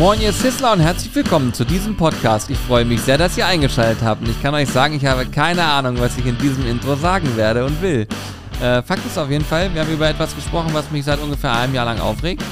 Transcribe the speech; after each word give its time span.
Moin 0.00 0.18
ihr 0.22 0.32
Sissler 0.32 0.72
und 0.72 0.80
herzlich 0.80 1.14
willkommen 1.14 1.52
zu 1.52 1.62
diesem 1.62 1.94
Podcast. 1.94 2.48
Ich 2.48 2.56
freue 2.56 2.86
mich 2.86 3.02
sehr, 3.02 3.18
dass 3.18 3.36
ihr 3.36 3.46
eingeschaltet 3.46 4.02
habt. 4.02 4.22
Und 4.22 4.30
ich 4.30 4.40
kann 4.40 4.54
euch 4.54 4.70
sagen, 4.70 4.94
ich 4.94 5.04
habe 5.04 5.26
keine 5.26 5.62
Ahnung, 5.62 6.00
was 6.00 6.16
ich 6.16 6.24
in 6.24 6.38
diesem 6.38 6.66
Intro 6.66 6.96
sagen 6.96 7.36
werde 7.36 7.66
und 7.66 7.82
will. 7.82 8.06
Äh, 8.62 8.80
Fakt 8.80 9.04
ist 9.04 9.18
auf 9.18 9.30
jeden 9.30 9.44
Fall, 9.44 9.74
wir 9.74 9.82
haben 9.82 9.92
über 9.92 10.08
etwas 10.08 10.34
gesprochen, 10.34 10.70
was 10.72 10.90
mich 10.90 11.04
seit 11.04 11.20
ungefähr 11.20 11.52
einem 11.52 11.74
Jahr 11.74 11.84
lang 11.84 12.00
aufregt. 12.00 12.42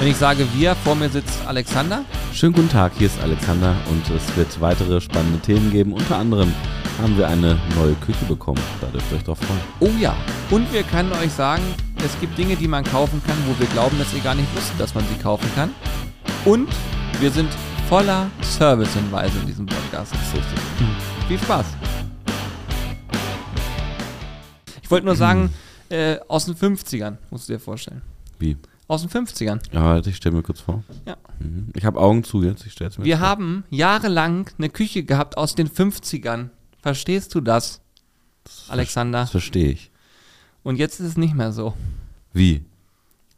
Wenn 0.00 0.08
ich 0.08 0.16
sage 0.16 0.48
wir, 0.52 0.74
vor 0.74 0.96
mir 0.96 1.08
sitzt 1.08 1.46
Alexander. 1.46 2.04
Schönen 2.32 2.54
guten 2.54 2.70
Tag, 2.70 2.90
hier 2.98 3.06
ist 3.06 3.22
Alexander 3.22 3.76
und 3.88 4.10
es 4.10 4.36
wird 4.36 4.60
weitere 4.60 5.00
spannende 5.00 5.38
Themen 5.38 5.70
geben. 5.70 5.92
Unter 5.92 6.16
anderem 6.16 6.52
haben 7.00 7.16
wir 7.16 7.28
eine 7.28 7.56
neue 7.76 7.94
Küche 8.04 8.24
bekommen. 8.24 8.60
Da 8.80 8.88
dürft 8.88 9.12
ihr 9.12 9.18
euch 9.18 9.22
drauf 9.22 9.38
freuen. 9.38 9.60
Oh 9.78 9.96
ja. 10.00 10.16
Und 10.50 10.72
wir 10.72 10.82
können 10.82 11.12
euch 11.22 11.30
sagen, 11.30 11.62
es 12.04 12.18
gibt 12.20 12.36
Dinge, 12.36 12.56
die 12.56 12.66
man 12.66 12.82
kaufen 12.82 13.22
kann, 13.24 13.36
wo 13.46 13.56
wir 13.60 13.68
glauben, 13.68 13.96
dass 13.96 14.12
ihr 14.12 14.22
gar 14.22 14.34
nicht 14.34 14.52
wusstet, 14.56 14.80
dass 14.80 14.92
man 14.92 15.04
sie 15.08 15.22
kaufen 15.22 15.48
kann. 15.54 15.70
Und 16.44 16.68
wir 17.20 17.30
sind 17.30 17.48
voller 17.88 18.30
Servicehinweise 18.42 19.38
in 19.40 19.46
diesem 19.46 19.66
Podcast. 19.66 20.12
Das 20.12 20.20
ist 20.22 20.34
richtig. 20.34 20.58
Viel 21.28 21.38
Spaß. 21.38 21.66
Ich 24.82 24.90
wollte 24.90 25.06
nur 25.06 25.16
sagen, 25.16 25.50
äh, 25.88 26.18
aus 26.28 26.44
den 26.44 26.54
50ern, 26.54 27.16
musst 27.30 27.48
du 27.48 27.54
dir 27.54 27.58
vorstellen. 27.58 28.02
Wie? 28.38 28.56
Aus 28.86 29.00
den 29.06 29.10
50ern. 29.10 29.60
Ja, 29.72 29.82
warte, 29.84 30.10
ich 30.10 30.16
stelle 30.16 30.36
mir 30.36 30.42
kurz 30.42 30.60
vor. 30.60 30.84
Ja. 31.06 31.16
Mhm. 31.38 31.68
Ich 31.74 31.84
habe 31.86 31.98
Augen 31.98 32.22
zu 32.22 32.42
jetzt, 32.42 32.66
ich 32.66 32.72
stelle 32.72 32.90
es 32.90 32.98
mir 32.98 33.04
Wir 33.04 33.18
vor. 33.18 33.26
haben 33.26 33.64
jahrelang 33.70 34.50
eine 34.58 34.68
Küche 34.68 35.02
gehabt 35.04 35.38
aus 35.38 35.54
den 35.54 35.68
50ern. 35.70 36.50
Verstehst 36.82 37.34
du 37.34 37.40
das, 37.40 37.80
Alexander? 38.68 39.20
Das 39.20 39.30
verstehe 39.30 39.70
ich. 39.70 39.90
Und 40.62 40.76
jetzt 40.76 41.00
ist 41.00 41.06
es 41.06 41.16
nicht 41.16 41.34
mehr 41.34 41.52
so. 41.52 41.72
Wie? 42.34 42.62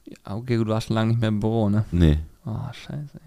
Ja, 0.05 0.35
okay, 0.35 0.57
du 0.57 0.67
warst 0.67 0.89
schon 0.89 0.97
lange 0.97 1.11
nicht 1.11 1.21
mehr 1.21 1.29
im 1.29 1.39
Büro, 1.39 1.69
ne? 1.69 1.85
Nee. 1.93 2.19
Oh, 2.47 2.73
scheiße. 2.73 3.21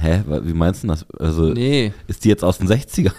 Hä? 0.00 0.22
Wie 0.42 0.52
meinst 0.52 0.82
du 0.82 0.88
das? 0.88 1.06
Also, 1.18 1.50
Nee, 1.50 1.92
ist 2.08 2.24
die 2.24 2.28
jetzt 2.28 2.42
aus 2.42 2.58
den 2.58 2.68
60ern? 2.68 3.12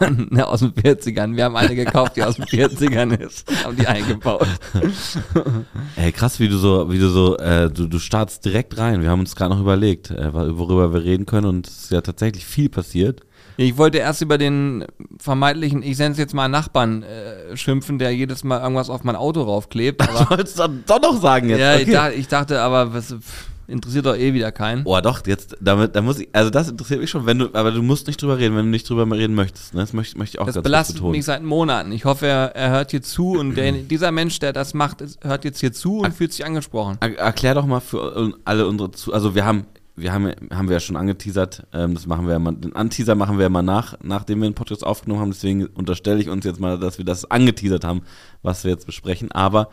ne, 0.30 0.46
aus 0.46 0.60
den 0.60 0.72
40ern. 0.72 1.34
Wir 1.36 1.44
haben 1.44 1.56
eine 1.56 1.74
gekauft, 1.74 2.16
die 2.16 2.22
aus 2.22 2.36
den 2.36 2.44
40ern 2.44 3.18
ist. 3.18 3.50
Haben 3.64 3.76
die 3.76 3.86
eingebaut. 3.86 4.46
Ey, 5.96 6.12
krass, 6.12 6.38
wie 6.38 6.48
du 6.48 6.56
so, 6.56 6.90
wie 6.92 6.98
du 6.98 7.08
so, 7.08 7.36
äh, 7.38 7.70
du, 7.70 7.86
du 7.86 7.98
startst 7.98 8.44
direkt 8.44 8.78
rein. 8.78 9.02
Wir 9.02 9.10
haben 9.10 9.20
uns 9.20 9.34
gerade 9.34 9.54
noch 9.54 9.60
überlegt, 9.60 10.10
äh, 10.10 10.32
worüber 10.32 10.92
wir 10.92 11.02
reden 11.02 11.26
können 11.26 11.46
und 11.46 11.66
es 11.66 11.84
ist 11.84 11.90
ja 11.90 12.00
tatsächlich 12.00 12.46
viel 12.46 12.68
passiert. 12.68 13.22
Ich 13.56 13.76
wollte 13.76 13.98
erst 13.98 14.22
über 14.22 14.38
den 14.38 14.84
vermeintlichen, 15.18 15.82
ich 15.82 15.98
nenne 15.98 16.12
es 16.12 16.18
jetzt 16.18 16.32
mal 16.32 16.48
Nachbarn, 16.48 17.02
äh, 17.02 17.56
schimpfen, 17.56 17.98
der 17.98 18.14
jedes 18.14 18.44
Mal 18.44 18.60
irgendwas 18.60 18.88
auf 18.88 19.02
mein 19.02 19.16
Auto 19.16 19.42
raufklebt. 19.42 20.00
Du 20.06 20.10
Aber, 20.10 20.30
wolltest 20.30 20.58
doch, 20.60 20.70
doch 20.86 21.00
noch 21.02 21.20
sagen 21.20 21.48
jetzt. 21.48 21.58
ja, 21.60 21.74
ich, 21.74 21.82
okay. 21.82 21.92
dachte, 21.92 22.14
ich 22.14 22.28
dachte 22.28 22.60
aber, 22.60 22.94
was, 22.94 23.06
pff, 23.14 23.46
interessiert 23.68 24.06
doch 24.06 24.16
eh 24.16 24.32
wieder 24.34 24.50
keinen. 24.50 24.84
Boah, 24.84 25.02
doch, 25.02 25.24
jetzt, 25.26 25.56
damit, 25.60 25.94
da 25.94 26.00
muss 26.02 26.18
ich, 26.18 26.28
also 26.32 26.50
das 26.50 26.68
interessiert 26.70 27.00
mich 27.00 27.10
schon, 27.10 27.26
wenn 27.26 27.38
du, 27.38 27.50
aber 27.52 27.70
du 27.70 27.82
musst 27.82 28.06
nicht 28.06 28.20
drüber 28.20 28.38
reden, 28.38 28.56
wenn 28.56 28.64
du 28.64 28.70
nicht 28.70 28.88
drüber 28.88 29.06
reden 29.16 29.34
möchtest, 29.34 29.74
ne? 29.74 29.80
Das 29.80 29.92
möchte, 29.92 30.18
möchte 30.18 30.36
ich 30.36 30.40
auch 30.40 30.46
Das 30.46 30.54
ganz 30.54 30.62
kurz 30.62 30.70
belastet 30.70 30.96
betonen. 30.96 31.12
mich 31.12 31.24
seit 31.24 31.42
Monaten. 31.42 31.92
Ich 31.92 32.04
hoffe, 32.04 32.26
er, 32.26 32.56
er 32.56 32.70
hört 32.70 32.90
hier 32.90 33.02
zu 33.02 33.32
und 33.38 33.54
der, 33.54 33.72
dieser 33.90 34.10
Mensch, 34.10 34.38
der 34.38 34.52
das 34.52 34.74
macht, 34.74 35.04
hört 35.22 35.44
jetzt 35.44 35.60
hier 35.60 35.72
zu 35.72 35.98
und 36.00 36.14
fühlt 36.14 36.32
sich 36.32 36.44
angesprochen. 36.44 36.96
Er, 37.00 37.16
erklär 37.18 37.54
doch 37.54 37.66
mal 37.66 37.80
für 37.80 38.32
alle 38.44 38.66
unsere 38.66 38.90
zu, 38.90 39.12
also 39.12 39.34
wir 39.34 39.44
haben, 39.44 39.66
wir 39.96 40.12
haben, 40.12 40.32
haben 40.50 40.68
wir 40.68 40.74
ja 40.76 40.80
schon 40.80 40.96
angeteasert, 40.96 41.66
ähm, 41.72 41.94
das 41.94 42.06
machen 42.06 42.26
wir 42.26 42.32
ja 42.32 42.38
mal, 42.38 42.54
den 42.54 42.74
Anteaser 42.74 43.14
machen 43.14 43.36
wir 43.36 43.42
ja 43.44 43.48
mal 43.50 43.62
nach, 43.62 43.94
nachdem 44.02 44.40
wir 44.40 44.48
den 44.48 44.54
Podcast 44.54 44.84
aufgenommen 44.86 45.20
haben, 45.20 45.30
deswegen 45.32 45.66
unterstelle 45.66 46.20
ich 46.20 46.28
uns 46.30 46.44
jetzt 46.44 46.60
mal, 46.60 46.78
dass 46.78 46.98
wir 46.98 47.04
das 47.04 47.30
angeteasert 47.30 47.84
haben, 47.84 48.02
was 48.42 48.64
wir 48.64 48.70
jetzt 48.70 48.86
besprechen, 48.86 49.30
aber 49.32 49.68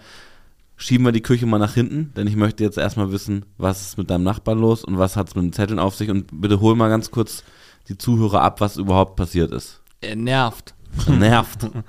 schieben 0.78 1.06
wir 1.06 1.12
die 1.12 1.22
Küche 1.22 1.46
mal 1.46 1.58
nach 1.58 1.74
hinten, 1.74 2.14
denn 2.16 2.28
ich 2.28 2.36
möchte 2.36 2.64
jetzt 2.64 2.78
erstmal 2.78 3.12
wissen, 3.12 3.46
was 3.58 3.82
ist 3.82 3.98
mit 3.98 4.10
deinem 4.10 4.24
Nachbarn 4.24 4.60
los 4.60 4.84
und 4.84 4.98
was 4.98 5.16
hat 5.16 5.30
es 5.30 5.36
mit 5.36 5.46
den 5.46 5.54
Zetteln 5.54 5.80
auf 5.80 5.96
sich 5.96 6.10
und 6.10 6.42
bitte 6.42 6.60
hol 6.60 6.76
mal 6.76 6.90
ganz 6.90 7.12
kurz 7.12 7.44
die 7.88 7.98
Zuhörer 7.98 8.42
ab, 8.42 8.62
was 8.62 8.78
überhaupt 8.78 9.16
passiert 9.16 9.52
ist. 9.52 9.82
Er 10.02 10.16
nervt. 10.16 10.74
Nervt. 11.08 11.68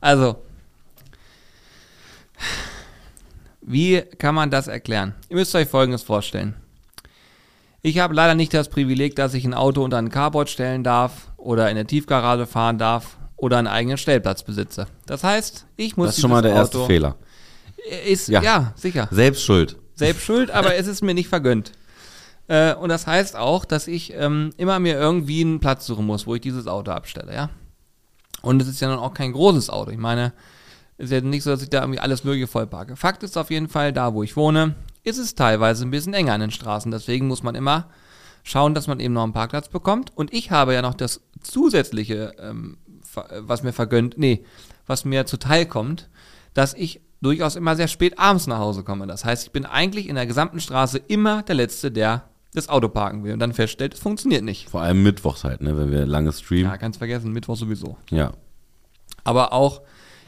Also, 0.00 0.36
wie 3.62 4.02
kann 4.18 4.34
man 4.34 4.50
das 4.50 4.68
erklären? 4.68 5.14
Ihr 5.30 5.36
müsst 5.36 5.54
euch 5.54 5.66
Folgendes 5.66 6.02
vorstellen. 6.02 6.54
Ich 7.80 7.98
habe 7.98 8.14
leider 8.14 8.34
nicht 8.34 8.52
das 8.52 8.68
Privileg, 8.68 9.16
dass 9.16 9.32
ich 9.32 9.46
ein 9.46 9.54
Auto 9.54 9.82
unter 9.82 9.96
ein 9.96 10.10
Carport 10.10 10.50
stellen 10.50 10.84
darf 10.84 11.32
oder 11.38 11.70
in 11.70 11.76
der 11.76 11.86
Tiefgarage 11.86 12.46
fahren 12.46 12.76
darf 12.76 13.16
oder 13.36 13.58
einen 13.58 13.66
eigenen 13.66 13.96
Stellplatz 13.96 14.42
besitze. 14.42 14.86
Das 15.06 15.24
heißt, 15.24 15.66
ich 15.76 15.96
muss 15.96 16.08
Das 16.08 16.16
ist 16.16 16.20
schon 16.20 16.30
mal 16.30 16.42
der 16.42 16.52
dieses 16.52 16.66
erste 16.66 16.78
Auto 16.78 16.86
Fehler. 16.86 17.16
Ist, 18.06 18.28
ja. 18.28 18.42
Ja. 18.42 18.72
sicher. 18.76 19.08
Selbst 19.10 19.42
schuld. 19.42 19.76
Selbst 19.94 20.24
schuld, 20.24 20.50
aber 20.50 20.74
es 20.74 20.86
ist 20.86 21.02
mir 21.02 21.14
nicht 21.14 21.28
vergönnt. 21.28 21.72
Äh, 22.46 22.74
und 22.74 22.88
das 22.88 23.06
heißt 23.06 23.36
auch, 23.36 23.64
dass 23.64 23.86
ich 23.86 24.12
ähm, 24.14 24.50
immer 24.56 24.78
mir 24.78 24.98
irgendwie 24.98 25.42
einen 25.42 25.60
Platz 25.60 25.86
suchen 25.86 26.06
muss, 26.06 26.26
wo 26.26 26.34
ich 26.34 26.40
dieses 26.40 26.66
Auto 26.66 26.90
abstelle, 26.90 27.34
ja. 27.34 27.50
Und 28.42 28.60
es 28.60 28.68
ist 28.68 28.80
ja 28.80 28.88
nun 28.88 28.98
auch 28.98 29.14
kein 29.14 29.32
großes 29.32 29.70
Auto. 29.70 29.90
Ich 29.90 29.98
meine, 29.98 30.34
es 30.98 31.06
ist 31.06 31.12
ja 31.12 31.20
nicht 31.22 31.42
so, 31.42 31.50
dass 31.50 31.62
ich 31.62 31.70
da 31.70 31.80
irgendwie 31.80 32.00
alles 32.00 32.24
Mögliche 32.24 32.46
vollparke. 32.46 32.96
Fakt 32.96 33.22
ist 33.22 33.38
auf 33.38 33.50
jeden 33.50 33.68
Fall, 33.68 33.92
da 33.92 34.12
wo 34.12 34.22
ich 34.22 34.36
wohne, 34.36 34.74
ist 35.02 35.18
es 35.18 35.34
teilweise 35.34 35.84
ein 35.84 35.90
bisschen 35.90 36.14
enger 36.14 36.34
an 36.34 36.40
den 36.40 36.50
Straßen. 36.50 36.90
Deswegen 36.90 37.26
muss 37.26 37.42
man 37.42 37.54
immer 37.54 37.88
schauen, 38.42 38.74
dass 38.74 38.86
man 38.86 39.00
eben 39.00 39.14
noch 39.14 39.24
einen 39.24 39.32
Parkplatz 39.32 39.68
bekommt. 39.68 40.12
Und 40.14 40.32
ich 40.32 40.50
habe 40.50 40.74
ja 40.74 40.82
noch 40.82 40.94
das 40.94 41.22
zusätzliche, 41.40 42.34
ähm, 42.38 42.76
äh, 43.16 43.40
was 43.40 43.62
mir 43.62 43.72
vergönnt, 43.72 44.18
nee, 44.18 44.44
was 44.86 45.04
mir 45.04 45.24
zuteil 45.26 45.64
kommt, 45.66 46.10
dass 46.52 46.74
ich 46.74 47.00
durchaus 47.24 47.56
immer 47.56 47.74
sehr 47.76 47.88
spät 47.88 48.18
abends 48.18 48.46
nach 48.46 48.58
Hause 48.58 48.82
komme. 48.82 49.06
Das 49.06 49.24
heißt, 49.24 49.44
ich 49.46 49.52
bin 49.52 49.64
eigentlich 49.66 50.08
in 50.08 50.14
der 50.14 50.26
gesamten 50.26 50.60
Straße 50.60 50.98
immer 51.08 51.42
der 51.42 51.54
Letzte, 51.56 51.90
der 51.90 52.24
das 52.54 52.68
Auto 52.68 52.88
parken 52.88 53.24
will 53.24 53.32
und 53.32 53.40
dann 53.40 53.52
feststellt, 53.52 53.94
es 53.94 54.00
funktioniert 54.00 54.44
nicht. 54.44 54.70
Vor 54.70 54.80
allem 54.82 55.02
mittwochs 55.02 55.42
halt, 55.42 55.60
ne, 55.60 55.76
wenn 55.76 55.90
wir 55.90 56.06
lange 56.06 56.28
Ja, 56.28 56.32
streamen. 56.32 56.78
ganz 56.78 56.96
vergessen, 56.98 57.32
Mittwoch 57.32 57.56
sowieso. 57.56 57.96
Ja. 58.10 58.30
Aber 59.24 59.52
auch, 59.52 59.82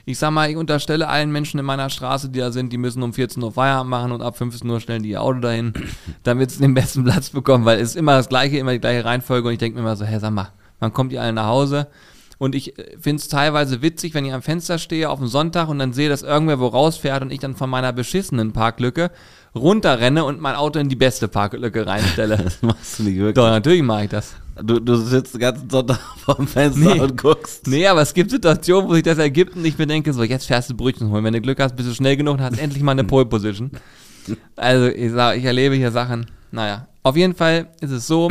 ich 0.05 0.19
sag 0.19 0.31
mal, 0.33 0.51
ich 0.51 0.57
unterstelle 0.57 1.09
allen 1.09 1.31
Menschen 1.31 1.61
in 1.61 1.67
meiner 1.67 1.89
Straße, 1.91 2.29
die 2.31 2.39
da 2.41 2.51
sind, 2.51 2.73
die 2.73 2.79
müssen 2.79 3.03
um 3.03 3.13
14 3.13 3.43
Uhr 3.43 3.53
Feierabend 3.53 3.91
machen 3.91 4.11
und 4.13 4.23
ab 4.23 4.37
15 4.37 4.69
Uhr 4.69 4.81
stellen 4.81 5.03
die 5.05 5.11
ihr 5.11 5.23
Auto 5.23 5.39
dahin, 5.41 5.73
damit 6.25 6.51
sie 6.51 6.61
den 6.61 6.75
besten 6.75 7.05
Platz 7.05 7.31
bekommen, 7.31 7.65
weil 7.65 7.79
es 7.79 7.91
ist 7.91 7.97
immer 7.97 8.17
das 8.17 8.29
gleiche, 8.29 8.59
immer 8.59 8.73
die 8.73 8.81
gleiche 8.81 9.05
Reihenfolge 9.05 9.47
und 9.49 9.53
ich 9.53 9.59
denke 9.61 9.77
mir 9.77 9.83
immer 9.83 9.97
so, 9.97 10.05
hä, 10.05 10.19
sag 10.19 10.33
mal, 10.33 10.49
wann 10.81 10.93
kommt 10.93 11.13
ihr 11.13 11.23
alle 11.23 11.33
nach 11.33 11.47
Hause? 11.47 11.87
Und 12.39 12.55
ich 12.55 12.75
finde 13.01 13.21
es 13.21 13.29
teilweise 13.29 13.81
witzig, 13.81 14.13
wenn 14.13 14.25
ich 14.27 14.33
am 14.35 14.43
Fenster 14.43 14.79
stehe 14.79 15.09
auf 15.09 15.19
dem 15.19 15.29
Sonntag 15.29 15.69
und 15.69 15.79
dann 15.79 15.93
sehe, 15.95 16.09
dass 16.11 16.23
irgendwer 16.23 16.61
wo 16.61 16.67
rausfährt 16.67 17.23
und 17.23 17.33
ich 17.33 17.39
dann 17.41 17.57
von 17.57 17.71
meiner 17.71 17.93
beschissenen 17.95 18.53
Parklücke 18.53 19.11
runterrenne 19.55 20.23
und 20.23 20.39
mein 20.41 20.55
Auto 20.55 20.79
in 20.79 20.91
die 20.91 20.97
beste 20.97 21.29
Parklücke 21.29 21.87
reinstelle. 21.87 22.37
Das 22.45 22.61
machst 22.61 22.99
du 22.99 23.05
nicht 23.05 23.17
wirklich. 23.17 23.35
Doch, 23.37 23.49
natürlich 23.49 23.83
mache 23.83 24.05
ich 24.05 24.11
das. 24.11 24.35
Du, 24.63 24.79
du 24.81 24.97
sitzt 24.97 25.33
den 25.35 25.41
ganzen 25.41 25.71
Sonntag 25.71 25.99
vorm 26.25 26.47
Fenster 26.47 26.95
Nee. 26.95 27.01
und 27.01 27.17
guckst. 27.17 27.67
Nee, 27.67 27.87
aber 27.87 28.03
es 28.03 28.13
gibt 28.13 28.31
Situationen, 28.31 28.89
wo 28.91 28.95
sich 28.95 29.03
das 29.03 29.17
ergibt 29.19 29.57
und 29.57 29.65
ich 29.65 29.79
mir 29.79 29.87
denke, 29.87 30.13
so, 30.13 30.23
jetzt 30.23 30.47
fährst 30.47 30.69
du 30.69 30.75
Brötchen 30.77 31.09
holen. 31.11 31.25
Wenn 31.25 31.33
du 31.33 31.41
Glück 31.41 31.59
hast, 31.61 31.75
bist 31.75 31.89
du 31.89 31.95
schnell 31.95 32.19
genug 32.19 32.35
und 32.35 32.43
hast 32.43 32.59
endlich 32.59 32.83
mal 32.83 32.93
eine 32.93 33.05
Pole 33.05 33.25
Position. 33.25 33.71
Also, 34.57 34.89
ich, 34.89 35.11
sag, 35.13 35.39
ich 35.39 35.45
erlebe 35.45 35.75
hier 35.75 35.91
Sachen. 35.91 36.27
Naja, 36.53 36.87
auf 37.03 37.17
jeden 37.17 37.35
Fall 37.35 37.69
ist 37.81 37.93
es 37.93 38.07
so, 38.07 38.29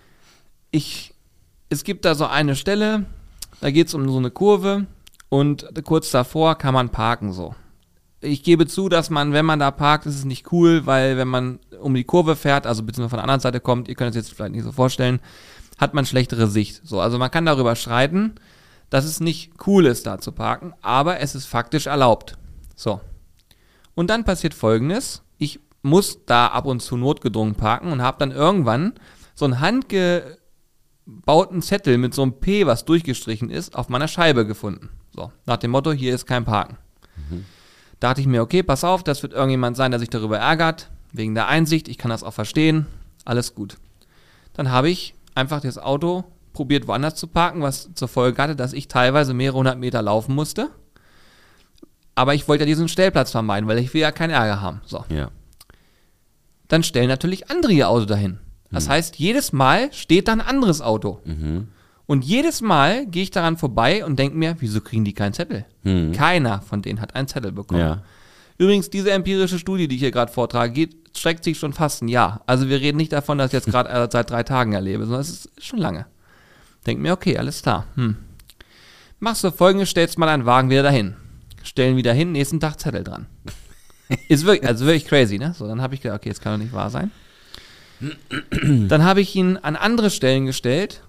ich, 0.70 1.12
es 1.68 1.84
gibt 1.84 2.04
da 2.04 2.14
so 2.14 2.26
eine 2.26 2.56
Stelle, 2.56 3.04
da 3.60 3.70
geht 3.70 3.88
es 3.88 3.94
um 3.94 4.08
so 4.08 4.18
eine 4.18 4.30
Kurve 4.30 4.86
und 5.28 5.66
kurz 5.84 6.10
davor 6.10 6.56
kann 6.56 6.74
man 6.74 6.90
parken 6.90 7.32
so. 7.32 7.54
Ich 8.20 8.42
gebe 8.42 8.66
zu, 8.66 8.88
dass 8.88 9.10
man, 9.10 9.32
wenn 9.32 9.44
man 9.44 9.58
da 9.58 9.70
parkt, 9.70 10.06
ist 10.06 10.16
es 10.16 10.24
nicht 10.24 10.50
cool, 10.52 10.86
weil 10.86 11.16
wenn 11.16 11.28
man 11.28 11.58
um 11.80 11.94
die 11.94 12.04
Kurve 12.04 12.34
fährt, 12.34 12.66
also 12.66 12.82
beziehungsweise 12.82 13.10
von 13.10 13.18
der 13.18 13.24
anderen 13.24 13.40
Seite 13.40 13.60
kommt, 13.60 13.88
ihr 13.88 13.94
könnt 13.94 14.10
es 14.10 14.16
jetzt 14.16 14.32
vielleicht 14.32 14.52
nicht 14.52 14.64
so 14.64 14.72
vorstellen, 14.72 15.20
hat 15.78 15.94
man 15.94 16.06
schlechtere 16.06 16.48
Sicht. 16.48 16.80
So, 16.84 17.00
also 17.00 17.18
man 17.18 17.30
kann 17.30 17.44
darüber 17.46 17.76
streiten, 17.76 18.34
dass 18.90 19.04
es 19.04 19.20
nicht 19.20 19.52
cool 19.66 19.86
ist, 19.86 20.06
da 20.06 20.18
zu 20.18 20.32
parken, 20.32 20.72
aber 20.80 21.20
es 21.20 21.34
ist 21.34 21.46
faktisch 21.46 21.86
erlaubt. 21.86 22.38
So. 22.74 23.00
Und 23.94 24.08
dann 24.08 24.24
passiert 24.24 24.54
folgendes: 24.54 25.22
Ich 25.38 25.60
muss 25.82 26.24
da 26.24 26.48
ab 26.48 26.66
und 26.66 26.80
zu 26.80 26.96
notgedrungen 26.96 27.54
parken 27.54 27.92
und 27.92 28.02
habe 28.02 28.18
dann 28.18 28.32
irgendwann 28.32 28.94
so 29.34 29.44
einen 29.44 29.60
handgebauten 31.06 31.62
Zettel 31.62 31.98
mit 31.98 32.14
so 32.14 32.22
einem 32.22 32.40
P, 32.40 32.66
was 32.66 32.84
durchgestrichen 32.84 33.50
ist, 33.50 33.74
auf 33.74 33.88
meiner 33.88 34.08
Scheibe 34.08 34.46
gefunden. 34.46 34.90
So, 35.14 35.32
nach 35.46 35.56
dem 35.56 35.70
Motto: 35.70 35.92
Hier 35.92 36.14
ist 36.14 36.26
kein 36.26 36.44
Parken. 36.44 36.76
Dachte 37.98 38.20
ich 38.20 38.26
mir, 38.26 38.42
okay, 38.42 38.62
pass 38.62 38.84
auf, 38.84 39.02
das 39.02 39.22
wird 39.22 39.32
irgendjemand 39.32 39.76
sein, 39.76 39.90
der 39.90 39.98
sich 39.98 40.10
darüber 40.10 40.38
ärgert, 40.38 40.90
wegen 41.12 41.34
der 41.34 41.48
Einsicht, 41.48 41.88
ich 41.88 41.96
kann 41.96 42.10
das 42.10 42.22
auch 42.22 42.34
verstehen, 42.34 42.86
alles 43.24 43.54
gut. 43.54 43.78
Dann 44.52 44.70
habe 44.70 44.90
ich 44.90 45.14
einfach 45.34 45.60
das 45.62 45.78
Auto 45.78 46.24
probiert 46.52 46.86
woanders 46.88 47.14
zu 47.14 47.26
parken, 47.26 47.62
was 47.62 47.88
zur 47.94 48.08
Folge 48.08 48.42
hatte, 48.42 48.54
dass 48.54 48.74
ich 48.74 48.88
teilweise 48.88 49.32
mehrere 49.32 49.58
hundert 49.58 49.78
Meter 49.78 50.02
laufen 50.02 50.34
musste. 50.34 50.68
Aber 52.14 52.34
ich 52.34 52.48
wollte 52.48 52.64
ja 52.64 52.66
diesen 52.66 52.88
Stellplatz 52.88 53.30
vermeiden, 53.30 53.66
weil 53.66 53.78
ich 53.78 53.94
will 53.94 54.02
ja 54.02 54.12
keinen 54.12 54.30
Ärger 54.30 54.60
haben. 54.60 54.82
So. 54.84 55.04
Ja. 55.08 55.30
Dann 56.68 56.82
stellen 56.82 57.08
natürlich 57.08 57.50
andere 57.50 57.72
ihr 57.72 57.88
Auto 57.88 58.04
dahin. 58.04 58.40
Das 58.76 58.88
heißt, 58.88 59.16
jedes 59.16 59.52
Mal 59.52 59.92
steht 59.92 60.28
da 60.28 60.32
ein 60.32 60.40
anderes 60.40 60.82
Auto. 60.82 61.20
Mhm. 61.24 61.68
Und 62.06 62.24
jedes 62.24 62.60
Mal 62.60 63.06
gehe 63.06 63.22
ich 63.22 63.30
daran 63.30 63.56
vorbei 63.56 64.04
und 64.04 64.18
denke 64.18 64.36
mir, 64.36 64.56
wieso 64.60 64.80
kriegen 64.80 65.04
die 65.04 65.14
keinen 65.14 65.32
Zettel? 65.32 65.64
Mhm. 65.82 66.12
Keiner 66.12 66.60
von 66.60 66.82
denen 66.82 67.00
hat 67.00 67.14
einen 67.14 67.26
Zettel 67.26 67.52
bekommen. 67.52 67.80
Ja. 67.80 68.02
Übrigens, 68.58 68.90
diese 68.90 69.10
empirische 69.10 69.58
Studie, 69.58 69.88
die 69.88 69.96
ich 69.96 70.02
hier 70.02 70.10
gerade 70.10 70.30
vortrage, 70.30 70.72
geht, 70.72 70.96
streckt 71.16 71.44
sich 71.44 71.58
schon 71.58 71.72
fast 71.72 72.02
ein 72.02 72.08
Jahr. 72.08 72.42
Also 72.46 72.68
wir 72.68 72.80
reden 72.80 72.98
nicht 72.98 73.12
davon, 73.12 73.38
dass 73.38 73.48
ich 73.48 73.52
jetzt 73.54 73.66
gerade 73.66 74.08
seit 74.12 74.30
drei 74.30 74.42
Tagen 74.42 74.72
erlebe, 74.72 75.04
sondern 75.04 75.22
es 75.22 75.30
ist 75.30 75.64
schon 75.64 75.78
lange. 75.78 76.06
Denk 76.86 77.00
mir, 77.00 77.12
okay, 77.12 77.38
alles 77.38 77.62
klar. 77.62 77.86
Hm. 77.96 78.16
Machst 79.18 79.42
du 79.42 79.50
folgendes, 79.50 79.88
stellst 79.88 80.18
mal 80.18 80.26
deinen 80.26 80.46
Wagen 80.46 80.70
wieder 80.70 80.82
dahin. 80.82 81.16
Stellen 81.62 81.96
wieder 81.96 82.12
hin, 82.12 82.32
nächsten 82.32 82.60
Tag 82.60 82.78
Zettel 82.78 83.02
dran. 83.02 83.26
Ist 84.28 84.44
wirklich, 84.46 84.68
also 84.68 84.84
wirklich 84.84 85.06
crazy, 85.06 85.38
ne? 85.38 85.54
So, 85.58 85.66
dann 85.66 85.82
habe 85.82 85.94
ich 85.94 86.00
gedacht, 86.00 86.20
okay, 86.20 86.28
das 86.28 86.40
kann 86.40 86.52
doch 86.52 86.62
nicht 86.62 86.72
wahr 86.72 86.90
sein. 86.90 87.10
Dann 88.88 89.04
habe 89.04 89.20
ich 89.20 89.34
ihn 89.34 89.56
an 89.56 89.76
andere 89.76 90.10
Stellen 90.10 90.46
gestellt 90.46 91.02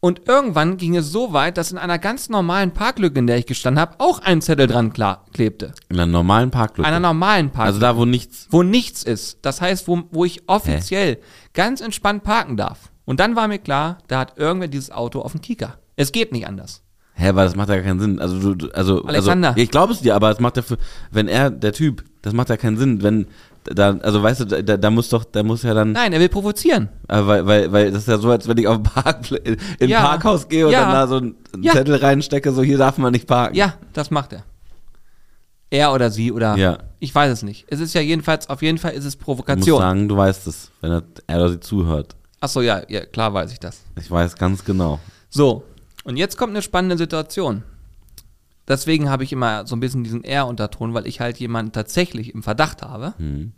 und 0.00 0.26
irgendwann 0.28 0.76
ging 0.78 0.96
es 0.96 1.12
so 1.12 1.32
weit, 1.32 1.56
dass 1.56 1.70
in 1.72 1.78
einer 1.78 1.98
ganz 1.98 2.28
normalen 2.28 2.72
Parklücke, 2.72 3.18
in 3.18 3.26
der 3.26 3.38
ich 3.38 3.46
gestanden 3.46 3.80
habe, 3.80 3.94
auch 3.98 4.18
ein 4.20 4.42
Zettel 4.42 4.66
dran 4.66 4.92
klar, 4.92 5.26
klebte. 5.32 5.74
In 5.88 5.96
einer 5.96 6.10
normalen 6.10 6.50
Parklücke. 6.50 6.88
Einer 6.88 7.00
normalen 7.00 7.50
Parklücke. 7.50 7.66
also 7.66 7.80
da, 7.80 7.96
wo 7.96 8.04
nichts. 8.04 8.48
wo 8.50 8.62
nichts 8.62 9.02
ist. 9.02 9.38
Das 9.42 9.60
heißt, 9.60 9.86
wo, 9.88 10.02
wo 10.10 10.24
ich 10.24 10.48
offiziell 10.48 11.18
ganz 11.54 11.80
entspannt 11.80 12.24
parken 12.24 12.56
darf. 12.56 12.90
Und 13.04 13.20
dann 13.20 13.36
war 13.36 13.46
mir 13.48 13.58
klar, 13.58 13.98
da 14.08 14.18
hat 14.20 14.38
irgendwer 14.38 14.68
dieses 14.68 14.90
Auto 14.90 15.20
auf 15.20 15.32
dem 15.32 15.40
Kieker. 15.40 15.78
Es 15.96 16.12
geht 16.12 16.32
nicht 16.32 16.46
anders. 16.46 16.82
Hä, 17.14 17.28
aber 17.28 17.44
das 17.44 17.54
macht 17.54 17.68
ja 17.68 17.80
keinen 17.80 18.00
Sinn. 18.00 18.18
Also, 18.18 18.40
du, 18.40 18.54
du- 18.54 18.70
also, 18.72 19.04
Alexander. 19.04 19.48
also 19.50 19.60
ich 19.60 19.70
glaube 19.70 19.92
es 19.92 20.00
dir, 20.00 20.14
aber 20.16 20.30
es 20.30 20.40
macht 20.40 20.56
ja 20.56 20.62
für, 20.62 20.78
wenn 21.10 21.28
er, 21.28 21.50
der 21.50 21.72
Typ, 21.74 22.04
das 22.22 22.32
macht 22.32 22.48
ja 22.48 22.56
keinen 22.56 22.78
Sinn, 22.78 23.02
wenn, 23.02 23.26
da, 23.64 23.96
also 24.02 24.22
weißt 24.22 24.40
du, 24.40 24.44
da, 24.62 24.76
da 24.76 24.90
muss 24.90 25.08
doch, 25.08 25.24
da 25.24 25.42
muss 25.42 25.62
ja 25.62 25.72
dann, 25.74 25.92
Nein, 25.92 26.12
er 26.12 26.20
will 26.20 26.28
provozieren. 26.28 26.88
äh, 27.08 27.26
weil, 27.26 27.46
weil, 27.46 27.72
weil 27.72 27.90
das 27.90 28.02
ist 28.02 28.08
ja 28.08 28.18
so, 28.18 28.30
als 28.30 28.48
wenn 28.48 28.58
ich 28.58 28.66
auf 28.66 28.76
ein 28.78 28.82
Park, 28.82 29.30
in 29.30 29.56
in 29.78 29.88
Ja. 29.88 29.98
ein 29.98 30.04
Parkhaus 30.04 30.48
gehe 30.48 30.66
und 30.66 30.72
Ja. 30.72 30.80
dann 30.82 30.92
da 30.92 31.06
so 31.06 31.16
einen 31.16 31.34
Ja. 31.60 31.72
Zettel 31.72 31.96
reinstecke, 31.96 32.52
so 32.52 32.62
hier 32.62 32.78
darf 32.78 32.98
man 32.98 33.12
nicht 33.12 33.26
parken. 33.26 33.54
Ja, 33.56 33.74
das 33.92 34.10
macht 34.10 34.32
er. 34.32 34.44
Er 35.70 35.92
oder 35.92 36.10
sie 36.10 36.32
oder 36.32 36.56
Ja. 36.56 36.78
ich 36.98 37.14
weiß 37.14 37.32
es 37.32 37.42
nicht. 37.42 37.64
Es 37.68 37.80
ist 37.80 37.94
ja 37.94 38.00
jedenfalls, 38.00 38.48
auf 38.50 38.60
jeden 38.62 38.78
Fall 38.78 38.92
ist 38.92 39.04
es 39.04 39.14
Du 39.14 39.18
musst 39.18 39.24
Provokation. 39.24 39.78
sagen, 39.80 40.08
du 40.08 40.16
weißt 40.16 40.46
es, 40.46 40.70
wenn 40.80 40.92
er, 40.92 41.02
er 41.26 41.36
oder 41.38 41.48
sie 41.50 41.60
zuhört. 41.60 42.14
Achso, 42.40 42.60
ja, 42.60 42.82
ja, 42.88 43.04
klar 43.06 43.32
weiß 43.32 43.52
ich 43.52 43.60
das. 43.60 43.80
Ich 43.98 44.10
weiß 44.10 44.34
ganz 44.36 44.64
genau. 44.64 44.98
So, 45.30 45.64
und 46.04 46.16
jetzt 46.16 46.36
kommt 46.36 46.50
eine 46.50 46.60
spannende 46.62 46.98
Situation. 46.98 47.62
Deswegen 48.72 49.10
habe 49.10 49.22
ich 49.22 49.32
immer 49.32 49.66
so 49.66 49.76
ein 49.76 49.80
bisschen 49.80 50.02
diesen 50.02 50.24
R-Unterton, 50.24 50.94
weil 50.94 51.06
ich 51.06 51.20
halt 51.20 51.36
jemanden 51.36 51.72
tatsächlich 51.72 52.32
im 52.34 52.42
Verdacht 52.42 52.80
habe. 52.80 53.12
Hm. 53.18 53.52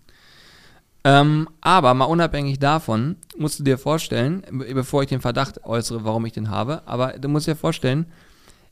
Ähm, 1.05 1.49
aber 1.61 1.95
mal 1.95 2.07
unabhängig 2.07 2.59
davon, 2.59 3.17
musst 3.37 3.61
du 3.61 3.63
dir 3.63 3.79
vorstellen, 3.79 4.43
be- 4.51 4.75
bevor 4.75 5.03
ich 5.03 5.09
den 5.09 5.21
Verdacht 5.21 5.65
äußere, 5.65 6.03
warum 6.05 6.27
ich 6.27 6.33
den 6.33 6.51
habe, 6.51 6.83
aber 6.87 7.13
du 7.13 7.29
musst 7.29 7.47
dir 7.47 7.55
vorstellen, 7.55 8.07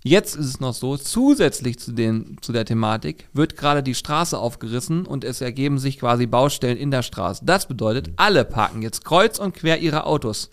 jetzt 0.03 0.35
ist 0.35 0.47
es 0.47 0.59
noch 0.59 0.75
so, 0.75 0.97
zusätzlich 0.97 1.79
zu, 1.79 1.93
den, 1.93 2.39
zu 2.41 2.53
der 2.53 2.65
Thematik 2.65 3.29
wird 3.33 3.57
gerade 3.57 3.85
die 3.85 3.95
Straße 3.95 4.37
aufgerissen 4.37 5.07
und 5.07 5.23
es 5.23 5.41
ergeben 5.43 5.79
sich 5.79 6.01
quasi 6.01 6.27
Baustellen 6.27 6.79
in 6.79 6.91
der 6.91 7.03
Straße. 7.03 7.45
Das 7.45 7.69
bedeutet, 7.69 8.11
alle 8.17 8.45
parken 8.45 8.83
jetzt 8.83 9.05
kreuz 9.05 9.39
und 9.39 9.55
quer 9.55 9.79
ihre 9.79 10.07
Autos. 10.07 10.51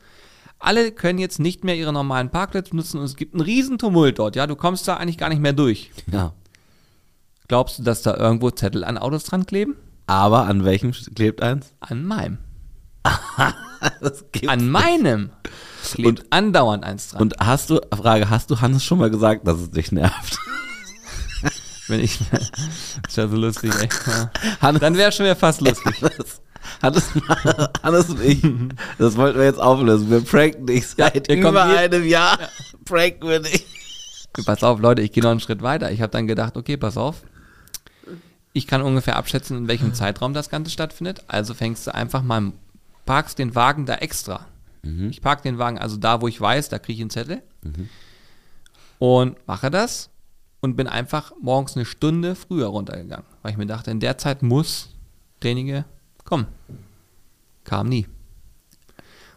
Alle 0.60 0.92
können 0.92 1.20
jetzt 1.20 1.40
nicht 1.40 1.64
mehr 1.64 1.76
ihre 1.76 1.94
normalen 1.94 2.30
Parkplätze 2.30 2.76
nutzen 2.76 3.00
und 3.00 3.06
es 3.06 3.16
gibt 3.16 3.34
einen 3.34 3.42
riesen 3.42 3.78
Tumult 3.78 4.20
dort, 4.20 4.36
ja, 4.36 4.46
du 4.46 4.56
kommst 4.56 4.88
da 4.88 4.98
eigentlich 4.98 5.18
gar 5.18 5.30
nicht 5.30 5.42
mehr 5.42 5.54
durch. 5.54 5.92
Ja. 6.12 6.34
Glaubst 7.48 7.80
du, 7.80 7.84
dass 7.84 8.02
da 8.02 8.16
irgendwo 8.16 8.52
Zettel 8.52 8.84
an 8.84 8.98
Autos 8.98 9.24
dran 9.24 9.46
kleben? 9.46 9.76
Aber 10.06 10.46
an 10.46 10.66
welchem 10.66 10.92
klebt 10.92 11.42
eins? 11.42 11.74
An 11.80 12.06
meinem. 12.06 12.38
An 14.48 14.70
meinem 14.70 15.30
klebt 15.84 16.26
andauernd 16.32 16.84
eins 16.84 17.10
dran. 17.10 17.22
Und 17.22 17.36
hast 17.40 17.70
du, 17.70 17.80
Frage, 17.96 18.30
hast 18.30 18.52
du 18.52 18.60
Hannes 18.60 18.84
schon 18.84 19.00
mal 19.00 19.10
gesagt, 19.10 19.48
dass 19.48 19.60
es 19.60 19.72
dich 19.72 19.92
nervt? 19.92 20.38
Wenn 21.88 22.02
ich, 22.02 22.20
das 22.32 22.52
ist 23.08 23.18
ja 23.18 23.28
so 23.28 23.38
lustig, 23.38 23.74
ey. 23.80 23.88
Hannes, 24.62 24.82
Dann 24.82 24.98
wäre 24.98 25.12
schon 25.12 25.26
wieder 25.26 25.36
fast 25.36 25.62
lustig. 25.62 26.02
Hannes, 26.02 26.42
Hannes, 26.82 27.12
Hannes 27.84 28.10
und 28.10 28.22
ich, 28.22 28.42
das 28.98 29.18
wollten 29.18 29.38
wir 29.38 29.46
jetzt 29.46 29.60
auflösen. 29.60 30.10
Wir 30.10 30.22
pranken 30.22 30.66
dich 30.66 30.88
seit 30.88 31.28
kommen 31.28 31.42
über 31.42 31.64
einem 31.64 32.06
Jahr. 32.06 32.38
Pranken 32.86 33.28
wir 33.28 33.40
dich. 33.42 33.66
Pass 34.46 34.64
auf, 34.64 34.80
Leute, 34.80 35.02
ich 35.02 35.12
gehe 35.12 35.24
noch 35.24 35.32
einen 35.32 35.40
Schritt 35.40 35.62
weiter. 35.62 35.92
Ich 35.92 36.02
habe 36.02 36.12
dann 36.12 36.28
gedacht, 36.28 36.56
okay, 36.56 36.78
pass 36.78 36.98
auf. 36.98 37.24
Ich 38.54 38.68
kann 38.68 38.82
ungefähr 38.82 39.16
abschätzen, 39.16 39.58
in 39.58 39.68
welchem 39.68 39.94
Zeitraum 39.94 40.34
das 40.34 40.50
Ganze 40.50 40.72
stattfindet. 40.72 41.24
Also 41.28 41.54
fängst 41.54 41.86
du 41.86 41.94
einfach 41.94 42.24
mal, 42.24 42.54
parkst 43.06 43.38
den 43.38 43.56
Wagen 43.56 43.86
da 43.86 43.96
extra. 43.96 44.46
Ich 45.10 45.22
park 45.22 45.44
den 45.44 45.58
Wagen 45.58 45.78
also 45.78 45.98
da, 45.98 46.22
wo 46.22 46.28
ich 46.28 46.40
weiß, 46.40 46.70
da 46.70 46.80
kriege 46.80 46.98
ich 46.98 47.02
einen 47.02 47.10
Zettel. 47.10 47.42
Und 48.98 49.36
mache 49.46 49.70
das 49.70 50.10
und 50.62 50.76
bin 50.76 50.88
einfach 50.88 51.34
morgens 51.42 51.76
eine 51.76 51.86
Stunde 51.86 52.36
früher 52.36 52.68
runtergegangen. 52.68 53.26
Weil 53.42 53.52
ich 53.52 53.58
mir 53.58 53.66
dachte, 53.66 53.92
in 53.92 54.00
der 54.00 54.18
Zeit 54.18 54.42
muss 54.42 54.90
derjenige 55.44 55.86
kommen. 56.30 56.48
Kam 57.64 57.90
nie. 57.90 58.08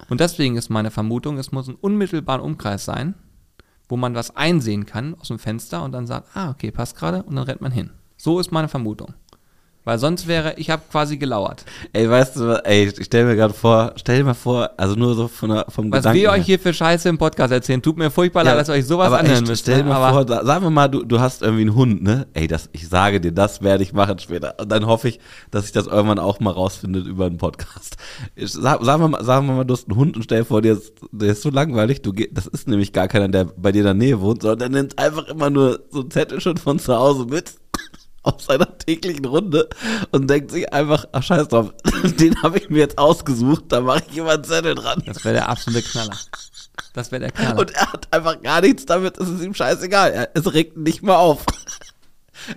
Und 0.08 0.20
deswegen 0.20 0.56
ist 0.56 0.68
meine 0.68 0.90
Vermutung, 0.90 1.38
es 1.38 1.52
muss 1.52 1.68
ein 1.68 1.74
unmittelbarer 1.74 2.42
Umkreis 2.42 2.84
sein, 2.84 3.14
wo 3.88 3.96
man 3.96 4.14
was 4.14 4.36
einsehen 4.36 4.86
kann 4.86 5.14
aus 5.14 5.28
dem 5.28 5.38
Fenster 5.38 5.82
und 5.82 5.92
dann 5.92 6.06
sagt, 6.06 6.36
ah, 6.36 6.50
okay, 6.50 6.70
passt 6.70 6.96
gerade 6.96 7.22
und 7.22 7.34
dann 7.36 7.44
rennt 7.44 7.60
man 7.60 7.72
hin. 7.72 7.90
So 8.16 8.38
ist 8.38 8.52
meine 8.52 8.68
Vermutung. 8.68 9.14
Weil 9.84 9.98
sonst 9.98 10.28
wäre, 10.28 10.54
ich 10.58 10.70
habe 10.70 10.82
quasi 10.90 11.16
gelauert. 11.16 11.64
Ey, 11.92 12.08
weißt 12.08 12.36
du, 12.36 12.46
was, 12.46 12.60
ey, 12.60 12.92
ich 12.96 13.04
stell 13.04 13.24
mir 13.24 13.34
gerade 13.34 13.52
vor, 13.52 13.92
stell 13.96 14.18
dir 14.18 14.24
mal 14.24 14.34
vor, 14.34 14.70
also 14.76 14.94
nur 14.94 15.16
so 15.16 15.26
von 15.26 15.50
der, 15.50 15.66
vom 15.68 15.90
Was 15.90 16.00
Gedanken 16.00 16.20
wir 16.20 16.30
euch 16.30 16.44
hier 16.44 16.60
für 16.60 16.72
Scheiße 16.72 17.08
im 17.08 17.18
Podcast 17.18 17.52
erzählen, 17.52 17.82
tut 17.82 17.96
mir 17.96 18.10
furchtbar 18.10 18.44
leid, 18.44 18.52
Ja, 18.52 18.58
dass 18.58 18.68
ihr 18.68 18.74
euch 18.74 18.86
sowas 18.86 19.08
aber 19.08 19.18
anhören 19.18 19.42
ey, 19.42 19.50
müsst. 19.50 19.62
Stell 19.62 19.78
dir 19.78 19.82
ne? 19.82 19.88
mal 19.90 19.96
aber 19.96 20.12
vor, 20.12 20.24
da, 20.24 20.44
sagen 20.44 20.64
wir 20.64 20.70
mal, 20.70 20.86
du, 20.86 21.04
du 21.04 21.18
hast 21.18 21.42
irgendwie 21.42 21.62
einen 21.62 21.74
Hund, 21.74 22.02
ne? 22.02 22.28
Ey, 22.32 22.46
das, 22.46 22.68
ich 22.70 22.88
sage 22.88 23.20
dir, 23.20 23.32
das 23.32 23.62
werde 23.62 23.82
ich 23.82 23.92
machen 23.92 24.20
später. 24.20 24.54
Und 24.60 24.70
dann 24.70 24.86
hoffe 24.86 25.08
ich, 25.08 25.18
dass 25.50 25.64
ich 25.64 25.72
das 25.72 25.88
irgendwann 25.88 26.20
auch 26.20 26.38
mal 26.38 26.52
rausfindet 26.52 27.06
über 27.06 27.26
einen 27.26 27.38
Podcast. 27.38 27.96
Ich, 28.36 28.52
sag, 28.52 28.84
sagen, 28.84 29.02
wir 29.02 29.08
mal, 29.08 29.24
sagen 29.24 29.48
wir 29.48 29.54
mal, 29.54 29.64
du 29.64 29.74
hast 29.74 29.88
einen 29.88 29.98
Hund 29.98 30.16
und 30.16 30.22
stell 30.22 30.40
dir 30.40 30.44
vor, 30.44 30.62
der 30.62 30.74
ist, 30.74 30.92
der 31.10 31.32
ist 31.32 31.42
so 31.42 31.50
langweilig, 31.50 32.02
du 32.02 32.12
geh, 32.12 32.28
das 32.30 32.46
ist 32.46 32.68
nämlich 32.68 32.92
gar 32.92 33.08
keiner, 33.08 33.28
der 33.28 33.46
bei 33.46 33.72
dir 33.72 33.80
in 33.80 33.86
der 33.86 33.94
Nähe 33.94 34.20
wohnt, 34.20 34.42
sondern 34.42 34.72
der 34.72 34.82
nimmt 34.82 34.98
einfach 34.98 35.26
immer 35.26 35.50
nur 35.50 35.80
so 35.90 36.02
einen 36.02 36.10
Zettel 36.12 36.40
schon 36.40 36.56
von 36.56 36.78
zu 36.78 36.94
Hause 36.94 37.26
mit 37.26 37.61
auf 38.22 38.40
seiner 38.42 38.78
täglichen 38.78 39.24
Runde 39.24 39.68
und 40.10 40.28
denkt 40.28 40.50
sich 40.50 40.72
einfach, 40.72 41.06
ach 41.12 41.22
scheiß 41.22 41.48
drauf, 41.48 41.72
den 42.20 42.40
habe 42.42 42.58
ich 42.58 42.70
mir 42.70 42.78
jetzt 42.78 42.98
ausgesucht, 42.98 43.64
da 43.68 43.80
mache 43.80 44.04
ich 44.10 44.16
immer 44.16 44.32
einen 44.32 44.44
Zettel 44.44 44.74
dran. 44.74 45.02
das 45.06 45.24
wäre 45.24 45.34
der 45.34 45.48
absolute 45.48 45.82
Knaller. 45.82 46.16
Das 46.94 47.10
wäre 47.10 47.20
der 47.20 47.30
Knaller. 47.32 47.60
Und 47.60 47.70
er 47.72 47.92
hat 47.92 48.12
einfach 48.12 48.40
gar 48.42 48.60
nichts 48.60 48.86
damit, 48.86 49.18
es 49.18 49.28
ist 49.28 49.42
ihm 49.42 49.54
scheißegal. 49.54 50.12
Er, 50.12 50.30
es 50.34 50.52
regt 50.52 50.76
nicht 50.76 51.02
mal 51.02 51.16
auf. 51.16 51.44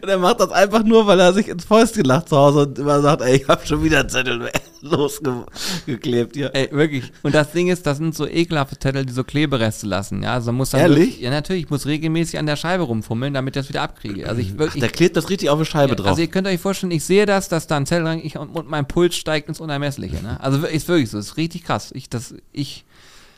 Und 0.02 0.10
er 0.10 0.18
macht 0.18 0.40
das 0.40 0.52
einfach 0.52 0.84
nur, 0.84 1.08
weil 1.08 1.20
er 1.20 1.34
sich 1.34 1.48
ins 1.48 1.66
Fäustchen 1.66 2.06
lacht 2.06 2.30
zu 2.30 2.38
Hause 2.38 2.60
und 2.62 2.80
immer 2.80 3.02
sagt, 3.02 3.22
ey, 3.22 3.38
ich 3.38 3.48
hab 3.48 3.66
schon 3.68 3.84
wieder 3.84 4.00
einen 4.00 4.10
Zettel 4.10 4.50
losgeklebt 4.82 6.36
hier. 6.36 6.52
Ey, 6.54 6.70
wirklich. 6.72 7.12
Und 7.24 7.36
das 7.36 7.52
Ding 7.52 7.68
ist, 7.68 7.86
das 7.86 7.98
sind 7.98 8.16
so 8.16 8.28
ekelhafte 8.28 8.78
Zettel, 8.78 9.06
die 9.06 9.14
so 9.14 9.24
Klebereste 9.24 9.88
lassen. 9.88 10.24
Ja, 10.24 10.34
also 10.34 10.52
muss 10.52 10.72
dann 10.72 10.82
Ehrlich? 10.82 10.98
Wirklich, 10.98 11.22
ja, 11.22 11.30
natürlich. 11.30 11.64
Ich 11.64 11.70
muss 11.70 11.86
regelmäßig 11.86 12.40
an 12.40 12.46
der 12.46 12.56
Scheibe 12.56 12.84
rumfummeln, 12.84 13.34
damit 13.34 13.56
ich 13.56 13.62
das 13.62 13.70
wieder 13.70 13.82
abkriege. 13.82 14.28
Also 14.28 14.42
ich 14.42 14.52
Ach, 14.54 14.60
wirklich. 14.60 14.82
der 14.82 14.92
klebt 14.92 15.16
das 15.16 15.30
richtig 15.30 15.50
auf 15.50 15.60
die 15.60 15.66
Scheibe 15.66 15.96
drauf. 15.96 16.08
Also 16.08 16.22
ihr 16.22 16.28
könnt 16.28 16.48
euch 16.48 16.60
vorstellen, 16.60 16.92
ich 16.92 17.04
sehe 17.04 17.26
das, 17.26 17.50
dass 17.50 17.68
da 17.68 17.78
ein 17.78 17.86
Zettel 17.86 18.06
dran 18.06 18.20
ich, 18.22 18.38
und, 18.38 18.50
und 18.50 18.70
mein 18.70 18.88
Puls 18.88 19.16
steigt 19.16 19.50
ins 19.50 19.60
Unermessliche. 19.60 20.22
Ne? 20.22 20.40
Also 20.42 20.66
ist 20.66 20.88
wirklich 20.88 21.10
so, 21.10 21.18
ist 21.18 21.38
richtig 21.38 21.64
krass. 21.64 21.92
Ich, 21.94 22.10
das, 22.10 22.36
ich, 22.52 22.86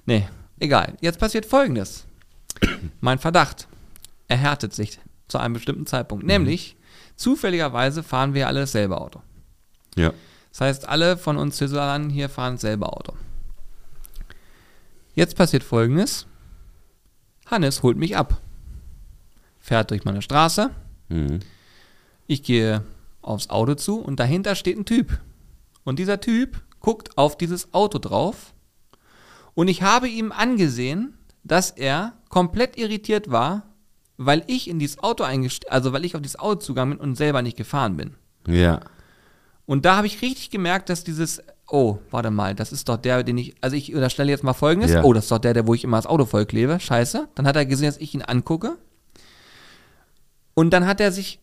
nee, 0.05 0.27
egal. 0.59 0.93
Jetzt 1.01 1.19
passiert 1.19 1.45
Folgendes. 1.45 2.05
mein 3.01 3.19
Verdacht 3.19 3.67
erhärtet 4.27 4.73
sich 4.73 4.99
zu 5.27 5.37
einem 5.37 5.53
bestimmten 5.53 5.85
Zeitpunkt. 5.85 6.25
Nämlich, 6.25 6.75
zufälligerweise 7.15 8.03
fahren 8.03 8.33
wir 8.33 8.47
alle 8.47 8.61
dasselbe 8.61 8.99
Auto. 8.99 9.21
ja. 9.95 10.13
Das 10.51 10.61
heißt, 10.61 10.89
alle 10.89 11.17
von 11.17 11.37
uns 11.37 11.57
Zisselern 11.57 12.09
hier 12.09 12.29
fahren 12.29 12.55
dasselbe 12.55 12.91
Auto. 12.91 13.13
Jetzt 15.13 15.35
passiert 15.35 15.63
folgendes. 15.63 16.25
Hannes 17.45 17.83
holt 17.83 17.97
mich 17.97 18.17
ab. 18.17 18.41
Fährt 19.59 19.91
durch 19.91 20.03
meine 20.03 20.23
Straße. 20.23 20.71
Mhm. 21.09 21.41
Ich 22.25 22.41
gehe 22.41 22.83
aufs 23.21 23.51
Auto 23.51 23.75
zu 23.75 23.99
und 23.99 24.19
dahinter 24.19 24.55
steht 24.55 24.77
ein 24.77 24.85
Typ. 24.85 25.19
Und 25.83 25.99
dieser 25.99 26.19
Typ 26.19 26.61
guckt 26.79 27.17
auf 27.19 27.37
dieses 27.37 27.73
Auto 27.73 27.99
drauf. 27.99 28.53
Und 29.53 29.67
ich 29.67 29.83
habe 29.83 30.07
ihm 30.07 30.31
angesehen, 30.31 31.17
dass 31.43 31.71
er 31.71 32.13
komplett 32.29 32.77
irritiert 32.77 33.29
war, 33.29 33.63
weil 34.17 34.43
ich 34.47 34.69
in 34.69 34.79
dieses 34.79 34.99
Auto 34.99 35.23
eingestiegen, 35.23 35.71
also 35.71 35.93
weil 35.93 36.03
ich 36.03 36.15
auf 36.15 36.21
dieses 36.21 36.39
Auto 36.39 36.59
zugegangen 36.59 36.97
bin 36.97 37.07
und 37.07 37.15
selber 37.15 37.41
nicht 37.41 37.57
gefahren 37.57 37.97
bin. 37.97 38.15
Ja. 38.47 38.81
Und 39.65 39.85
da 39.85 39.97
habe 39.97 40.07
ich 40.07 40.21
richtig 40.21 40.49
gemerkt, 40.49 40.89
dass 40.89 41.03
dieses, 41.03 41.41
oh, 41.69 41.97
warte 42.09 42.31
mal, 42.31 42.55
das 42.55 42.71
ist 42.71 42.87
doch 42.89 42.97
der, 42.97 43.23
den 43.23 43.37
ich, 43.37 43.55
also 43.61 43.75
ich 43.75 43.93
unterstelle 43.93 44.31
jetzt 44.31 44.43
mal 44.43 44.53
folgendes, 44.53 44.91
Ja. 44.91 45.03
oh, 45.03 45.13
das 45.13 45.25
ist 45.25 45.31
doch 45.31 45.39
der, 45.39 45.53
der, 45.53 45.67
wo 45.67 45.73
ich 45.73 45.83
immer 45.83 45.97
das 45.97 46.05
Auto 46.07 46.25
vollklebe, 46.25 46.79
scheiße. 46.79 47.27
Dann 47.35 47.45
hat 47.45 47.55
er 47.55 47.65
gesehen, 47.65 47.87
dass 47.87 47.97
ich 47.97 48.13
ihn 48.13 48.21
angucke. 48.21 48.77
Und 50.53 50.71
dann 50.71 50.87
hat 50.87 50.99
er 51.01 51.11
sich 51.11 51.39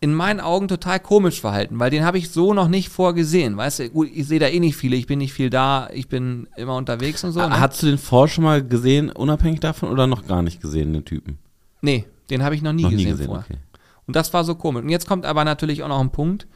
in 0.00 0.12
meinen 0.14 0.40
Augen 0.40 0.66
total 0.68 0.98
komisch 1.00 1.40
verhalten, 1.40 1.78
weil 1.78 1.90
den 1.90 2.04
habe 2.04 2.18
ich 2.18 2.30
so 2.30 2.54
noch 2.54 2.66
nicht 2.68 2.88
vorgesehen, 2.88 3.56
weißt 3.56 3.78
du, 3.78 3.90
gut, 3.90 4.08
ich 4.12 4.26
sehe 4.26 4.40
da 4.40 4.48
eh 4.48 4.58
nicht 4.58 4.76
viele, 4.76 4.96
ich 4.96 5.06
bin 5.06 5.20
nicht 5.20 5.32
viel 5.32 5.48
da, 5.48 5.88
ich 5.92 6.08
bin 6.08 6.48
immer 6.56 6.74
unterwegs 6.76 7.22
und 7.22 7.30
so. 7.30 7.38
Ne? 7.40 7.60
Hast 7.60 7.80
du 7.82 7.86
den 7.86 7.98
vor 7.98 8.26
schon 8.26 8.42
mal 8.42 8.66
gesehen, 8.66 9.10
unabhängig 9.10 9.60
davon, 9.60 9.88
oder 9.90 10.08
noch 10.08 10.26
gar 10.26 10.42
nicht 10.42 10.60
gesehen, 10.60 10.92
den 10.92 11.04
Typen? 11.04 11.38
Nee, 11.82 12.04
den 12.32 12.42
habe 12.42 12.54
ich 12.54 12.62
noch 12.62 12.72
nie 12.72 12.82
noch 12.82 12.90
gesehen, 12.90 13.04
nie 13.04 13.10
gesehen, 13.12 13.26
vorher. 13.26 13.44
okay. 13.44 13.58
Und 14.06 14.16
das 14.16 14.32
war 14.32 14.44
so 14.44 14.54
komisch. 14.54 14.82
Und 14.82 14.88
jetzt 14.88 15.06
kommt 15.06 15.24
aber 15.24 15.44
natürlich 15.44 15.82
auch 15.82 15.88
noch 15.88 16.00
ein 16.00 16.10
Punkt. 16.10 16.46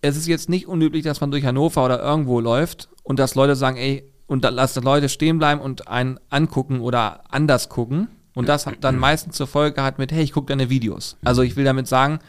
es 0.00 0.16
ist 0.16 0.26
jetzt 0.26 0.48
nicht 0.48 0.66
unüblich, 0.66 1.04
dass 1.04 1.20
man 1.20 1.30
durch 1.30 1.44
Hannover 1.44 1.84
oder 1.84 2.02
irgendwo 2.02 2.40
läuft 2.40 2.88
und 3.02 3.18
dass 3.18 3.34
Leute 3.34 3.56
sagen, 3.56 3.76
ey, 3.76 4.04
und 4.26 4.44
da 4.44 4.50
lassen 4.50 4.82
Leute 4.82 5.08
stehen 5.08 5.38
bleiben 5.38 5.60
und 5.60 5.88
einen 5.88 6.18
angucken 6.30 6.80
oder 6.80 7.24
anders 7.30 7.68
gucken. 7.68 8.08
Und 8.34 8.48
das 8.48 8.66
hat 8.66 8.76
dann 8.82 8.98
meistens 8.98 9.36
zur 9.36 9.46
Folge 9.48 9.82
hat 9.82 9.98
mit, 9.98 10.12
hey, 10.12 10.22
ich 10.22 10.32
gucke 10.32 10.46
deine 10.46 10.70
Videos. 10.70 11.16
Also 11.24 11.42
ich 11.42 11.56
will 11.56 11.64
damit 11.64 11.88
sagen, 11.88 12.20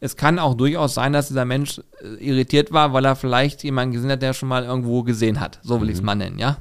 es 0.00 0.16
kann 0.16 0.38
auch 0.38 0.54
durchaus 0.54 0.94
sein, 0.94 1.12
dass 1.12 1.28
dieser 1.28 1.44
Mensch 1.44 1.80
äh, 2.02 2.24
irritiert 2.24 2.72
war, 2.72 2.92
weil 2.92 3.04
er 3.04 3.16
vielleicht 3.16 3.62
jemanden 3.64 3.92
gesehen 3.92 4.10
hat, 4.10 4.22
der 4.22 4.32
schon 4.32 4.48
mal 4.48 4.64
irgendwo 4.64 5.02
gesehen 5.02 5.40
hat. 5.40 5.60
So 5.62 5.80
will 5.80 5.90
ich 5.90 5.96
es 5.96 6.02
mal 6.02 6.14
nennen, 6.14 6.38
ja. 6.38 6.58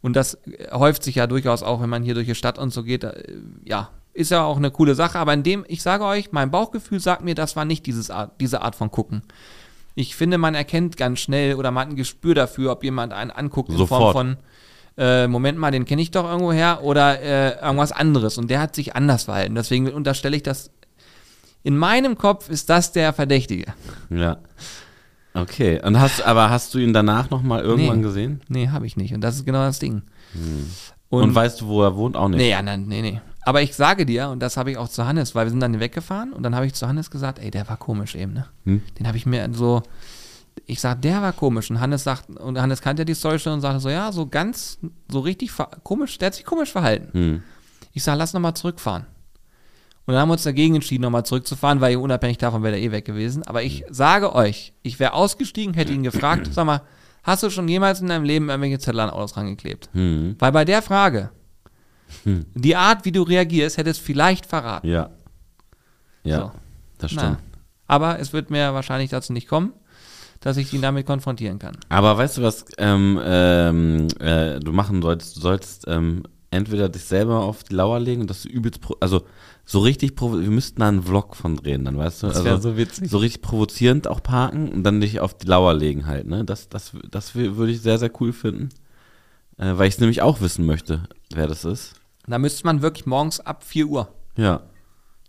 Und 0.00 0.16
das 0.16 0.34
äh, 0.34 0.70
häuft 0.72 1.02
sich 1.04 1.14
ja 1.16 1.26
durchaus 1.26 1.62
auch, 1.62 1.80
wenn 1.80 1.90
man 1.90 2.02
hier 2.02 2.14
durch 2.14 2.26
die 2.26 2.34
Stadt 2.34 2.58
und 2.58 2.70
so 2.70 2.82
geht. 2.82 3.04
Äh, 3.04 3.36
ja, 3.64 3.90
ist 4.14 4.30
ja 4.30 4.44
auch 4.44 4.56
eine 4.56 4.70
coole 4.70 4.94
Sache. 4.94 5.18
Aber 5.18 5.32
in 5.34 5.42
dem, 5.42 5.64
ich 5.68 5.82
sage 5.82 6.04
euch, 6.04 6.32
mein 6.32 6.50
Bauchgefühl 6.50 7.00
sagt 7.00 7.22
mir, 7.24 7.34
das 7.34 7.56
war 7.56 7.64
nicht 7.64 7.86
dieses 7.86 8.10
Art, 8.10 8.40
diese 8.40 8.62
Art 8.62 8.74
von 8.76 8.90
Gucken. 8.90 9.22
Ich 9.94 10.16
finde, 10.16 10.38
man 10.38 10.54
erkennt 10.54 10.96
ganz 10.96 11.20
schnell 11.20 11.54
oder 11.56 11.70
man 11.70 11.82
hat 11.82 11.90
ein 11.92 11.96
Gespür 11.96 12.34
dafür, 12.34 12.72
ob 12.72 12.82
jemand 12.84 13.12
einen 13.12 13.30
anguckt 13.30 13.70
in 13.70 13.76
Sofort. 13.76 14.00
Form 14.00 14.12
von, 14.12 14.36
äh, 14.96 15.26
Moment 15.28 15.58
mal, 15.58 15.70
den 15.70 15.84
kenne 15.84 16.00
ich 16.02 16.10
doch 16.10 16.24
irgendwo 16.24 16.52
her 16.52 16.80
oder 16.82 17.20
äh, 17.20 17.60
irgendwas 17.62 17.92
anderes. 17.92 18.38
Und 18.38 18.50
der 18.50 18.60
hat 18.60 18.74
sich 18.74 18.96
anders 18.96 19.24
verhalten. 19.24 19.54
Deswegen 19.54 19.88
unterstelle 19.92 20.36
ich 20.36 20.42
das. 20.42 20.70
In 21.62 21.76
meinem 21.76 22.16
Kopf 22.18 22.48
ist 22.48 22.70
das 22.70 22.92
der 22.92 23.12
Verdächtige. 23.12 23.72
Ja. 24.10 24.38
Okay. 25.34 25.80
Und 25.82 25.98
hast, 26.00 26.22
aber 26.22 26.50
hast 26.50 26.74
du 26.74 26.78
ihn 26.78 26.92
danach 26.92 27.30
nochmal 27.30 27.62
irgendwann 27.62 27.98
Nee. 27.98 28.02
gesehen? 28.02 28.42
Nee, 28.48 28.68
habe 28.68 28.86
ich 28.86 28.96
nicht. 28.96 29.14
Und 29.14 29.20
das 29.22 29.36
ist 29.36 29.46
genau 29.46 29.60
das 29.60 29.78
Ding. 29.78 30.02
Und, 31.08 31.34
weißt 31.34 31.60
du, 31.60 31.66
wo 31.68 31.82
er 31.82 31.96
wohnt? 31.96 32.16
Auch 32.16 32.28
nicht. 32.28 32.38
Nee, 32.38 32.50
ja, 32.50 32.62
nein, 32.62 32.86
nee, 32.88 33.00
nee. 33.02 33.20
Aber 33.44 33.62
ich 33.62 33.74
sage 33.74 34.06
dir, 34.06 34.28
und 34.28 34.40
das 34.40 34.56
habe 34.56 34.70
ich 34.70 34.76
auch 34.76 34.88
zu 34.88 35.06
Hannes, 35.06 35.34
weil 35.34 35.46
wir 35.46 35.50
sind 35.50 35.60
dann 35.60 35.80
weggefahren 35.80 36.32
und 36.32 36.42
dann 36.42 36.54
habe 36.54 36.66
ich 36.66 36.74
zu 36.74 36.86
Hannes 36.86 37.10
gesagt, 37.10 37.38
ey, 37.40 37.50
der 37.50 37.68
war 37.68 37.76
komisch 37.76 38.14
eben, 38.14 38.32
ne? 38.32 38.46
Hm? 38.64 38.82
Den 38.98 39.08
habe 39.08 39.16
ich 39.16 39.26
mir 39.26 39.48
so, 39.52 39.82
ich 40.66 40.80
sag, 40.80 41.02
der 41.02 41.22
war 41.22 41.32
komisch. 41.32 41.70
Und 41.70 41.80
Hannes 41.80 42.04
sagt, 42.04 42.30
und 42.30 42.60
Hannes 42.60 42.80
kannte 42.80 43.00
ja 43.00 43.04
die 43.04 43.14
Story 43.14 43.38
schon 43.38 43.54
und 43.54 43.60
sagte 43.60 43.80
so, 43.80 43.88
ja, 43.88 44.12
so 44.12 44.26
ganz, 44.26 44.78
so 45.10 45.20
richtig 45.20 45.50
komisch, 45.82 46.18
der 46.18 46.26
hat 46.26 46.34
sich 46.34 46.44
komisch 46.44 46.70
verhalten. 46.70 47.08
Hm. 47.12 47.42
Ich 47.92 48.04
sag, 48.04 48.16
lass 48.16 48.32
nochmal 48.32 48.54
zurückfahren. 48.54 49.06
Und 50.04 50.14
dann 50.14 50.22
haben 50.22 50.28
wir 50.28 50.34
uns 50.34 50.42
dagegen 50.42 50.74
entschieden, 50.74 51.02
nochmal 51.02 51.24
zurückzufahren, 51.24 51.80
weil 51.80 51.96
unabhängig 51.96 52.38
davon 52.38 52.62
wäre 52.62 52.76
er 52.76 52.82
eh 52.82 52.90
weg 52.90 53.04
gewesen. 53.04 53.44
Aber 53.44 53.62
ich 53.62 53.84
sage 53.88 54.34
euch, 54.34 54.72
ich 54.82 54.98
wäre 54.98 55.12
ausgestiegen, 55.12 55.74
hätte 55.74 55.92
ihn 55.92 56.02
gefragt, 56.02 56.48
sag 56.52 56.64
mal, 56.64 56.82
hast 57.22 57.42
du 57.42 57.50
schon 57.50 57.68
jemals 57.68 58.00
in 58.00 58.08
deinem 58.08 58.24
Leben 58.24 58.48
irgendwelche 58.48 58.78
Zettel 58.78 59.00
an 59.00 59.10
Autos 59.10 59.36
rangeklebt? 59.36 59.90
Hm. 59.92 60.36
Weil 60.38 60.52
bei 60.52 60.64
der 60.64 60.82
Frage, 60.82 61.30
die 62.24 62.76
Art, 62.76 63.04
wie 63.04 63.12
du 63.12 63.22
reagierst, 63.22 63.76
hätte 63.76 63.90
es 63.90 63.98
vielleicht 63.98 64.46
verraten. 64.46 64.86
Ja. 64.88 65.10
Ja, 66.24 66.38
So. 66.38 66.52
das 66.98 67.12
Na, 67.12 67.20
stimmt. 67.22 67.38
aber 67.88 68.18
es 68.20 68.32
wird 68.32 68.50
mir 68.50 68.74
wahrscheinlich 68.74 69.10
dazu 69.10 69.32
nicht 69.32 69.48
kommen, 69.48 69.72
dass 70.40 70.56
ich 70.56 70.72
ihn 70.72 70.82
damit 70.82 71.06
konfrontieren 71.06 71.58
kann. 71.58 71.76
Aber 71.88 72.16
weißt 72.16 72.38
du, 72.38 72.42
was 72.42 72.64
ähm, 72.78 73.20
ähm, 73.24 74.08
äh, 74.20 74.60
du 74.60 74.72
machen 74.72 75.02
solltest? 75.02 75.36
Du 75.36 75.40
sollst 75.40 75.84
ähm, 75.88 76.22
entweder 76.50 76.88
dich 76.88 77.04
selber 77.04 77.40
auf 77.42 77.64
die 77.64 77.74
Lauer 77.74 77.98
legen 77.98 78.20
und 78.22 78.30
das 78.30 78.44
übelst, 78.44 78.80
pro 78.80 78.96
also 79.00 79.22
so 79.64 79.78
richtig, 79.80 80.20
wir 80.20 80.28
müssten 80.50 80.80
da 80.80 80.88
einen 80.88 81.02
Vlog 81.04 81.36
von 81.36 81.56
drehen, 81.56 81.84
dann 81.84 81.96
weißt 81.96 82.22
du? 82.24 82.26
Das 82.28 82.44
also, 82.44 82.70
so 82.70 82.76
witzig. 82.76 83.08
So 83.08 83.18
richtig 83.18 83.42
provozierend 83.42 84.08
auch 84.08 84.20
parken 84.22 84.68
und 84.68 84.82
dann 84.84 85.00
dich 85.00 85.20
auf 85.20 85.34
die 85.34 85.46
Lauer 85.46 85.72
legen 85.74 86.06
halt, 86.06 86.26
ne? 86.26 86.44
Das, 86.44 86.68
das, 86.68 86.92
das 87.10 87.34
wür- 87.36 87.56
würde 87.56 87.70
ich 87.72 87.80
sehr, 87.80 87.98
sehr 87.98 88.10
cool 88.20 88.32
finden. 88.32 88.68
Äh, 89.58 89.72
weil 89.76 89.86
ich 89.88 89.94
es 89.94 90.00
nämlich 90.00 90.20
auch 90.22 90.40
wissen 90.40 90.66
möchte, 90.66 91.02
wer 91.32 91.46
das 91.46 91.64
ist. 91.64 91.94
Da 92.26 92.38
müsste 92.38 92.64
man 92.64 92.82
wirklich 92.82 93.06
morgens 93.06 93.40
ab 93.40 93.64
4 93.64 93.86
Uhr 93.86 94.08
Ja. 94.36 94.60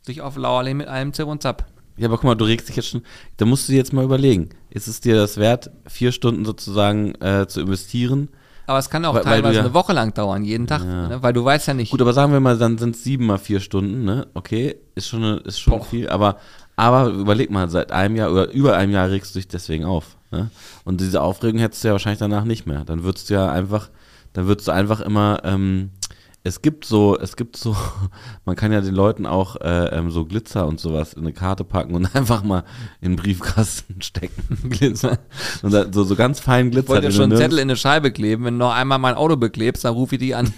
sich 0.04 0.22
auf 0.22 0.38
Lauer 0.38 0.64
legen 0.64 0.78
mit 0.78 0.88
einem 0.88 1.14
Zip 1.14 1.28
und 1.28 1.42
Zap. 1.42 1.66
Ja, 1.98 2.08
aber 2.08 2.18
guck 2.18 2.26
mal, 2.26 2.36
du 2.36 2.46
regst 2.46 2.70
dich 2.70 2.76
jetzt 2.76 2.90
schon. 2.90 3.02
Da 3.38 3.46
musst 3.46 3.68
du 3.68 3.72
dir 3.74 3.78
jetzt 3.78 3.94
mal 3.94 4.04
überlegen. 4.04 4.50
Ist 4.70 4.88
es 4.88 5.00
dir 5.00 5.16
das 5.16 5.38
wert, 5.38 5.70
vier 5.88 6.12
Stunden 6.12 6.44
sozusagen 6.46 7.14
äh, 7.22 7.46
zu 7.48 7.62
investieren? 7.62 8.30
Aber 8.66 8.80
es 8.80 8.90
kann 8.90 9.04
auch 9.06 9.14
Weil- 9.14 9.26
weil 9.26 9.38
du 9.38 9.42
teilweise 9.42 9.56
ja- 9.60 9.66
eine 9.66 9.74
Woche 9.74 9.94
lang 9.94 10.14
dauern, 10.14 10.44
jeden 10.44 10.66
Tag, 10.68 10.82
Ja. 10.84 11.08
ne? 11.10 11.22
weil 11.22 11.34
du 11.34 11.44
weißt 11.44 11.68
ja 11.68 11.74
nicht. 11.74 11.92
Gut, 11.92 12.02
aber 12.02 12.14
sagen 12.14 12.32
wir 12.32 12.40
mal, 12.40 12.58
dann 12.58 12.78
sind 12.78 12.96
es 12.96 13.04
sieben 13.04 13.26
mal 13.26 13.38
vier 13.38 13.60
Stunden, 13.60 14.06
ne? 14.06 14.26
Okay, 14.34 14.76
ist 14.96 15.08
schon, 15.10 15.24
eine, 15.24 15.36
ist 15.38 15.60
schon 15.60 15.80
Boah. 15.80 15.86
viel, 15.86 16.10
aber, 16.10 16.38
aber 16.76 17.08
überleg 17.10 17.52
mal, 17.52 17.70
seit 17.70 17.92
einem 17.92 18.16
Jahr 18.16 18.32
oder 18.32 18.50
über 18.52 18.76
einem 18.78 18.92
Jahr 18.94 19.10
regst 19.10 19.36
du 19.36 19.40
dich 19.40 19.48
deswegen 19.50 19.84
auf. 19.86 20.18
Ne? 20.32 20.50
Und 20.86 21.02
diese 21.02 21.22
Aufregung 21.22 21.60
hättest 21.60 21.84
du 21.84 21.90
ja 21.90 21.92
wahrscheinlich 21.92 22.20
danach 22.20 22.46
nicht 22.46 22.66
mehr. 22.66 22.86
Dann 22.86 23.04
würdest 23.04 23.30
du 23.30 23.34
ja 23.36 23.52
einfach, 23.52 23.90
dann 24.32 24.48
würdest 24.48 24.68
du 24.68 24.72
einfach 24.72 25.02
immer, 25.02 25.42
ähm, 25.44 25.92
es 26.46 26.62
gibt 26.62 26.84
so, 26.84 27.18
es 27.18 27.38
gibt 27.38 27.56
so, 27.56 27.76
man 28.46 28.56
kann 28.56 28.72
ja 28.72 28.82
den 28.82 28.94
Leuten 28.94 29.26
auch 29.26 29.56
äh, 29.62 29.98
ähm, 29.98 30.12
so 30.12 30.26
Glitzer 30.26 30.68
und 30.68 30.80
sowas 30.80 31.14
in 31.14 31.22
eine 31.22 31.32
Karte 31.32 31.64
packen 31.64 31.96
und 31.96 32.06
einfach 32.16 32.44
mal 32.44 32.64
in 33.00 33.12
den 33.12 33.16
Briefkasten 33.16 34.02
stecken. 34.02 34.70
Glitzer. 34.70 35.20
Und 35.62 35.72
so, 35.94 36.04
so 36.04 36.16
ganz 36.16 36.40
fein 36.40 36.68
ich 36.68 36.74
Glitzer. 36.74 36.90
wollte 36.90 37.04
den 37.04 37.12
schon 37.14 37.32
einen 37.32 37.38
Zettel 37.38 37.60
in 37.60 37.70
eine 37.70 37.78
Scheibe 37.78 38.12
kleben. 38.12 38.44
Wenn 38.44 38.56
du 38.56 38.66
noch 38.66 38.74
einmal 38.74 39.00
mein 39.00 39.16
Auto 39.16 39.38
beklebst, 39.38 39.86
dann 39.86 39.94
rufe 39.94 40.16
ich 40.16 40.20
die 40.20 40.36
an. 40.36 40.54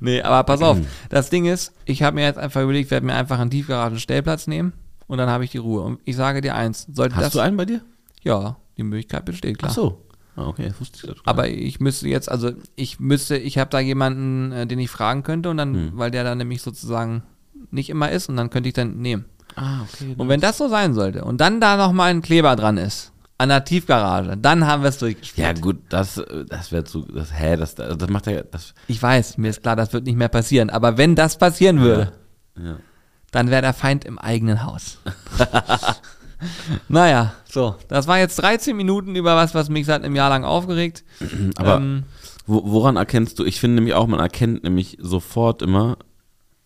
nee, 0.00 0.20
aber 0.20 0.44
pass 0.44 0.60
auf. 0.60 0.78
Das 1.08 1.30
Ding 1.30 1.46
ist, 1.46 1.72
ich 1.86 2.02
habe 2.02 2.16
mir 2.16 2.24
jetzt 2.24 2.38
einfach 2.38 2.62
überlegt, 2.62 2.86
ich 2.86 2.90
werde 2.90 3.06
mir 3.06 3.14
einfach 3.14 3.38
einen 3.38 3.50
Tiefgaragen-Stellplatz 3.50 4.46
nehmen 4.46 4.74
und 5.06 5.16
dann 5.16 5.30
habe 5.30 5.44
ich 5.44 5.50
die 5.50 5.58
Ruhe. 5.58 5.82
Und 5.82 6.00
ich 6.04 6.16
sage 6.16 6.42
dir 6.42 6.54
eins, 6.54 6.86
sollte 6.92 7.16
Hast 7.16 7.24
das... 7.24 7.32
du 7.32 7.40
einen 7.40 7.56
bei 7.56 7.64
dir? 7.64 7.80
Ja, 8.22 8.56
die 8.76 8.82
Möglichkeit 8.82 9.24
besteht, 9.24 9.58
klar. 9.58 9.70
Ach 9.70 9.74
so. 9.74 10.07
Ah, 10.38 10.46
okay, 10.46 10.68
das 10.68 10.80
wusste 10.80 10.98
ich 10.98 11.02
grad. 11.02 11.16
Aber 11.24 11.48
ich 11.48 11.80
müsste 11.80 12.08
jetzt, 12.08 12.30
also 12.30 12.52
ich 12.76 13.00
müsste, 13.00 13.36
ich 13.36 13.58
habe 13.58 13.70
da 13.70 13.80
jemanden, 13.80 14.52
äh, 14.52 14.66
den 14.68 14.78
ich 14.78 14.88
fragen 14.88 15.24
könnte 15.24 15.50
und 15.50 15.56
dann, 15.56 15.74
Hm. 15.74 15.90
weil 15.94 16.12
der 16.12 16.22
dann 16.22 16.38
nämlich 16.38 16.62
sozusagen 16.62 17.24
nicht 17.72 17.90
immer 17.90 18.10
ist 18.12 18.28
und 18.28 18.36
dann 18.36 18.48
könnte 18.48 18.68
ich 18.68 18.74
dann 18.74 18.98
nehmen. 18.98 19.24
Ah, 19.56 19.80
okay. 19.82 20.14
Und 20.16 20.28
wenn 20.28 20.40
das 20.40 20.56
so 20.58 20.68
sein 20.68 20.94
sollte 20.94 21.24
und 21.24 21.40
dann 21.40 21.60
da 21.60 21.76
nochmal 21.76 22.10
ein 22.10 22.22
Kleber 22.22 22.54
dran 22.54 22.76
ist, 22.76 23.12
an 23.38 23.48
der 23.48 23.64
Tiefgarage, 23.64 24.36
dann 24.36 24.64
haben 24.64 24.82
wir 24.82 24.90
es 24.90 24.98
durchgespielt. 24.98 25.44
Ja, 25.46 25.52
gut, 25.54 25.78
das, 25.88 26.18
äh, 26.18 26.44
das 26.48 26.70
wäre 26.70 26.84
zu, 26.84 27.02
das, 27.02 27.32
hä, 27.36 27.56
das, 27.56 27.74
das 27.74 28.08
macht 28.08 28.28
ja, 28.28 28.42
das, 28.42 28.74
Ich 28.86 29.02
weiß, 29.02 29.38
mir 29.38 29.48
ist 29.50 29.62
klar, 29.62 29.74
das 29.74 29.92
wird 29.92 30.04
nicht 30.04 30.16
mehr 30.16 30.28
passieren, 30.28 30.70
aber 30.70 30.98
wenn 30.98 31.16
das 31.16 31.36
passieren 31.36 31.80
würde, 31.80 32.12
ja. 32.56 32.76
dann 33.32 33.50
wäre 33.50 33.62
der 33.62 33.74
Feind 33.74 34.04
im 34.04 34.18
eigenen 34.20 34.64
Haus. 34.64 34.98
naja, 36.88 37.34
so, 37.44 37.76
das 37.88 38.06
war 38.06 38.18
jetzt 38.18 38.36
13 38.36 38.76
Minuten 38.76 39.16
über 39.16 39.36
was, 39.36 39.54
was 39.54 39.68
mich 39.68 39.86
seit 39.86 40.04
einem 40.04 40.14
Jahr 40.14 40.30
lang 40.30 40.44
aufgeregt. 40.44 41.04
Aber 41.56 41.76
ähm, 41.76 42.04
wo, 42.46 42.62
woran 42.64 42.96
erkennst 42.96 43.38
du, 43.38 43.44
ich 43.44 43.60
finde 43.60 43.76
nämlich 43.76 43.94
auch, 43.94 44.06
man 44.06 44.20
erkennt 44.20 44.64
nämlich 44.64 44.98
sofort 45.00 45.62
immer, 45.62 45.98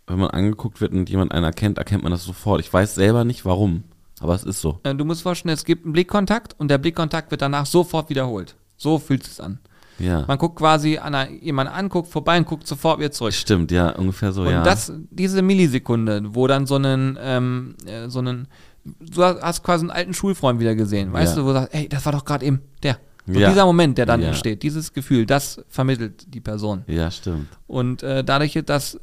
wenn 0.07 0.19
man 0.19 0.31
angeguckt 0.31 0.81
wird 0.81 0.93
und 0.93 1.09
jemand 1.11 1.33
einen 1.33 1.45
erkennt, 1.45 1.79
erkennt 1.79 2.03
man 2.03 2.13
das 2.13 2.25
sofort. 2.25 2.61
Ich 2.61 2.73
weiß 2.73 2.95
selber 2.95 3.25
nicht 3.25 3.45
warum, 3.45 3.85
aber 4.21 4.35
es 4.35 4.45
ist 4.45 4.61
so. 4.61 4.81
Äh, 4.85 4.95
Du 4.95 5.05
musst 5.05 5.23
vorstellen, 5.23 5.55
es 5.55 5.65
gibt 5.65 5.85
einen 5.85 5.93
Blickkontakt 5.93 6.55
und 6.59 6.69
der 6.69 6.79
Blickkontakt 6.79 7.31
wird 7.31 7.43
danach 7.43 7.67
sofort 7.67 8.11
wiederholt. 8.11 8.57
So 8.77 8.99
fühlt 8.99 9.27
es 9.27 9.41
an. 9.41 9.59
Ja. 9.99 10.25
Man 10.27 10.39
guckt 10.39 10.57
quasi 10.57 10.99
an 10.99 11.15
einer, 11.15 11.31
jemanden 11.31 11.73
an, 11.73 11.89
guckt 11.89 12.09
vorbei 12.09 12.39
und 12.39 12.47
guckt 12.47 12.67
sofort 12.67 12.99
wieder 12.99 13.13
zurück. 13.13 13.33
Stimmt, 13.33 13.71
ja, 13.71 13.91
ungefähr 13.91 14.33
so, 14.33 14.43
Und 14.43 14.51
ja. 14.51 14.63
das, 14.63 14.93
diese 15.11 15.43
Millisekunde, 15.43 16.23
wo 16.35 16.47
dann 16.47 16.67
so 16.67 16.77
einen, 16.77 17.19
ähm, 17.21 17.77
äh, 17.87 18.09
so 18.09 18.19
einen, 18.21 18.49
du 18.85 19.23
hast- 19.23 19.63
quasi 19.63 19.83
einen 19.83 19.91
alten 19.91 20.15
Schulfreund 20.15 20.61
wieder 20.61 20.75
gesehen, 20.75 21.13
weißt 21.13 21.37
Ja. 21.37 21.43
du, 21.43 21.45
wo 21.49 21.53
du 21.53 21.55
sagst, 21.61 21.75
ey, 21.75 21.89
das 21.89 22.05
war 22.05 22.13
doch 22.13 22.25
gerade 22.25 22.45
eben 22.45 22.61
der. 22.83 22.99
So 23.27 23.39
Ja. 23.39 23.51
dieser 23.51 23.65
Moment, 23.67 23.99
der 23.99 24.07
dann 24.07 24.21
Ja. 24.21 24.29
entsteht, 24.29 24.65
dieses 24.65 24.93
Gefühl, 24.93 25.27
das 25.27 25.61
vermittelt 25.69 26.35
die 26.35 26.41
Person. 26.41 26.83
ja, 26.89 27.09
stimmt. 27.11 27.47
Und 27.69 28.03
äh, 28.03 28.25
dadurch, 28.25 28.61
dass 28.67 28.99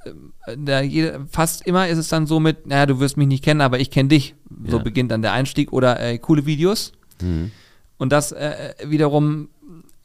äh, 0.45 0.81
jede, 0.83 1.25
fast 1.31 1.65
immer 1.65 1.88
ist 1.88 1.98
es 1.98 2.09
dann 2.09 2.27
so 2.27 2.39
mit, 2.41 2.67
naja, 2.67 2.86
du 2.86 3.00
wirst 3.00 3.15
mich 3.15 3.27
nicht 3.29 3.43
kennen, 3.45 3.62
aber 3.62 3.79
ich 3.79 3.89
kenne 3.91 4.09
dich. 4.09 4.36
So 4.67 4.77
Ja. 4.77 4.83
beginnt 4.83 5.12
dann 5.12 5.21
der 5.21 5.31
Einstieg 5.31 5.71
oder 5.71 6.00
äh, 6.01 6.17
coole 6.17 6.45
Videos. 6.45 6.91
Mhm. 7.21 7.51
Und 7.98 8.12
das 8.12 8.33
äh, 8.33 8.74
wiederum, 8.86 9.48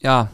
ja, 0.00 0.30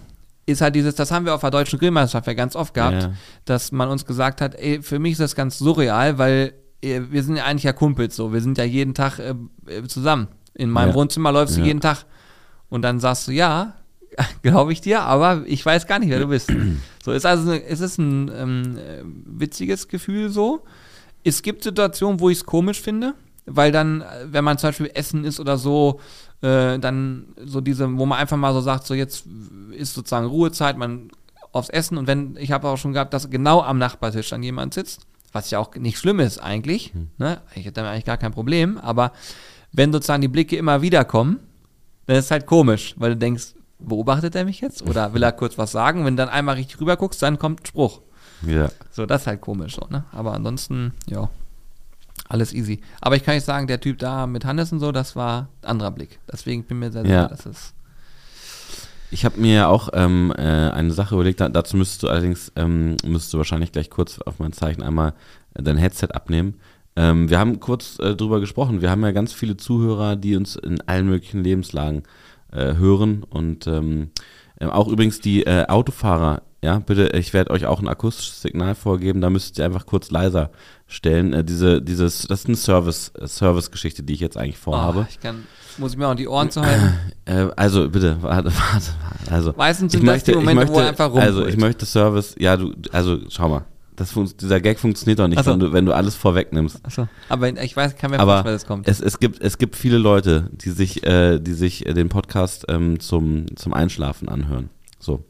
ist 0.47 0.61
halt 0.61 0.75
dieses, 0.75 0.95
das 0.97 1.11
haben 1.11 1.25
wir 1.25 1.35
auf 1.35 1.41
der 1.43 1.51
deutschen 1.51 1.79
Grillmeisterschaft 1.79 2.27
ja 2.27 2.35
ganz 2.35 2.57
oft 2.57 2.75
gehabt, 2.75 3.09
dass 3.47 3.73
man 3.73 3.89
uns 3.89 4.05
gesagt 4.05 4.41
hat, 4.43 4.55
ey, 4.57 4.83
für 4.83 4.99
mich 4.99 5.13
ist 5.13 5.21
das 5.21 5.35
ganz 5.35 5.59
surreal, 5.59 6.19
weil 6.19 6.53
äh, 6.53 6.53
wir 6.83 7.23
sind 7.23 7.37
ja 7.37 7.45
eigentlich 7.45 7.65
ja 7.65 7.73
Kumpels 7.73 8.17
so, 8.17 8.33
wir 8.33 8.41
sind 8.41 8.57
ja 8.59 8.65
jeden 8.65 8.95
Tag 8.95 9.19
äh, 9.19 9.35
äh, 9.67 9.87
zusammen. 9.87 10.29
In 10.55 10.71
meinem 10.71 10.91
Ja. 10.91 10.95
Wohnzimmer 10.95 11.31
läufst 11.33 11.57
du 11.57 11.61
Ja. 11.61 11.67
jeden 11.67 11.81
Tag. 11.81 12.05
Und 12.69 12.83
dann 12.83 13.01
sagst 13.01 13.29
du, 13.29 13.33
ja, 13.33 13.75
glaube 14.43 14.73
ich 14.73 14.81
dir, 14.81 15.03
aber 15.03 15.43
ich 15.47 15.65
weiß 15.65 15.87
gar 15.87 15.99
nicht, 15.99 16.11
wer 16.11 16.21
du 16.21 16.29
bist. 16.29 16.53
So 17.03 17.13
ist 17.13 17.25
also, 17.25 17.51
eine- 17.51 17.65
es 17.65 17.81
ist 17.81 17.97
ein 17.99 18.31
ähm, 18.37 18.77
äh, 18.77 19.03
witziges 19.41 19.89
Gefühl 19.89 20.29
so. 20.29 20.63
Es 21.25 21.41
gibt 21.43 21.63
Situationen, 21.65 22.21
wo 22.21 22.29
ich 22.29 22.39
es 22.39 22.45
komisch 22.45 22.79
finde, 22.81 23.15
weil 23.47 23.73
dann, 23.73 24.03
äh, 24.03 24.07
wenn 24.31 24.45
man 24.45 24.59
zum 24.59 24.69
Beispiel 24.69 24.91
Essen 24.95 25.25
ist 25.25 25.41
oder 25.41 25.57
so, 25.57 25.99
äh, 26.43 26.79
dann 26.79 27.27
so 27.43 27.61
diese, 27.63 27.91
wo 27.99 28.05
man 28.05 28.19
einfach 28.19 28.37
mal 28.37 28.53
so 28.53 28.61
sagt, 28.61 28.87
so 28.87 28.93
jetzt 28.95 29.25
ist 29.73 29.95
sozusagen 29.95 30.27
Ruhezeit, 30.27 30.77
man 30.77 31.09
aufs 31.53 31.71
Essen 31.71 31.97
und 31.99 32.07
wenn, 32.07 32.37
ich 32.37 32.53
habe 32.53 32.69
auch 32.69 32.77
schon 32.77 32.93
gehabt, 32.93 33.13
dass 33.15 33.31
genau 33.31 33.63
am 33.63 33.79
Nachbartisch 33.79 34.29
dann 34.29 34.43
jemand 34.43 34.75
sitzt, 34.75 35.07
was 35.33 35.51
ja 35.51 35.59
auch 35.59 35.75
nicht 35.77 35.99
schlimm 35.99 36.21
ist 36.21 36.39
eigentlich, 36.39 36.93
ne? 37.19 37.41
ich 37.55 37.65
hätte 37.65 37.73
damit 37.75 37.93
eigentlich 37.93 38.05
gar 38.05 38.17
kein 38.19 38.33
Problem, 38.33 38.79
aber 38.79 39.13
wenn 39.73 39.93
sozusagen 39.93 40.21
die 40.23 40.29
Blicke 40.29 40.57
immer 40.57 40.83
wieder 40.83 41.05
kommen, 41.05 41.39
dann 42.07 42.17
ist 42.17 42.25
es 42.27 42.31
halt 42.31 42.47
komisch, 42.47 42.95
weil 42.99 43.11
du 43.11 43.17
denkst, 43.17 43.55
beobachtet 43.79 44.35
er 44.35 44.45
mich 44.45 44.61
jetzt 44.61 44.83
oder 44.83 45.15
will 45.15 45.23
er 45.23 45.33
kurz 45.33 45.57
was 45.57 45.71
sagen? 45.73 46.05
Wenn 46.05 46.17
du 46.17 46.23
dann 46.25 46.29
einmal 46.29 46.57
richtig 46.57 46.81
rüber 46.81 46.97
guckst, 46.97 47.23
dann 47.23 47.39
kommt 47.39 47.67
Spruch. 47.69 48.01
Ja. 48.47 48.69
So, 48.91 49.07
das 49.07 49.23
ist 49.23 49.27
halt 49.27 49.41
komisch, 49.41 49.77
so, 49.77 49.87
ne? 49.91 50.05
Aber 50.13 50.35
ansonsten, 50.35 50.93
ja. 51.07 51.31
Alles 52.29 52.53
easy. 52.53 52.81
Aber 53.01 53.17
ich 53.17 53.25
kann 53.25 53.35
nicht 53.35 53.45
sagen, 53.45 53.67
der 53.67 53.81
Typ 53.81 53.99
da 53.99 54.27
mit 54.27 54.45
Hannes 54.45 54.73
und 54.73 54.79
so, 54.81 54.93
das 54.93 55.17
war 55.17 55.49
ein 55.63 55.69
anderer 55.71 55.91
Blick. 55.91 56.19
Deswegen 56.31 56.63
bin 56.65 56.79
mir 56.79 56.91
sehr 56.93 57.03
sicher, 57.03 57.15
Ja. 57.15 57.29
dass 57.29 57.45
es. 57.47 57.75
Ich 59.13 59.25
habe 59.25 59.41
mir 59.41 59.69
auch 59.69 59.89
ähm, 59.93 60.33
äh, 60.37 60.41
eine 60.41 60.93
Sache 60.93 61.17
überlegt, 61.17 61.41
da, 61.41 61.49
dazu 61.49 61.77
müsstest 61.77 62.05
du 62.05 62.09
allerdings, 62.09 62.53
ähm, 62.55 62.97
müsstest 63.05 63.35
du 63.35 63.39
wahrscheinlich 63.39 63.73
gleich 63.73 63.91
kurz 63.91 64.21
auf 64.21 64.39
mein 64.39 64.53
Zeichen 64.53 64.83
einmal 64.83 65.15
äh, 65.55 65.63
dein 65.63 65.79
Headset 65.79 66.09
abnehmen. 66.13 66.61
Ähm, 66.95 67.29
wir 67.29 67.41
haben 67.41 67.59
kurz 67.59 67.99
äh, 67.99 68.15
drüber 68.15 68.39
gesprochen, 68.39 68.83
wir 68.83 68.91
haben 68.91 69.03
ja 69.03 69.11
ganz 69.11 69.33
viele 69.33 69.57
Zuhörer, 69.57 70.15
die 70.15 70.37
uns 70.37 70.55
in 70.55 70.81
allen 70.83 71.07
möglichen 71.07 71.43
Lebenslagen 71.43 72.05
äh, 72.53 72.75
hören 72.75 73.25
und 73.25 73.67
ähm, 73.67 74.11
äh, 74.61 74.67
auch 74.67 74.87
übrigens 74.87 75.21
die 75.21 75.45
äh, 75.45 75.67
Autofahrer, 75.67 76.43
ja, 76.63 76.79
bitte, 76.79 77.09
ich 77.17 77.33
werde 77.33 77.51
euch 77.51 77.67
auch 77.67 77.81
ein 77.81 77.89
akustisches 77.89 78.43
Signal 78.43 78.75
vorgeben, 78.75 79.21
da 79.21 79.31
müsst 79.31 79.59
ihr 79.59 79.65
einfach 79.65 79.87
kurz 79.87 80.11
leiser 80.11 80.51
stellen. 80.87 81.33
Äh, 81.33 81.45
diese, 81.45 81.81
dieses, 81.81 82.23
das 82.23 82.41
ist 82.41 82.47
eine 82.47 82.57
Service, 82.57 83.13
äh, 83.19 83.27
Service-Geschichte, 83.27 84.03
die 84.03 84.13
ich 84.13 84.21
jetzt 84.21 84.37
eigentlich 84.37 84.59
vorhabe. 84.59 85.01
Oh, 85.01 85.07
ich 85.09 85.21
kann, 85.21 85.45
muss 85.79 85.93
ich 85.93 85.99
mir 85.99 86.09
auch 86.09 86.15
die 86.15 86.29
Ohren 86.29 86.51
zu 86.51 86.61
halten. 86.63 86.95
Äh, 87.25 87.49
also 87.57 87.89
bitte, 87.89 88.19
warte, 88.21 88.53
warte. 88.55 88.87
Also, 89.31 89.55
Meistens 89.57 89.95
ich 89.95 90.01
sind 90.01 90.07
das 90.07 90.15
möchte, 90.17 90.33
die 90.33 90.37
Momente, 90.39 90.65
ich 90.65 90.69
wo 90.69 90.73
möchte, 90.75 90.83
er 90.85 90.89
einfach 90.91 91.15
Also 91.15 91.39
rumbrüllt. 91.39 91.49
ich 91.55 91.57
möchte 91.61 91.87
Service, 91.87 92.35
ja, 92.39 92.57
du, 92.57 92.73
also 92.93 93.19
schau 93.31 93.49
mal, 93.49 93.65
das 93.97 94.15
dieser 94.41 94.61
Gag 94.61 94.79
funktioniert 94.81 95.19
doch 95.19 95.29
nicht, 95.29 95.45
so. 95.45 95.51
wenn, 95.53 95.61
du, 95.61 95.73
wenn 95.73 95.87
du 95.87 95.93
alles 95.95 96.15
vorwegnimmst. 96.15 96.85
Achso. 96.85 97.07
Aber 97.29 97.49
ich 97.63 97.77
weiß, 97.77 97.97
kann 97.97 98.11
mir 98.11 98.19
Aber 98.19 98.43
vorstellen, 98.43 98.55
dass 98.55 98.63
es 98.63 98.69
kommt. 98.69 98.89
es, 98.89 99.01
es, 99.01 99.19
gibt, 99.19 99.41
es 99.43 99.59
gibt 99.59 99.77
viele 99.77 99.99
Leute, 99.99 100.49
die 100.53 100.71
sich, 100.71 101.07
äh, 101.07 101.39
die 101.39 101.53
sich 101.53 101.87
äh, 101.87 101.93
den 101.95 102.09
Podcast 102.09 102.65
ähm, 102.69 102.99
zum, 103.01 103.45
zum 103.57 103.73
Einschlafen 103.75 104.29
anhören. 104.29 104.71
So. 104.99 105.25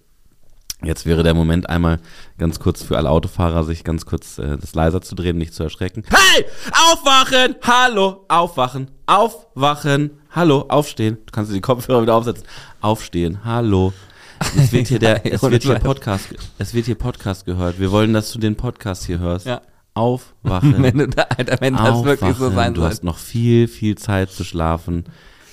Jetzt 0.83 1.05
wäre 1.05 1.23
der 1.23 1.35
Moment 1.35 1.69
einmal 1.69 2.01
ganz 2.39 2.59
kurz 2.59 2.83
für 2.83 2.97
alle 2.97 3.11
Autofahrer, 3.11 3.65
sich 3.65 3.85
ganz 3.85 4.07
kurz 4.07 4.39
äh, 4.39 4.57
das 4.59 4.75
leiser 4.75 5.03
zu 5.03 5.15
drehen, 5.15 5.37
nicht 5.37 5.53
zu 5.53 5.63
erschrecken. 5.63 6.05
Hey! 6.09 6.47
Aufwachen! 6.73 7.57
Hallo! 7.63 8.25
Aufwachen! 8.29 8.91
Aufwachen! 9.07 10.11
Hallo! 10.31 10.65
Aufstehen! 10.69 11.19
Du 11.27 11.33
kannst 11.33 11.51
dir 11.51 11.55
die 11.57 11.61
Kopfhörer 11.61 12.01
wieder 12.03 12.15
aufsetzen. 12.15 12.45
Aufstehen! 12.81 13.45
Hallo! 13.45 13.93
Es 14.57 14.73
wird 14.73 14.89
hier 14.89 14.99
der, 14.99 15.27
es 15.33 15.43
wird 15.43 15.63
hier. 15.63 15.75
Podcast, 15.81 16.29
es 16.59 16.73
wird 16.73 16.87
hier 16.87 16.95
Podcast 16.95 17.45
gehört. 17.45 17.79
Wir 17.79 17.91
wollen, 17.91 18.15
dass 18.15 18.33
du 18.33 18.39
den 18.39 18.57
Podcast 18.57 19.05
hier 19.05 19.19
hörst. 19.19 19.45
Ja. 19.45 19.61
Aufwachen! 19.93 20.83
wenn 20.83 20.97
du 20.97 21.09
da, 21.09 21.25
Alter, 21.37 21.61
wenn 21.61 21.75
das 21.75 22.05
wirklich 22.05 22.37
so 22.37 22.47
Aufwachen, 22.47 22.55
sein 22.55 22.75
Du 22.75 22.81
soll. 22.81 22.91
hast 22.91 23.05
noch 23.05 23.19
viel, 23.19 23.69
viel 23.69 23.99
Zeit 23.99 24.31
zu 24.31 24.45
schlafen. 24.45 25.05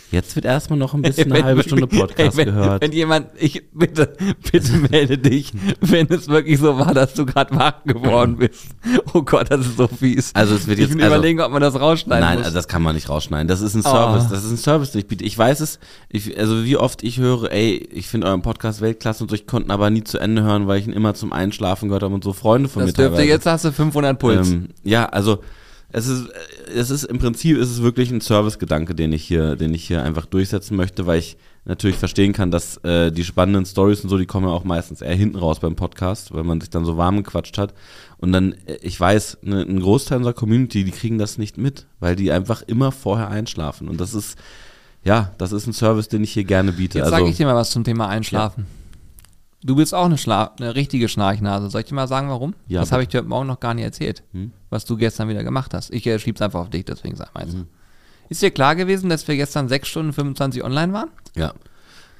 Jetzt 0.10 0.36
wird 0.36 0.46
erstmal 0.46 0.80
noch 0.80 0.94
ein 0.94 1.02
bisschen 1.04 1.32
eine 1.34 1.44
halbe 1.44 1.64
Stunde 1.64 1.86
Podcast 1.88 2.38
ey, 2.40 2.46
wenn, 2.46 2.54
gehört. 2.54 2.82
Wenn 2.82 2.92
jemand, 2.94 3.28
ich 3.38 3.64
bitte, 3.74 4.16
bitte 4.52 4.72
melde 4.90 5.18
dich, 5.18 5.52
wenn 5.82 6.08
es 6.10 6.30
wirklich 6.30 6.60
so 6.60 6.78
war, 6.80 6.94
dass 6.94 7.14
du 7.14 7.26
gerade 7.26 7.54
wach 7.56 7.84
geworden 7.84 8.38
bist. 8.38 8.68
Oh 9.14 9.22
Gott, 9.22 9.52
das 9.52 9.66
ist 9.66 9.78
so 9.78 9.88
fies. 9.88 10.32
Also 10.34 10.56
es 10.56 10.66
wird 10.68 10.80
ich 10.80 10.86
jetzt- 10.86 10.94
bin 10.96 11.04
also- 11.04 11.16
überlegen, 11.16 11.42
ob 11.42 11.52
man 11.52 11.62
das 11.62 11.76
rausschneiden 11.80 12.24
Nein, 12.26 12.38
muss. 12.38 12.46
also 12.46 12.56
das 12.56 12.68
kann 12.70 12.82
man 12.82 12.96
nicht 12.96 13.10
rausschneiden. 13.10 13.48
Das 13.48 13.60
ist 13.62 13.74
ein 13.76 13.84
Service. 13.84 14.26
Oh. 14.28 14.32
Das 14.34 14.44
ist 14.46 14.52
ein 14.52 14.58
Service, 14.58 14.92
den 14.92 15.00
ich 15.00 15.08
biete. 15.08 15.26
Ich 15.26 15.38
weiß 15.38 15.60
es. 15.60 15.80
Ich, 16.10 16.40
also 16.40 16.64
wie 16.64 16.78
oft 16.78 17.04
ich 17.04 17.18
höre, 17.18 17.52
ey, 17.52 17.76
ich 17.92 18.08
finde 18.08 18.28
euren 18.28 18.42
Podcast 18.42 18.80
Weltklasse 18.82 19.24
und 19.24 19.30
so. 19.30 19.36
Ich 19.36 19.46
konnte 19.46 19.68
ihn 19.68 19.72
aber 19.72 19.90
nie 19.90 20.04
zu 20.06 20.20
Ende 20.20 20.42
hören, 20.44 20.68
weil 20.68 20.80
ich 20.80 20.88
ihn 20.88 20.94
immer 20.94 21.16
zum 21.16 21.34
Einschlafen 21.34 21.90
gehört 21.90 22.04
habe 22.04 22.14
und 22.16 22.24
so 22.24 22.32
Freunde 22.34 22.70
von 22.70 22.82
das 22.84 22.92
mir 22.92 22.94
dürfte 22.94 23.16
teilweise. 23.18 23.30
jetzt 23.34 23.46
hast 23.46 23.66
du 23.66 23.72
500 23.74 24.18
Puls. 24.18 24.50
Ähm, 24.52 24.70
ja, 24.84 25.06
also 25.06 25.40
es 25.90 26.08
ist, 26.08 26.30
es 26.74 26.90
ist 26.90 27.06
im 27.06 27.18
Prinzip 27.18 27.58
ist 27.58 27.70
es 27.70 27.82
wirklich 27.82 28.12
ein 28.12 28.22
Servicegedanke, 28.22 28.94
den 28.94 29.14
ich 29.14 29.24
hier, 29.24 29.56
den 29.56 29.74
ich 29.74 29.88
hier 29.88 30.04
einfach 30.04 30.26
durchsetzen 30.26 30.76
möchte, 30.76 31.06
weil 31.06 31.20
ich 31.20 31.38
natürlich 31.64 31.98
verstehen 31.98 32.34
kann, 32.34 32.52
dass 32.52 32.78
äh, 32.84 33.12
die 33.12 33.24
spannenden 33.24 33.66
Stories 33.66 34.02
und 34.02 34.10
so, 34.10 34.18
die 34.18 34.26
kommen 34.26 34.48
ja 34.48 34.54
auch 34.54 34.64
meistens 34.64 35.02
eher 35.02 35.16
hinten 35.16 35.38
raus 35.38 35.60
beim 35.60 35.76
Podcast, 35.76 36.34
weil 36.34 36.44
man 36.44 36.62
sich 36.62 36.70
dann 36.70 36.86
so 36.86 36.98
warm 36.98 37.18
gequatscht 37.18 37.58
hat. 37.58 37.74
Und 38.18 38.32
dann, 38.32 38.54
äh, 38.66 38.78
ich 38.82 39.00
weiß, 39.00 39.40
ne, 39.44 39.62
ein 39.62 39.80
Großteil 39.80 40.18
unserer 40.18 40.34
Community, 40.34 40.84
die 40.84 40.92
kriegen 40.92 41.18
das 41.18 41.38
nicht 41.38 41.58
mit, 41.58 41.88
weil 42.00 42.16
die 42.16 42.32
einfach 42.32 42.62
immer 42.64 42.92
vorher 42.92 43.30
einschlafen. 43.30 43.90
Und 43.90 44.00
das 44.00 44.14
ist, 44.14 44.38
ja, 45.04 45.34
das 45.38 45.52
ist 45.52 45.68
ein 45.68 45.74
Service, 45.74 46.08
den 46.08 46.24
ich 46.24 46.32
hier 46.32 46.46
gerne 46.46 46.72
biete. 46.72 47.00
Jetzt 47.00 47.06
also, 47.06 47.18
sage 47.18 47.30
ich 47.30 47.38
dir 47.38 47.46
mal 47.46 47.56
was 47.56 47.72
zum 47.72 47.84
Thema 47.84 48.08
Einschlafen. 48.08 48.66
Du 49.68 49.76
bist 49.76 49.94
auch 49.94 50.06
eine, 50.06 50.18
Schla 50.18 50.54
eine 50.60 50.76
richtige 50.76 51.10
Schnarchnase. 51.10 51.70
Soll 51.70 51.82
ich 51.82 51.88
dir 51.88 51.96
mal 51.96 52.08
sagen, 52.08 52.30
warum? 52.30 52.54
Ja, 52.68 52.80
das 52.80 52.92
habe 52.94 53.04
ich 53.04 53.10
dir 53.10 53.18
heute 53.20 53.28
Morgen 53.28 53.48
noch 53.48 53.60
gar 53.60 53.74
nicht 53.74 53.84
erzählt, 53.84 54.24
Hm? 54.32 54.52
was 54.70 54.86
du 54.86 54.96
gestern 54.96 55.28
wieder 55.28 55.44
gemacht 55.44 55.74
hast. 55.74 55.94
Ich 55.94 56.08
äh, 56.08 56.18
schieb's 56.20 56.42
einfach 56.42 56.62
auf 56.62 56.70
dich, 56.70 56.86
deswegen 56.86 57.16
sag 57.18 57.36
mal 57.36 57.46
Mhm. 57.46 57.68
Ist 58.30 58.42
dir 58.42 58.52
klar 58.52 58.76
gewesen, 58.78 59.10
dass 59.10 59.28
wir 59.28 59.36
gestern 59.36 59.68
6 59.68 59.88
Stunden 59.88 60.14
25 60.14 60.64
online 60.64 60.94
waren? 60.94 61.10
ja, 61.36 61.54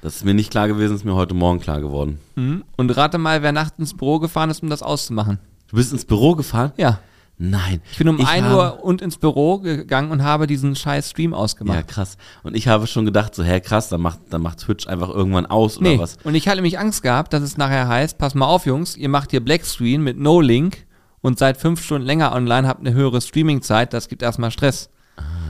das 0.02 0.16
ist 0.16 0.24
mir 0.24 0.34
nicht 0.34 0.50
klar 0.50 0.68
gewesen, 0.68 0.94
ist 0.94 1.04
mir 1.04 1.14
heute 1.14 1.34
Morgen 1.34 1.58
klar 1.58 1.80
geworden. 1.80 2.20
Mhm. 2.36 2.64
Und 2.76 2.90
rate 2.96 3.16
mal, 3.18 3.42
wer 3.42 3.52
nachts 3.52 3.78
ins 3.78 3.96
Büro 3.96 4.18
gefahren 4.20 4.50
ist, 4.50 4.62
um 4.62 4.68
das 4.70 4.82
auszumachen. 4.82 5.38
Du 5.68 5.76
bist 5.76 5.90
ins 5.92 6.04
Büro 6.04 6.34
gefahren? 6.36 6.72
Ja. 6.76 7.00
Nein. 7.38 7.80
Ich 7.92 7.98
bin 7.98 8.08
um 8.08 8.20
1 8.20 8.44
habe- 8.46 8.54
Uhr 8.56 8.84
und 8.84 9.00
ins 9.00 9.16
Büro 9.16 9.58
gegangen 9.58 10.10
und 10.10 10.24
habe 10.24 10.46
diesen 10.48 10.74
scheiß 10.74 11.10
Stream 11.10 11.30
Ja, 11.30 11.36
ausgemacht. 11.38 11.86
krass. 11.86 12.16
Und 12.42 12.56
ich 12.56 12.66
habe 12.66 12.86
schon 12.88 13.04
gedacht, 13.04 13.34
so, 13.34 13.44
hä, 13.44 13.60
krass, 13.60 13.88
dann 13.88 14.00
macht, 14.00 14.18
dann 14.30 14.42
macht 14.42 14.58
Twitch 14.58 14.88
einfach 14.88 15.08
irgendwann 15.08 15.46
aus 15.46 15.78
oder 15.78 15.88
nee. 15.90 15.98
was? 15.98 16.16
Und 16.24 16.34
ich 16.34 16.48
hatte 16.48 16.56
nämlich 16.56 16.78
Angst 16.78 17.02
gehabt, 17.02 17.32
dass 17.32 17.42
es 17.42 17.56
nachher 17.56 17.86
heißt, 17.86 18.18
pass 18.18 18.34
mal 18.34 18.46
auf, 18.46 18.66
Jungs, 18.66 18.96
ihr 18.96 19.08
macht 19.08 19.30
hier 19.30 19.40
Blackscreen 19.40 20.02
mit 20.02 20.18
No-Link 20.18 20.86
und 21.20 21.38
seid 21.38 21.56
fünf 21.56 21.82
Stunden 21.84 22.06
länger 22.06 22.32
online, 22.32 22.66
habt 22.66 22.80
eine 22.80 22.92
höhere 22.94 23.20
Streaming-Zeit, 23.20 23.92
das 23.92 24.08
gibt 24.08 24.22
erstmal 24.22 24.50
Stress. 24.50 24.90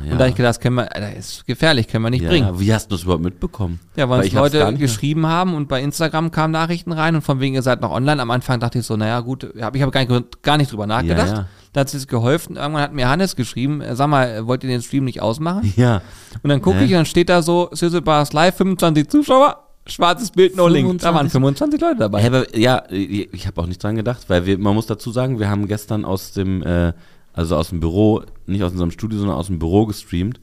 Ja. 0.05 0.13
Und 0.13 0.19
da 0.19 0.27
ich 0.27 0.35
gedacht, 0.35 0.51
das 0.51 0.61
können 0.61 0.77
wir, 0.77 0.95
Alter, 0.95 1.15
ist 1.15 1.47
gefährlich, 1.47 1.89
können 1.89 2.05
wir 2.05 2.11
nicht 2.11 2.23
ja, 2.23 2.31
bringen. 2.31 2.59
wie 2.61 2.73
hast 2.73 2.91
du 2.91 2.95
das 2.95 3.03
überhaupt 3.05 3.25
mitbekommen? 3.25 3.81
Ja, 3.97 4.09
weil 4.09 4.19
uns 4.19 4.29
ich 4.29 4.37
hab's 4.37 4.53
gar 4.53 4.67
Leute 4.71 4.79
geschrieben 4.79 5.27
haben 5.27 5.55
und 5.55 5.69
bei 5.69 5.83
Instagram 5.83 6.31
kamen 6.31 6.53
Nachrichten 6.53 6.93
rein 6.93 7.15
und 7.15 7.23
von 7.23 7.41
wegen, 7.41 7.55
ihr 7.55 7.63
seid 7.63 7.81
noch 7.83 7.91
online. 7.91 8.23
Am 8.23 8.31
Anfang 8.31 8.61
dachte 8.61 8.79
ich 8.79 8.87
so, 8.87 8.97
naja, 8.97 9.21
gut, 9.21 9.47
hab, 9.61 9.75
ich 9.77 9.83
habe 9.83 9.91
gar 9.91 10.05
nicht, 10.07 10.43
gar 10.43 10.57
nicht 10.57 10.73
drüber 10.73 10.87
nachgedacht. 10.87 11.29
ja. 11.37 11.47
Da 11.73 11.81
hat 11.81 11.93
es 11.93 12.07
geholfen. 12.07 12.57
Irgendwann 12.57 12.83
hat 12.83 12.93
mir 12.93 13.09
Hannes 13.09 13.37
geschrieben, 13.37 13.81
äh, 13.81 13.95
sag 13.95 14.09
mal, 14.09 14.29
äh, 14.29 14.47
wollt 14.47 14.65
ihr 14.65 14.71
den 14.71 14.83
Stream 14.83 15.05
nicht 15.05 15.23
ausmachen? 15.23 15.73
Ja. 15.77 16.03
Und 16.43 16.51
dann 16.51 16.61
gucke 16.61 16.79
ich 16.79 16.91
und 16.91 16.97
dann 16.97 17.07
steht 17.07 17.29
da 17.29 17.41
so, 17.41 17.69
Sizzle 17.73 18.03
Bars 18.03 18.33
Live, 18.33 18.57
25 18.57 19.09
Zuschauer, 19.09 19.65
schwarzes 19.87 20.31
Bild, 20.31 20.57
no 20.57 20.67
Link. 20.67 21.01
Da 21.01 21.15
waren 21.15 21.31
25 21.31 21.81
Leute 21.81 21.97
dabei. 22.01 22.21
Ja, 22.23 22.27
aber, 22.27 22.57
ja, 22.57 22.83
ich 22.91 23.47
habe 23.47 23.61
auch 23.61 23.67
nicht 23.67 23.83
dran 23.83 23.97
gedacht, 23.97 24.29
weil 24.29 24.45
wir, 24.45 24.59
man 24.59 24.75
muss 24.75 24.87
dazu 24.87 25.11
sagen, 25.11 25.39
wir 25.39 25.49
haben 25.49 25.69
gestern 25.69 26.05
aus 26.05 26.33
dem, 26.33 26.63
äh, 26.63 26.93
also 27.33 27.57
aus 27.57 27.69
dem 27.69 27.81
Büro, 27.81 28.23
nicht 28.47 28.63
aus 28.63 28.73
unserem 28.73 28.91
Studio, 28.91 29.19
sondern 29.19 29.37
aus 29.37 29.47
dem 29.47 29.59
Büro 29.59 29.87
gestreamt. 29.87 30.41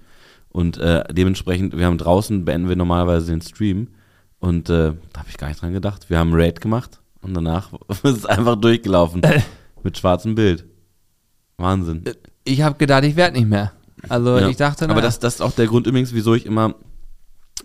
Und 0.50 0.78
äh, 0.78 1.04
dementsprechend, 1.12 1.78
wir 1.78 1.86
haben 1.86 1.98
draußen, 1.98 2.46
beenden 2.46 2.70
wir 2.70 2.76
normalerweise 2.76 3.28
den 3.28 3.42
Stream. 3.42 3.90
Und 4.40 4.70
äh, 4.70 4.94
da 5.12 5.20
habe 5.20 5.30
ich 5.30 5.38
gar 5.38 5.50
nicht 5.50 5.62
dran 5.62 5.74
gedacht. 5.74 6.10
Wir 6.10 6.18
haben 6.18 6.32
Raid 6.34 6.62
gemacht 6.62 7.02
und 7.22 7.34
danach 7.34 7.74
ist 7.90 8.06
es 8.06 8.26
einfach 8.26 8.56
durchgelaufen. 8.56 9.22
mit 9.86 9.98
schwarzem 9.98 10.36
Bild. 10.36 10.66
Wahnsinn. 11.58 12.04
Ich 12.44 12.62
habe 12.62 12.78
gedacht, 12.78 13.04
ich 13.04 13.16
werde 13.16 13.38
nicht 13.38 13.50
mehr. 13.50 13.72
Also 14.10 14.38
Ja. 14.38 14.50
ich 14.50 14.58
dachte, 14.58 14.86
aber 14.86 14.96
naja. 14.96 15.06
das, 15.06 15.20
das 15.20 15.36
ist 15.36 15.42
auch 15.42 15.54
der 15.54 15.68
Grund 15.68 15.88
übrigens, 15.88 16.14
wieso 16.14 16.34
ich 16.36 16.46
immer 16.46 16.76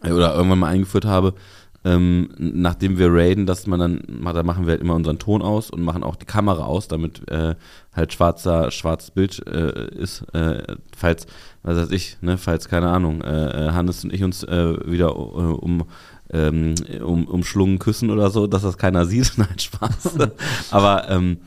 äh, 0.02 0.12
oder 0.12 0.34
irgendwann 0.34 0.60
mal 0.60 0.68
eingeführt 0.68 1.04
habe, 1.04 1.34
ähm, 1.82 2.28
nachdem 2.38 2.98
wir 2.98 3.08
raiden, 3.10 3.46
dass 3.46 3.66
man 3.66 3.80
dann, 3.80 4.02
da 4.22 4.42
machen 4.42 4.66
wir 4.66 4.72
halt 4.72 4.82
immer 4.82 4.94
unseren 4.94 5.18
Ton 5.18 5.40
aus 5.40 5.70
und 5.70 5.82
machen 5.82 6.02
auch 6.02 6.16
die 6.16 6.26
Kamera 6.26 6.64
aus, 6.64 6.88
damit 6.88 7.26
äh, 7.30 7.54
halt 7.94 8.12
schwarzer, 8.12 8.70
schwarzes 8.70 9.10
Bild 9.10 9.46
äh, 9.46 9.88
ist, 9.94 10.22
äh, 10.34 10.62
falls, 10.94 11.26
was 11.62 11.76
weiß 11.78 11.90
ich, 11.92 12.18
ne, 12.20 12.36
falls, 12.36 12.68
keine 12.68 12.88
Ahnung, 12.90 13.22
äh, 13.22 13.68
äh, 13.68 13.70
Hannes 13.72 14.04
und 14.04 14.12
ich 14.12 14.22
uns 14.22 14.42
äh, 14.44 14.90
wieder 14.90 15.08
äh, 15.08 15.12
um 15.12 15.84
ähm, 16.32 16.74
um, 17.02 17.26
umschlungen 17.26 17.80
küssen 17.80 18.08
oder 18.10 18.30
so, 18.30 18.46
dass 18.46 18.62
das 18.62 18.78
keiner 18.78 19.04
sieht. 19.04 19.32
Nein, 19.36 19.58
Spaß. 19.58 20.16
Aber 20.70 21.10
ähm, 21.10 21.38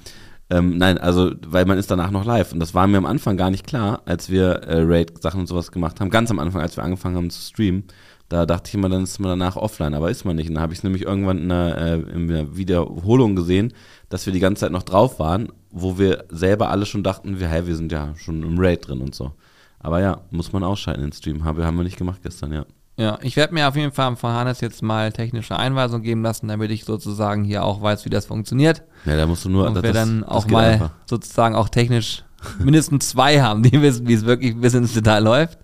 ähm, 0.54 0.78
nein, 0.78 1.00
also, 1.00 1.32
weil 1.48 1.66
man 1.66 1.80
ist 1.80 1.90
danach 1.90 2.12
noch 2.12 2.26
live. 2.26 2.54
Und 2.54 2.60
das 2.60 2.76
war 2.76 2.86
mir 2.86 2.98
am 2.98 3.08
Anfang 3.08 3.38
gar 3.38 3.50
nicht 3.50 3.66
klar, 3.66 4.04
als 4.06 4.30
wir 4.30 4.46
äh, 4.68 4.84
Raid-Sachen 4.84 5.40
und 5.40 5.48
sowas 5.48 5.72
gemacht 5.72 6.00
haben. 6.00 6.12
Ganz 6.12 6.30
am 6.30 6.38
Anfang, 6.38 6.62
als 6.62 6.78
wir 6.78 6.84
angefangen 6.84 7.16
haben 7.16 7.32
zu 7.32 7.42
streamen. 7.42 7.86
Da 8.30 8.46
dachte 8.46 8.68
ich 8.68 8.76
immer, 8.76 8.88
dann 8.88 9.02
ist 9.02 9.18
man 9.20 9.30
danach 9.30 9.56
offline, 9.56 9.96
aber 9.96 10.12
ist 10.12 10.26
man 10.26 10.36
nicht. 10.36 10.50
Und 10.50 10.56
dann 10.56 10.62
habe 10.62 10.74
ich 10.74 10.80
es 10.80 10.84
nämlich 10.84 11.02
irgendwann 11.02 11.40
in 11.40 11.52
einer, 11.52 11.78
äh, 11.78 11.94
in 11.96 12.30
einer 12.30 12.56
Wiederholung 12.56 13.36
gesehen, 13.36 13.74
dass 14.10 14.28
wir 14.28 14.34
die 14.34 14.40
ganze 14.40 14.62
Zeit 14.62 14.72
noch 14.72 14.84
drauf 14.84 15.18
waren, 15.18 15.52
wo 15.72 15.98
wir 15.98 16.26
selber 16.30 16.70
alle 16.70 16.86
schon 16.86 17.02
dachten, 17.02 17.40
wir, 17.40 17.48
hey, 17.48 17.66
wir 17.66 17.76
sind 17.76 17.92
ja 17.92 18.14
schon 18.16 18.44
im 18.44 18.60
Raid 18.60 18.88
drin 18.88 19.02
und 19.02 19.16
so. 19.16 19.32
Aber 19.80 20.02
ja, 20.02 20.22
muss 20.30 20.54
man 20.54 20.64
ausschalten 20.64 21.02
den 21.02 21.14
Stream. 21.14 21.46
Haben 21.46 21.58
wir, 21.58 21.66
haben 21.66 21.78
wir 21.78 21.84
nicht 21.84 21.98
gemacht 21.98 22.22
gestern, 22.22 22.54
ja. 22.54 22.66
Ja, 22.96 23.18
ich 23.24 23.36
werde 23.36 23.54
mir 23.56 23.68
auf 23.68 23.76
jeden 23.76 23.92
Fall 23.92 24.16
von 24.16 24.32
Hannes 24.34 24.62
jetzt 24.62 24.84
mal 24.84 25.12
technische 25.12 25.58
Einweisungen 25.58 26.04
geben 26.04 26.22
lassen, 26.22 26.48
damit 26.48 26.70
ich 26.70 26.86
sozusagen 26.86 27.44
hier 27.44 27.64
auch 27.64 27.82
weiß, 27.82 28.06
wie 28.06 28.10
das 28.12 28.28
funktioniert. 28.28 28.84
Ja, 29.06 29.18
da 29.18 29.26
musst 29.26 29.46
du 29.46 29.50
nur. 29.50 29.66
Und 29.68 29.74
das- 29.76 29.84
wir 29.84 29.94
dann 29.94 30.24
auch 30.24 30.48
mal 30.48 30.66
einfach. 30.74 30.92
sozusagen 31.06 31.56
auch 31.56 31.70
technisch 31.70 32.24
mindestens 32.60 33.10
zwei 33.10 33.42
haben, 33.42 33.64
die 33.64 33.82
wissen, 33.82 34.08
wie 34.08 34.14
es 34.14 34.26
wirklich 34.26 34.56
bis 34.60 34.74
ins 34.76 34.94
Detail 34.94 35.20
läuft. 35.24 35.58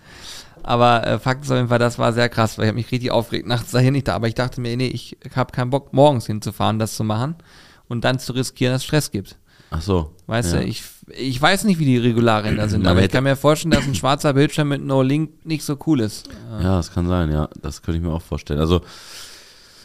Aber 0.63 1.05
äh, 1.05 1.19
Fakt 1.19 1.45
ist 1.45 1.51
auf 1.51 1.57
jeden 1.57 1.69
Fall, 1.69 1.79
das 1.79 1.99
war 1.99 2.13
sehr 2.13 2.29
krass, 2.29 2.57
weil 2.57 2.65
ich 2.65 2.69
habe 2.69 2.75
mich 2.77 2.91
richtig 2.91 3.11
aufgeregt 3.11 3.47
nachts 3.47 3.71
dahin 3.71 3.93
nicht 3.93 4.07
da. 4.07 4.15
Aber 4.15 4.27
ich 4.27 4.35
dachte 4.35 4.59
mir, 4.59 4.75
nee, 4.75 4.87
ich 4.87 5.17
habe 5.35 5.51
keinen 5.51 5.69
Bock, 5.69 5.93
morgens 5.93 6.25
hinzufahren, 6.25 6.79
das 6.79 6.95
zu 6.95 7.03
machen 7.03 7.35
und 7.87 8.03
dann 8.05 8.19
zu 8.19 8.33
riskieren, 8.33 8.73
dass 8.73 8.81
es 8.81 8.85
Stress 8.87 9.11
gibt. 9.11 9.37
Ach 9.71 9.81
so. 9.81 10.11
Weißt 10.27 10.53
ja. 10.53 10.59
du, 10.59 10.65
ich, 10.65 10.83
ich 11.15 11.41
weiß 11.41 11.63
nicht, 11.65 11.79
wie 11.79 11.85
die 11.85 11.97
Regularien 11.97 12.57
da 12.57 12.67
sind, 12.67 12.85
aber 12.85 12.97
wer 12.97 13.05
ich 13.05 13.11
kann 13.11 13.23
mir 13.23 13.35
vorstellen, 13.35 13.71
dass 13.71 13.85
ein 13.85 13.95
schwarzer 13.95 14.33
Bildschirm 14.33 14.69
mit 14.69 14.83
No 14.83 15.01
Link 15.01 15.45
nicht 15.45 15.63
so 15.63 15.77
cool 15.85 15.99
ist. 15.99 16.29
Ja, 16.61 16.77
das 16.77 16.93
kann 16.93 17.07
sein, 17.07 17.31
ja. 17.31 17.49
Das 17.61 17.81
könnte 17.81 17.99
ich 17.99 18.03
mir 18.03 18.11
auch 18.11 18.21
vorstellen. 18.21 18.59
Also, 18.59 18.81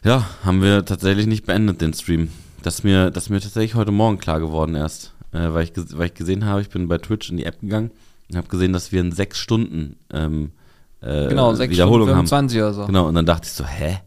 ja, 0.05 0.27
haben 0.45 0.63
wir 0.63 0.85
tatsächlich 0.85 1.27
nicht 1.27 1.47
beendet, 1.47 1.81
den 1.81 1.93
Stream. 1.95 2.31
Das 2.63 2.77
ist 2.77 2.85
mir, 2.85 3.11
das 3.11 3.25
ist 3.25 3.31
mir 3.31 3.41
tatsächlich 3.41 3.75
heute 3.75 3.93
Morgen 3.93 4.19
klar 4.19 4.41
geworden 4.41 4.75
erst. 4.75 5.13
Äh, 5.33 5.53
weil, 5.53 5.65
ich, 5.65 5.73
weil 5.99 6.07
ich 6.07 6.15
gesehen 6.15 6.45
habe, 6.45 6.61
ich 6.61 6.71
bin 6.71 6.89
bei 6.89 6.99
Twitch 6.99 7.31
in 7.31 7.37
die 7.37 7.45
App 7.45 7.61
gegangen 7.61 7.91
und 8.31 8.37
habe 8.37 8.49
gesehen, 8.49 8.73
dass 8.73 8.93
wir 8.93 9.01
in 9.01 9.13
sechs 9.13 9.39
Stunden 9.39 9.97
ähm, 10.13 10.53
äh, 11.05 11.29
Genau, 11.29 11.55
6 11.55 11.71
Wiederholung 11.71 12.09
Stunden 12.09 12.19
haben. 12.19 12.29
25 12.29 12.59
oder 12.59 12.75
so. 12.75 12.87
Genau, 12.87 13.09
und 13.09 13.15
dann 13.15 13.27
dachte 13.27 13.47
ich 13.47 13.53
so, 13.53 13.65
hä? 13.65 13.99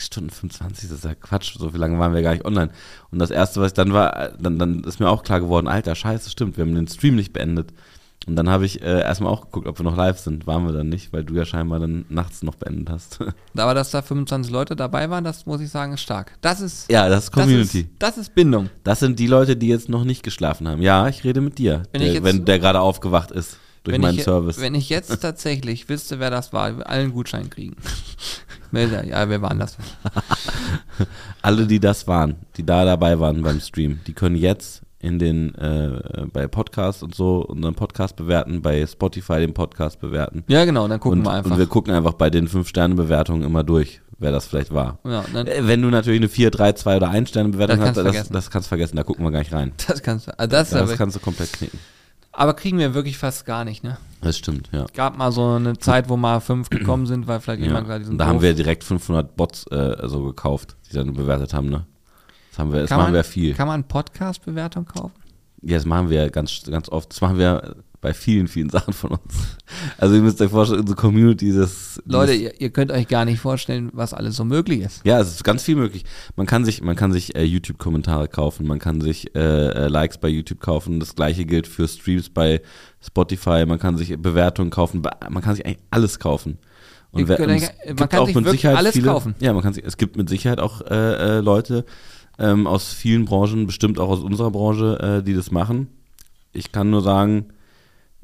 6 0.00 0.06
Stunden 0.06 0.30
25, 0.30 0.88
das 0.88 0.98
ist 0.98 1.04
ja 1.04 1.14
Quatsch, 1.14 1.56
so 1.58 1.70
viel 1.70 1.80
lange 1.80 1.98
waren 1.98 2.14
wir 2.14 2.22
gar 2.22 2.32
nicht 2.32 2.44
online. 2.44 2.70
Und 3.10 3.18
das 3.18 3.30
erste, 3.30 3.60
was 3.60 3.68
ich 3.68 3.74
dann 3.74 3.92
war, 3.92 4.16
äh, 4.16 4.32
dann, 4.40 4.58
dann 4.58 4.82
ist 4.84 4.98
mir 4.98 5.08
auch 5.08 5.22
klar 5.22 5.40
geworden, 5.40 5.68
alter 5.68 5.94
Scheiße, 5.94 6.30
stimmt, 6.30 6.56
wir 6.56 6.64
haben 6.64 6.74
den 6.74 6.88
Stream 6.88 7.16
nicht 7.16 7.32
beendet. 7.32 7.72
Und 8.26 8.36
dann 8.36 8.50
habe 8.50 8.66
ich 8.66 8.82
äh, 8.82 9.00
erstmal 9.00 9.32
auch 9.32 9.46
geguckt, 9.46 9.66
ob 9.66 9.78
wir 9.78 9.84
noch 9.84 9.96
live 9.96 10.18
sind. 10.18 10.46
Waren 10.46 10.66
wir 10.66 10.72
dann 10.74 10.90
nicht, 10.90 11.10
weil 11.10 11.24
du 11.24 11.34
ja 11.34 11.46
scheinbar 11.46 11.80
dann 11.80 12.04
nachts 12.10 12.42
noch 12.42 12.54
beendet 12.54 12.90
hast. 12.90 13.18
Aber 13.56 13.72
dass 13.72 13.92
da 13.92 14.02
25 14.02 14.52
Leute 14.52 14.76
dabei 14.76 15.08
waren, 15.08 15.24
das 15.24 15.46
muss 15.46 15.62
ich 15.62 15.70
sagen, 15.70 15.94
ist 15.94 16.02
stark. 16.02 16.36
Das 16.42 16.60
ist, 16.60 16.92
ja, 16.92 17.08
das 17.08 17.24
ist 17.24 17.32
Community. 17.32 17.88
Das 17.98 18.10
ist, 18.10 18.18
das 18.18 18.18
ist 18.18 18.34
Bindung. 18.34 18.68
Das 18.84 19.00
sind 19.00 19.18
die 19.18 19.26
Leute, 19.26 19.56
die 19.56 19.68
jetzt 19.68 19.88
noch 19.88 20.04
nicht 20.04 20.22
geschlafen 20.22 20.68
haben. 20.68 20.82
Ja, 20.82 21.08
ich 21.08 21.24
rede 21.24 21.40
mit 21.40 21.56
dir, 21.56 21.84
der, 21.94 22.22
wenn 22.22 22.44
der 22.44 22.58
gerade 22.58 22.80
aufgewacht 22.80 23.30
ist 23.30 23.56
durch 23.84 23.94
wenn 23.94 24.00
meinen 24.02 24.18
ich, 24.18 24.24
Service. 24.24 24.60
Wenn 24.60 24.74
ich 24.74 24.88
jetzt 24.88 25.16
tatsächlich 25.22 25.88
wüsste, 25.88 26.18
wer 26.20 26.30
das 26.30 26.52
war, 26.52 26.86
allen 26.86 27.12
Gutschein 27.12 27.50
kriegen. 27.50 27.76
ja, 28.72 29.28
wer 29.28 29.42
waren 29.42 29.58
das? 29.58 29.76
Alle, 31.42 31.66
die 31.66 31.80
das 31.80 32.06
waren, 32.06 32.36
die 32.56 32.64
da 32.64 32.84
dabei 32.84 33.18
waren 33.18 33.42
beim 33.42 33.60
Stream, 33.60 34.00
die 34.06 34.12
können 34.12 34.36
jetzt 34.36 34.82
in 35.02 35.18
den 35.18 35.54
äh, 35.54 36.26
bei 36.30 36.46
Podcasts 36.46 37.02
und 37.02 37.14
so 37.14 37.38
unseren 37.46 37.74
Podcast 37.74 38.16
bewerten, 38.16 38.60
bei 38.60 38.86
Spotify 38.86 39.38
den 39.40 39.54
Podcast 39.54 39.98
bewerten. 39.98 40.44
Ja, 40.46 40.64
genau, 40.66 40.86
dann 40.88 41.00
gucken 41.00 41.20
und, 41.20 41.24
wir 41.24 41.32
einfach. 41.32 41.50
und 41.52 41.58
wir 41.58 41.66
gucken 41.66 41.94
einfach 41.94 42.12
bei 42.12 42.28
den 42.28 42.48
5-Sterne-Bewertungen 42.48 43.42
immer 43.42 43.64
durch, 43.64 44.02
wer 44.18 44.30
das 44.30 44.46
vielleicht 44.46 44.74
war. 44.74 44.98
ja, 45.04 45.24
Äh, 45.34 45.66
Wenn 45.66 45.80
du 45.80 45.88
natürlich 45.88 46.20
eine 46.20 46.28
4, 46.28 46.50
3, 46.50 46.74
2 46.74 46.96
oder 46.96 47.10
1-Sterne-Bewertung 47.10 47.78
Das 47.78 47.88
hast, 47.88 47.94
kannst 47.96 48.14
du 48.14 48.18
das, 48.18 48.28
das 48.28 48.50
kannst 48.50 48.66
du 48.66 48.68
vergessen, 48.68 48.96
da 48.96 49.02
gucken 49.02 49.24
wir 49.24 49.30
gar 49.30 49.38
nicht 49.38 49.54
rein. 49.54 49.72
das 49.86 50.02
kannst 50.02 50.26
du. 50.28 50.38
Also 50.38 50.50
das 50.50 50.68
Das 50.70 50.82
aber, 50.82 50.96
kannst 50.96 51.16
du 51.16 51.20
komplett 51.20 51.50
knicken. 51.54 51.78
Aber 52.32 52.54
kriegen 52.54 52.78
wir 52.78 52.94
wirklich 52.94 53.18
fast 53.18 53.44
gar 53.46 53.64
nicht, 53.64 53.82
ne? 53.82 53.98
Das 54.20 54.36
stimmt, 54.36 54.68
ja. 54.72 54.86
Gab 54.94 55.16
mal 55.16 55.32
so 55.32 55.46
eine 55.54 55.78
Zeit, 55.78 56.08
wo 56.08 56.16
mal 56.16 56.40
fünf 56.40 56.70
gekommen 56.70 57.06
sind, 57.06 57.26
weil 57.26 57.40
vielleicht 57.40 57.60
ja. 57.60 57.68
jemand 57.68 57.86
gerade 57.86 58.00
diesen 58.00 58.12
Und 58.12 58.18
da 58.18 58.26
haben 58.26 58.42
wir 58.42 58.54
direkt 58.54 58.84
500 58.84 59.36
Bots 59.36 59.66
äh, 59.68 59.96
so 60.08 60.22
gekauft, 60.24 60.76
die 60.90 60.94
dann 60.94 61.12
bewertet 61.14 61.54
haben, 61.54 61.68
ne? 61.68 61.86
Das, 62.50 62.58
haben 62.58 62.72
wir, 62.72 62.80
das 62.80 62.90
Kann 62.90 62.98
machen 62.98 63.12
man- 63.12 63.14
wir 63.14 63.24
viel. 63.24 63.54
Kann 63.54 63.68
man 63.68 63.84
Podcast-Bewertung 63.84 64.84
kaufen? 64.84 65.14
Ja, 65.62 65.76
das 65.76 65.84
machen 65.84 66.10
wir 66.10 66.30
ganz, 66.30 66.62
ganz 66.64 66.88
oft. 66.88 67.12
Das 67.12 67.20
machen 67.20 67.38
wir 67.38 67.76
bei 68.00 68.14
vielen, 68.14 68.48
vielen 68.48 68.70
Sachen 68.70 68.94
von 68.94 69.10
uns. 69.10 69.34
Also 69.98 70.14
ihr 70.14 70.22
müsst 70.22 70.40
euch 70.40 70.50
vorstellen, 70.50 70.80
unsere 70.80 70.96
Community, 70.96 71.52
das... 71.52 72.00
Leute, 72.06 72.32
ihr, 72.32 72.58
ihr 72.60 72.70
könnt 72.70 72.90
euch 72.90 73.08
gar 73.08 73.24
nicht 73.24 73.40
vorstellen, 73.40 73.90
was 73.92 74.14
alles 74.14 74.36
so 74.36 74.44
möglich 74.44 74.80
ist. 74.80 75.04
ja, 75.04 75.20
es 75.20 75.28
ist 75.28 75.44
ganz 75.44 75.62
viel 75.62 75.76
möglich. 75.76 76.04
Man 76.36 76.46
kann 76.46 76.64
sich, 76.64 76.82
man 76.82 76.96
kann 76.96 77.12
sich 77.12 77.34
äh, 77.36 77.44
YouTube-Kommentare 77.44 78.28
kaufen, 78.28 78.66
man 78.66 78.78
kann 78.78 79.00
sich 79.00 79.34
äh, 79.34 79.40
äh, 79.40 79.88
Likes 79.88 80.18
bei 80.18 80.28
YouTube 80.28 80.60
kaufen. 80.60 80.98
Das 80.98 81.14
gleiche 81.14 81.44
gilt 81.44 81.66
für 81.66 81.86
Streams 81.86 82.30
bei 82.30 82.62
Spotify. 83.04 83.64
Man 83.66 83.78
kann 83.78 83.96
sich 83.96 84.16
Bewertungen 84.18 84.70
kaufen. 84.70 85.02
Man 85.28 85.42
kann 85.42 85.54
sich 85.54 85.66
eigentlich 85.66 85.80
alles 85.90 86.18
kaufen. 86.18 86.58
Ihr 87.14 87.28
wer- 87.28 87.40
und 87.40 87.50
es 87.50 87.72
man 87.98 88.08
kann 88.08 88.20
auch 88.20 88.26
sich 88.26 88.36
mit 88.36 88.48
Sicherheit 88.48 88.78
alles 88.78 88.92
viele, 88.92 89.08
kaufen. 89.08 89.34
Ja, 89.40 89.52
man 89.52 89.62
kann 89.62 89.72
sich, 89.72 89.84
es 89.84 89.96
gibt 89.96 90.16
mit 90.16 90.28
Sicherheit 90.28 90.60
auch 90.60 90.80
äh, 90.82 91.38
äh, 91.38 91.40
Leute 91.40 91.84
ähm, 92.38 92.66
aus 92.66 92.92
vielen 92.92 93.24
Branchen, 93.24 93.66
bestimmt 93.66 93.98
auch 93.98 94.08
aus 94.08 94.20
unserer 94.20 94.50
Branche, 94.50 95.18
äh, 95.18 95.22
die 95.22 95.34
das 95.34 95.50
machen. 95.50 95.88
Ich 96.52 96.72
kann 96.72 96.90
nur 96.90 97.02
sagen, 97.02 97.46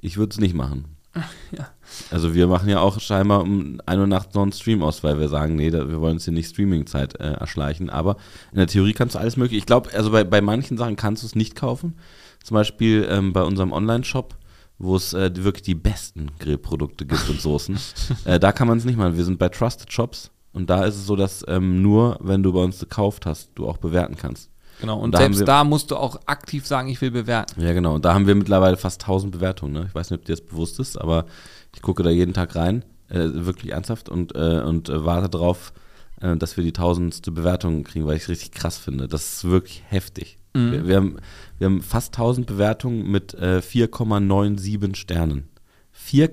ich 0.06 0.16
würde 0.16 0.30
es 0.30 0.40
nicht 0.40 0.54
machen. 0.54 0.86
Ja. 1.56 1.68
Also 2.10 2.34
wir 2.34 2.48
machen 2.48 2.68
ja 2.68 2.80
auch 2.80 3.00
scheinbar 3.00 3.42
um 3.42 3.80
1 3.86 4.00
Uhr 4.00 4.06
nachts 4.08 4.34
noch 4.34 4.42
einen 4.42 4.52
Stream 4.52 4.82
aus, 4.82 5.04
weil 5.04 5.20
wir 5.20 5.28
sagen, 5.28 5.54
nee, 5.54 5.70
da, 5.70 5.88
wir 5.88 6.00
wollen 6.00 6.14
uns 6.14 6.24
hier 6.24 6.34
nicht 6.34 6.50
Streaming-Zeit 6.50 7.18
äh, 7.20 7.34
erschleichen. 7.34 7.88
Aber 7.88 8.16
in 8.50 8.58
der 8.58 8.66
Theorie 8.66 8.92
kannst 8.92 9.14
du 9.14 9.20
alles 9.20 9.36
mögliche. 9.36 9.58
Ich 9.58 9.66
glaube, 9.66 9.90
also 9.94 10.10
bei, 10.10 10.24
bei 10.24 10.40
manchen 10.40 10.76
Sachen 10.76 10.96
kannst 10.96 11.22
du 11.22 11.26
es 11.26 11.36
nicht 11.36 11.54
kaufen. 11.54 11.94
Zum 12.42 12.56
Beispiel 12.56 13.06
ähm, 13.08 13.32
bei 13.32 13.44
unserem 13.44 13.72
Online-Shop, 13.72 14.36
wo 14.78 14.96
es 14.96 15.14
äh, 15.14 15.30
wirklich 15.36 15.62
die 15.62 15.76
besten 15.76 16.32
Grillprodukte 16.40 17.06
gibt 17.06 17.30
und 17.30 17.40
Soßen. 17.40 17.78
äh, 18.24 18.40
da 18.40 18.50
kann 18.50 18.66
man 18.66 18.78
es 18.78 18.84
nicht 18.84 18.98
machen. 18.98 19.16
Wir 19.16 19.24
sind 19.24 19.38
bei 19.38 19.48
Trusted 19.48 19.92
Shops 19.92 20.32
und 20.52 20.68
da 20.68 20.84
ist 20.84 20.96
es 20.96 21.06
so, 21.06 21.14
dass 21.14 21.44
ähm, 21.46 21.80
nur, 21.82 22.18
wenn 22.20 22.42
du 22.42 22.52
bei 22.52 22.64
uns 22.64 22.80
gekauft 22.80 23.24
hast, 23.24 23.52
du 23.54 23.68
auch 23.68 23.78
bewerten 23.78 24.16
kannst. 24.16 24.50
Genau. 24.80 24.98
Und 25.00 25.12
Da 25.12 25.18
selbst 25.18 25.38
wir- 25.40 25.46
da 25.46 25.64
musst 25.64 25.90
du 25.90 25.96
auch 25.96 26.20
aktiv 26.26 26.66
sagen, 26.66 26.88
ich 26.88 27.00
will 27.00 27.10
bewerten. 27.10 27.60
Ja, 27.60 27.72
genau. 27.72 27.94
Und 27.94 28.04
da 28.04 28.12
haben 28.14 28.26
wir 28.26 28.34
mittlerweile 28.34 28.76
fast 28.76 29.02
1000 29.06 29.32
Bewertungen. 29.32 29.72
Ne? 29.72 29.86
Ich 29.88 29.94
weiß 29.94 30.10
nicht, 30.10 30.20
ob 30.20 30.26
dir 30.26 30.32
das 30.34 30.40
bewusst 30.44 30.78
ist, 30.80 31.00
aber 31.00 31.26
ich 31.74 31.82
gucke 31.82 32.02
da 32.02 32.10
jeden 32.10 32.34
Tag 32.34 32.54
rein, 32.56 32.84
äh, 33.08 33.18
wirklich 33.32 33.72
ernsthaft 33.72 34.08
und, 34.08 34.34
äh, 34.34 34.60
und 34.60 34.88
äh, 34.88 35.04
warte 35.04 35.28
drauf, 35.28 35.72
äh, 36.20 36.36
dass 36.36 36.56
wir 36.56 36.64
die 36.64 36.72
tausendste 36.72 37.30
Bewertung 37.30 37.84
kriegen, 37.84 38.06
weil 38.06 38.16
ich 38.16 38.22
es 38.24 38.28
richtig 38.28 38.52
krass 38.52 38.76
finde. 38.78 39.08
Das 39.08 39.34
ist 39.34 39.44
wirklich 39.44 39.82
heftig. 39.88 40.36
Mhm. 40.54 40.72
Wir, 40.72 40.88
wir, 40.88 40.96
haben, 40.96 41.16
wir 41.58 41.66
haben 41.66 41.82
fast 41.82 42.14
1000 42.14 42.46
Bewertungen 42.46 43.10
mit 43.10 43.34
äh, 43.34 43.60
4,97 43.60 44.94
Sternen. 44.96 45.48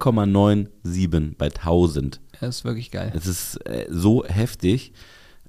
4,97 0.07 1.35
bei 1.37 1.45
1000. 1.49 2.19
Das 2.39 2.57
ist 2.57 2.65
wirklich 2.65 2.91
geil. 2.91 3.11
Es 3.15 3.27
ist 3.27 3.55
äh, 3.65 3.85
so 3.89 4.25
heftig. 4.25 4.93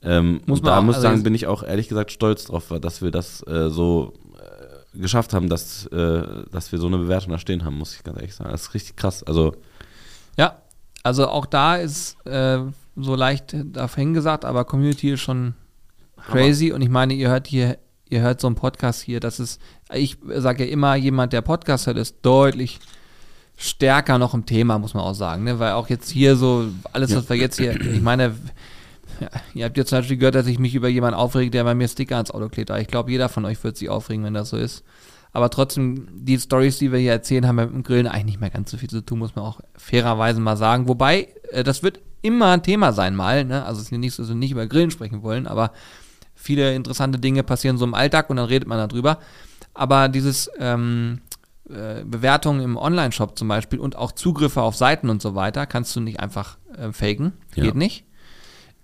Ähm, 0.05 0.40
Muss 0.47 0.61
man 0.62 0.67
da 0.73 0.79
auch- 0.79 0.83
muss 0.83 0.95
ich 0.95 0.97
also 0.99 1.09
sagen, 1.09 1.23
bin 1.23 1.35
ich 1.35 1.47
auch 1.47 1.62
ehrlich 1.62 1.88
gesagt 1.88 2.11
stolz 2.12 2.45
drauf, 2.45 2.73
dass 2.81 3.01
wir 3.03 3.11
das 3.11 3.43
äh, 3.47 3.71
so 3.71 4.12
äh, 4.95 4.99
geschafft 4.99 5.33
haben, 5.33 5.49
dass, 5.49 5.87
äh, 5.87 6.23
dass 6.53 6.73
wir 6.73 6.79
so 6.79 6.87
eine 6.88 6.99
Bewertung 6.99 7.33
da 7.33 7.38
stehen 7.38 7.64
haben, 7.64 7.79
muss 7.79 7.95
ich 7.97 8.05
ganz 8.05 8.19
ehrlich 8.19 8.35
sagen. 8.35 8.51
Das 8.51 8.62
ist 8.62 8.75
richtig 8.75 8.97
krass. 8.97 9.23
Also, 9.23 9.55
Ja, 10.37 10.59
also 11.03 11.29
auch 11.29 11.47
da 11.47 11.77
ist 11.77 12.17
äh, 12.27 12.59
so 12.97 13.14
leicht 13.14 13.55
dahin 13.64 14.14
gesagt, 14.14 14.45
aber 14.45 14.64
Community 14.64 15.12
ist 15.12 15.21
schon 15.21 15.55
crazy 16.31 16.73
und 16.73 16.81
ich 16.83 16.88
meine, 16.88 17.14
ihr 17.14 17.29
hört 17.29 17.47
hier, 17.47 17.79
ihr 18.09 18.21
hört 18.21 18.40
so 18.40 18.47
einen 18.47 18.57
Podcast 18.57 19.03
hier, 19.03 19.21
das 19.21 19.40
ist, 19.40 19.61
ich 19.93 20.17
sage 20.37 20.64
ja 20.64 20.71
immer, 20.71 20.95
jemand, 20.97 21.33
der 21.33 21.40
Podcast 21.43 21.87
hört, 21.87 21.97
ist 21.99 22.17
deutlich 22.23 22.79
stärker 23.57 24.19
noch 24.19 24.35
im 24.35 24.47
Thema, 24.47 24.79
muss 24.79 24.95
man 24.95 25.05
auch 25.05 25.14
sagen, 25.14 25.45
ne? 25.45 25.59
weil 25.59 25.73
auch 25.73 25.88
jetzt 25.88 26.11
hier 26.11 26.37
so, 26.37 26.67
alles, 26.93 27.14
was 27.14 27.29
wir 27.29 27.37
jetzt 27.37 27.59
hier, 27.59 27.79
ich 27.81 28.01
meine, 28.03 28.35
ja, 29.25 29.41
ihr 29.55 29.65
habt 29.65 29.77
jetzt 29.77 29.91
zum 29.91 29.99
Beispiel 29.99 30.17
gehört, 30.17 30.35
dass 30.35 30.47
ich 30.47 30.59
mich 30.59 30.75
über 30.75 30.89
jemanden 30.89 31.19
aufrege, 31.19 31.51
der 31.51 31.65
bei 31.65 31.75
mir 31.75 31.89
Sticker 31.89 32.17
ans 32.17 32.31
Auto 32.31 32.49
klebt, 32.49 32.71
aber 32.71 32.81
ich 32.81 32.89
glaube, 32.89 33.11
jeder 33.11 33.29
von 33.29 33.45
euch 33.45 33.63
wird 33.65 33.77
sich 33.77 33.89
aufregen, 33.89 34.25
wenn 34.25 34.35
das 34.35 34.51
so 34.51 34.57
ist. 34.57 34.85
Aber 35.33 35.51
trotzdem, 35.51 36.07
die 36.13 36.39
Stories, 36.39 36.79
die 36.79 36.93
wir 36.93 36.99
hier 37.01 37.11
erzählen, 37.11 37.47
haben 37.47 37.57
mit 37.57 37.71
dem 37.71 37.83
Grillen 37.83 38.07
eigentlich 38.07 38.25
nicht 38.25 38.41
mehr 38.41 38.51
ganz 38.51 38.71
so 38.71 38.77
viel 38.77 38.89
zu 38.89 39.01
tun, 39.01 39.19
muss 39.19 39.35
man 39.35 39.45
auch 39.45 39.61
fairerweise 39.77 40.41
mal 40.41 40.57
sagen. 40.57 40.87
Wobei, 40.87 41.29
äh, 41.51 41.65
das 41.65 41.83
wird 41.83 42.01
immer 42.23 42.53
ein 42.53 42.63
Thema 42.63 42.93
sein, 42.93 43.17
mal. 43.17 43.45
Ne? 43.45 43.65
Also 43.65 43.81
es 43.81 43.87
ist 43.87 43.91
ja 43.91 43.99
nicht 43.99 44.15
so, 44.15 44.23
dass 44.23 44.29
wir 44.29 44.37
nicht 44.37 44.53
über 44.53 44.67
Grillen 44.67 44.93
sprechen 44.93 45.23
wollen, 45.23 45.49
aber 45.49 45.73
viele 46.35 46.75
interessante 46.75 47.19
Dinge 47.19 47.43
passieren 47.43 47.79
so 47.79 47.85
im 47.85 47.95
Alltag 47.95 48.31
und 48.31 48.37
dann 48.37 48.47
redet 48.47 48.69
man 48.69 48.89
darüber. 48.89 49.19
Aber 49.75 50.09
dieses 50.09 50.49
ähm, 50.59 51.21
äh, 51.69 52.05
Bewertungen 52.05 52.61
im 52.61 52.77
Online-Shop 52.77 53.37
zum 53.37 53.49
Beispiel 53.49 53.81
und 53.81 53.97
auch 53.97 54.13
Zugriffe 54.13 54.63
auf 54.63 54.77
Seiten 54.77 55.11
und 55.11 55.21
so 55.21 55.35
weiter 55.35 55.67
kannst 55.67 55.97
du 55.97 56.01
nicht 56.01 56.21
einfach 56.21 56.59
äh, 56.77 56.93
faken. 56.93 57.33
Ja. 57.55 57.65
Geht 57.65 57.75
nicht. 57.75 58.05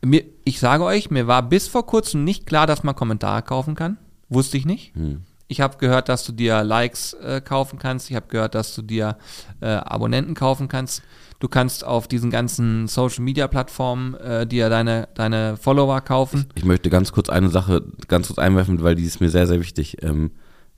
Mir, 0.03 0.25
ich 0.45 0.61
sage 0.61 0.85
euch, 0.85 1.11
mir 1.11 1.27
war 1.27 1.43
bis 1.43 1.69
vor 1.69 1.87
kurzem 1.87 2.25
nicht 2.25 2.47
klar, 2.47 2.67
dass 2.67 2.83
man 2.83 2.95
Kommentare 2.95 3.43
kaufen 3.43 3.75
kann. 3.75 3.99
Wusste 4.29 4.57
ich 4.57 4.67
nicht. 4.67 4.95
hm. 4.95 5.23
Ich 5.49 5.61
habe 5.61 5.79
gehört, 5.79 6.09
dass 6.09 6.25
du 6.25 6.31
dir 6.31 6.63
Likes 6.63 7.13
äh, 7.15 7.41
kaufen 7.41 7.77
kannst. 7.81 8.09
Ich 8.09 8.15
habe 8.15 8.29
gehört, 8.29 8.55
dass 8.55 8.73
du 8.77 8.83
dir 8.83 9.19
äh, 9.61 9.67
Abonnenten 9.67 10.35
kaufen 10.35 10.69
kannst. 10.69 11.03
Du 11.41 11.49
kannst 11.49 11.85
auf 11.85 12.07
diesen 12.07 12.31
ganzen 12.31 12.87
Social 12.87 13.25
Media 13.25 13.49
Plattformen 13.49 14.15
äh, 14.15 14.47
dir 14.47 14.69
deine, 14.69 15.09
deine 15.15 15.57
Follower 15.57 16.03
kaufen. 16.03 16.47
ich 16.55 16.65
möchte 16.65 16.89
ganz 16.89 17.11
kurz 17.11 17.29
eine 17.29 17.49
Sache 17.49 17.83
ganz 18.07 18.29
kurz 18.29 18.39
einwerfen, 18.39 18.81
weil 18.83 18.95
die 18.95 19.03
ist 19.03 19.21
mir 19.21 19.29
sehr, 19.29 19.49
sehr 19.49 19.59
wichtig. 19.59 20.05
Ähm, 20.05 20.31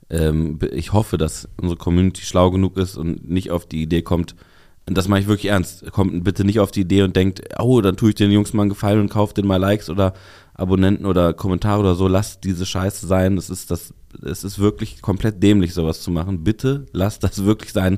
ähm, 0.09 0.57
ich 0.71 0.91
hoffe, 0.91 1.19
dass 1.19 1.47
unsere 1.61 1.77
Community 1.77 2.23
schlau 2.23 2.49
genug 2.49 2.77
ist 2.77 2.97
und 2.97 3.29
nicht 3.29 3.51
auf 3.51 3.67
die 3.67 3.83
Idee 3.83 4.01
kommt, 4.01 4.35
und 4.85 4.97
das 4.97 5.07
meine 5.07 5.21
ich 5.21 5.27
wirklich 5.27 5.51
ernst, 5.51 5.89
kommt 5.91 6.23
bitte 6.23 6.43
nicht 6.43 6.59
auf 6.59 6.71
die 6.71 6.81
Idee 6.81 7.03
und 7.03 7.15
denkt, 7.15 7.41
oh, 7.57 7.79
dann 7.79 7.95
tue 7.95 8.09
ich 8.09 8.15
den 8.15 8.31
Jungs 8.31 8.53
mal 8.53 8.63
einen 8.63 8.69
Gefallen 8.69 8.99
und 8.99 9.09
kaufe 9.09 9.33
denen 9.33 9.47
mal 9.47 9.57
Likes 9.57 9.89
oder 9.89 10.13
Abonnenten 10.55 11.05
oder 11.05 11.33
Kommentare 11.33 11.79
oder 11.79 11.95
so, 11.95 12.07
lasst 12.07 12.43
diese 12.43 12.65
Scheiße 12.65 13.07
sein. 13.07 13.37
Das 13.37 13.49
ist 13.49 13.71
das, 13.71 13.93
es 14.21 14.43
ist 14.43 14.59
wirklich 14.59 15.01
komplett 15.01 15.41
dämlich, 15.41 15.73
sowas 15.73 16.01
zu 16.01 16.11
machen. 16.11 16.43
Bitte 16.43 16.85
lasst 16.91 17.23
das 17.23 17.45
wirklich 17.45 17.71
sein. 17.71 17.97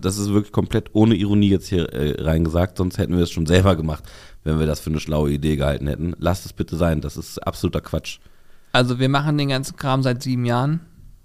Das 0.00 0.16
ist 0.16 0.32
wirklich 0.32 0.52
komplett 0.52 0.90
ohne 0.94 1.14
Ironie 1.14 1.50
jetzt 1.50 1.68
hier 1.68 1.92
äh, 1.92 2.20
reingesagt, 2.22 2.78
sonst 2.78 2.96
hätten 2.96 3.16
wir 3.16 3.22
es 3.22 3.30
schon 3.30 3.46
selber 3.46 3.76
gemacht, 3.76 4.04
wenn 4.42 4.58
wir 4.58 4.66
das 4.66 4.80
für 4.80 4.90
eine 4.90 5.00
schlaue 5.00 5.32
Idee 5.32 5.56
gehalten 5.56 5.86
hätten. 5.86 6.14
Lasst 6.18 6.46
es 6.46 6.54
bitte 6.54 6.76
sein, 6.76 7.02
das 7.02 7.18
ist 7.18 7.38
absoluter 7.46 7.82
Quatsch. 7.82 8.18
Also 8.72 8.98
wir 8.98 9.10
machen 9.10 9.36
den 9.36 9.50
ganzen 9.50 9.76
Kram 9.76 10.02
seit 10.02 10.22
sieben 10.22 10.46
Jahren. 10.46 10.80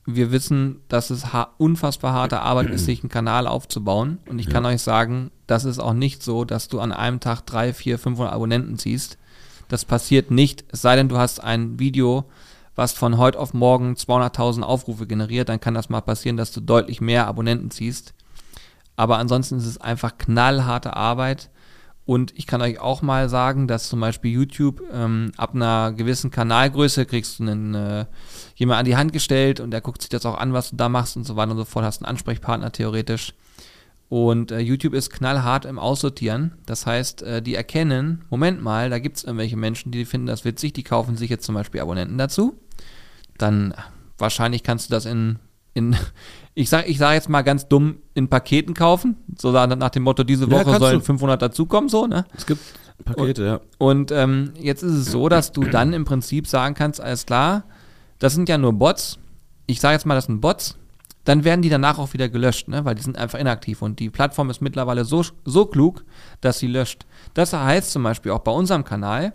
Wir 0.09 0.31
wissen, 0.31 0.79
dass 0.87 1.09
es 1.09 1.33
ha 1.33 1.53
unfassbar 1.57 2.13
harte 2.13 2.39
Arbeit 2.39 2.69
ist, 2.69 2.85
sich 2.85 3.01
einen 3.03 3.09
Kanal 3.09 3.45
aufzubauen. 3.45 4.19
Und 4.29 4.39
ich 4.39 4.49
kann 4.49 4.65
euch 4.65 4.81
sagen, 4.81 5.31
das 5.47 5.65
ist 5.65 5.79
auch 5.79 5.93
nicht 5.93 6.23
so, 6.23 6.45
dass 6.45 6.69
du 6.69 6.79
an 6.79 6.93
einem 6.93 7.19
Tag 7.19 7.41
drei, 7.45 7.73
vier, 7.73 7.99
500 7.99 8.33
Abonnenten 8.33 8.79
ziehst. 8.79 9.17
Das 9.67 9.83
passiert 9.83 10.31
nicht, 10.31 10.63
es 10.71 10.81
sei 10.81 10.95
denn, 10.95 11.09
du 11.09 11.17
hast 11.17 11.43
ein 11.43 11.77
Video, 11.77 12.23
was 12.73 12.93
von 12.93 13.17
heute 13.17 13.37
auf 13.37 13.53
morgen 13.53 13.95
200.000 13.95 14.61
Aufrufe 14.61 15.07
generiert, 15.07 15.49
dann 15.49 15.59
kann 15.59 15.73
das 15.73 15.89
mal 15.89 15.99
passieren, 15.99 16.37
dass 16.37 16.51
du 16.51 16.61
deutlich 16.61 17.01
mehr 17.01 17.27
Abonnenten 17.27 17.69
ziehst. 17.69 18.13
Aber 18.95 19.17
ansonsten 19.17 19.57
ist 19.57 19.65
es 19.65 19.81
einfach 19.81 20.17
knallharte 20.17 20.95
Arbeit. 20.95 21.49
Und 22.07 22.31
ich 22.37 22.47
kann 22.47 22.61
euch 22.61 22.79
auch 22.79 23.01
mal 23.01 23.27
sagen, 23.27 23.67
dass 23.67 23.89
zum 23.89 23.99
Beispiel 23.99 24.31
YouTube 24.31 24.81
ähm, 24.93 25.33
ab 25.35 25.53
einer 25.53 25.91
gewissen 25.91 26.31
Kanalgröße 26.31 27.05
kriegst 27.05 27.37
du 27.37 27.43
einen, 27.43 27.75
äh, 27.75 28.05
jemand 28.55 28.79
an 28.79 28.85
die 28.85 28.95
Hand 28.95 29.11
gestellt 29.11 29.59
und 29.59 29.71
der 29.71 29.81
guckt 29.81 30.01
sich 30.01 30.07
das 30.07 30.25
auch 30.25 30.37
an, 30.37 30.53
was 30.53 30.69
du 30.69 30.77
da 30.77 30.87
machst 30.87 31.17
und 31.17 31.25
so 31.25 31.35
weiter 31.35 31.51
und 31.51 31.57
so 31.57 31.65
fort, 31.65 31.83
hast 31.83 32.01
einen 32.01 32.09
Ansprechpartner 32.09 32.71
theoretisch. 32.71 33.33
Und 34.07 34.51
äh, 34.51 34.59
YouTube 34.59 34.93
ist 34.93 35.09
knallhart 35.09 35.65
im 35.65 35.77
Aussortieren. 35.77 36.53
Das 36.65 36.85
heißt, 36.85 37.23
äh, 37.23 37.41
die 37.41 37.55
erkennen, 37.55 38.23
Moment 38.29 38.63
mal, 38.63 38.89
da 38.89 38.99
gibt 38.99 39.17
es 39.17 39.25
irgendwelche 39.25 39.57
Menschen, 39.57 39.91
die 39.91 40.05
finden 40.05 40.27
das 40.27 40.45
witzig, 40.45 40.71
die 40.71 40.83
kaufen 40.83 41.17
sich 41.17 41.29
jetzt 41.29 41.45
zum 41.45 41.55
Beispiel 41.55 41.81
Abonnenten 41.81 42.17
dazu. 42.17 42.57
Dann 43.37 43.73
wahrscheinlich 44.17 44.63
kannst 44.63 44.89
du 44.89 44.93
das 44.93 45.05
in, 45.05 45.39
in 45.73 45.93
ich 46.57 46.69
sage 46.69 46.87
ich 46.87 46.97
sag 46.97 47.13
jetzt 47.13 47.29
mal 47.29 47.43
ganz 47.43 47.67
dumm, 47.67 47.99
in 48.15 48.29
Paketen 48.29 48.73
kaufen. 48.73 49.17
So 49.37 49.51
nach 49.51 49.89
dem 49.89 50.03
Motto, 50.03 50.23
diese 50.23 50.49
Woche 50.49 50.71
ja, 50.71 50.79
sollen 50.79 50.99
du. 50.99 51.05
500 51.05 51.39
dazukommen, 51.39 51.87
so, 51.87 52.07
ne? 52.07 52.25
Es 52.35 52.47
gibt 52.47 52.61
Pakete, 53.05 53.41
und, 53.43 53.47
ja. 53.47 53.61
Und 53.77 54.11
ähm, 54.11 54.53
jetzt 54.59 54.81
ist 54.81 54.93
es 54.93 55.11
so, 55.11 55.29
dass 55.29 55.51
du 55.51 55.61
dann 55.61 55.93
im 55.93 56.03
Prinzip 56.03 56.47
sagen 56.47 56.73
kannst, 56.73 56.99
alles 56.99 57.27
klar, 57.27 57.65
das 58.17 58.33
sind 58.33 58.49
ja 58.49 58.57
nur 58.57 58.73
Bots. 58.73 59.19
Ich 59.67 59.79
sage 59.79 59.93
jetzt 59.93 60.05
mal, 60.05 60.15
das 60.15 60.25
sind 60.25 60.41
Bots 60.41 60.75
dann 61.27 61.43
werden 61.43 61.61
die 61.61 61.67
danach 61.67 61.99
auch 61.99 62.13
wieder 62.13 62.29
gelöscht, 62.29 62.69
ne? 62.69 62.85
weil 62.85 62.95
die 62.95 63.01
sind 63.01 63.17
einfach 63.17 63.37
inaktiv 63.37 63.81
und 63.81 63.99
die 63.99 64.09
Plattform 64.09 64.49
ist 64.49 64.61
mittlerweile 64.61 65.03
so, 65.03 65.25
so 65.43 65.65
klug, 65.65 66.05
dass 66.39 66.59
sie 66.59 66.67
löscht. 66.67 67.05
Das 67.33 67.51
heißt 67.51 67.91
zum 67.91 68.03
Beispiel 68.03 68.31
auch 68.31 68.39
bei 68.39 68.51
unserem 68.53 68.85
Kanal, 68.85 69.33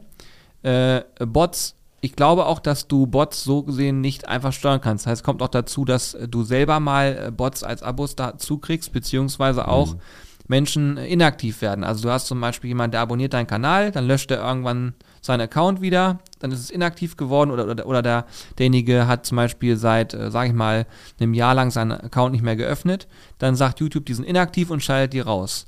äh, 0.63 1.03
Bots, 1.21 1.77
ich 2.05 2.17
glaube 2.17 2.47
auch, 2.47 2.59
dass 2.59 2.89
du 2.89 3.07
Bots 3.07 3.45
so 3.45 3.63
gesehen 3.63 4.01
nicht 4.01 4.29
einfach 4.29 4.53
steuern 4.53 4.81
kannst. 4.81 5.07
Das 5.07 5.11
heißt, 5.13 5.21
es 5.21 5.25
kommt 5.25 5.41
auch 5.41 5.49
dazu, 5.49 5.85
dass 5.85 6.17
du 6.29 6.43
selber 6.43 6.81
mal 6.81 7.27
äh, 7.29 7.31
Bots 7.31 7.63
als 7.63 7.83
Abos 7.83 8.17
dazu 8.17 8.59
kriegst, 8.59 8.93
beziehungsweise 8.93 9.69
auch 9.69 9.95
mhm. 9.95 10.01
Menschen 10.49 10.97
inaktiv 10.97 11.63
werden. 11.63 11.85
Also 11.85 12.03
du 12.03 12.11
hast 12.11 12.27
zum 12.27 12.41
Beispiel 12.41 12.69
jemanden, 12.69 12.93
der 12.93 13.03
abonniert 13.03 13.35
deinen 13.35 13.47
Kanal, 13.47 13.93
dann 13.93 14.09
löscht 14.09 14.33
er 14.33 14.45
irgendwann 14.45 14.95
seinen 15.21 15.43
Account 15.43 15.81
wieder, 15.81 16.19
dann 16.41 16.51
ist 16.51 16.59
es 16.59 16.71
inaktiv 16.71 17.17
geworden 17.17 17.53
oder, 17.53 17.69
oder, 17.69 17.87
oder 17.87 18.03
der, 18.03 18.27
derjenige 18.59 19.07
hat 19.07 19.25
zum 19.25 19.37
Beispiel 19.37 19.77
seit, 19.77 20.13
äh, 20.13 20.33
sage 20.33 20.49
ich 20.49 20.55
mal, 20.55 20.87
einem 21.21 21.35
Jahr 21.35 21.55
lang 21.55 21.71
seinen 21.71 21.93
Account 21.93 22.33
nicht 22.33 22.43
mehr 22.43 22.57
geöffnet, 22.57 23.07
dann 23.39 23.55
sagt 23.55 23.79
YouTube, 23.79 24.07
die 24.07 24.15
sind 24.15 24.25
inaktiv 24.25 24.71
und 24.71 24.83
schaltet 24.83 25.13
die 25.13 25.21
raus. 25.21 25.67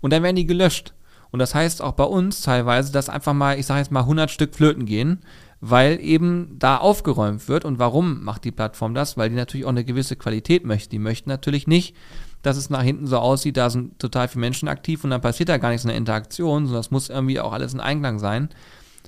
Und 0.00 0.12
dann 0.12 0.24
werden 0.24 0.34
die 0.34 0.46
gelöscht. 0.46 0.94
Und 1.30 1.38
das 1.38 1.54
heißt 1.54 1.82
auch 1.82 1.92
bei 1.92 2.04
uns 2.04 2.42
teilweise, 2.42 2.92
dass 2.92 3.08
einfach 3.08 3.34
mal, 3.34 3.58
ich 3.58 3.66
sage 3.66 3.80
jetzt 3.80 3.92
mal, 3.92 4.00
100 4.00 4.30
Stück 4.30 4.54
flöten 4.54 4.86
gehen, 4.86 5.20
weil 5.60 5.98
eben 6.00 6.56
da 6.58 6.76
aufgeräumt 6.76 7.48
wird. 7.48 7.64
Und 7.64 7.78
warum 7.78 8.22
macht 8.24 8.44
die 8.44 8.52
Plattform 8.52 8.94
das? 8.94 9.16
Weil 9.16 9.30
die 9.30 9.36
natürlich 9.36 9.66
auch 9.66 9.70
eine 9.70 9.84
gewisse 9.84 10.16
Qualität 10.16 10.64
möchte. 10.64 10.90
Die 10.90 10.98
möchten 10.98 11.30
natürlich 11.30 11.66
nicht, 11.66 11.94
dass 12.42 12.56
es 12.56 12.70
nach 12.70 12.82
hinten 12.82 13.06
so 13.06 13.18
aussieht, 13.18 13.56
da 13.56 13.70
sind 13.70 13.98
total 13.98 14.28
viele 14.28 14.40
Menschen 14.40 14.68
aktiv 14.68 15.02
und 15.02 15.10
dann 15.10 15.20
passiert 15.20 15.48
da 15.48 15.58
gar 15.58 15.70
nichts 15.70 15.84
in 15.84 15.88
der 15.88 15.96
Interaktion, 15.96 16.66
sondern 16.66 16.80
das 16.80 16.92
muss 16.92 17.08
irgendwie 17.08 17.40
auch 17.40 17.52
alles 17.52 17.74
in 17.74 17.80
Einklang 17.80 18.18
sein. 18.18 18.50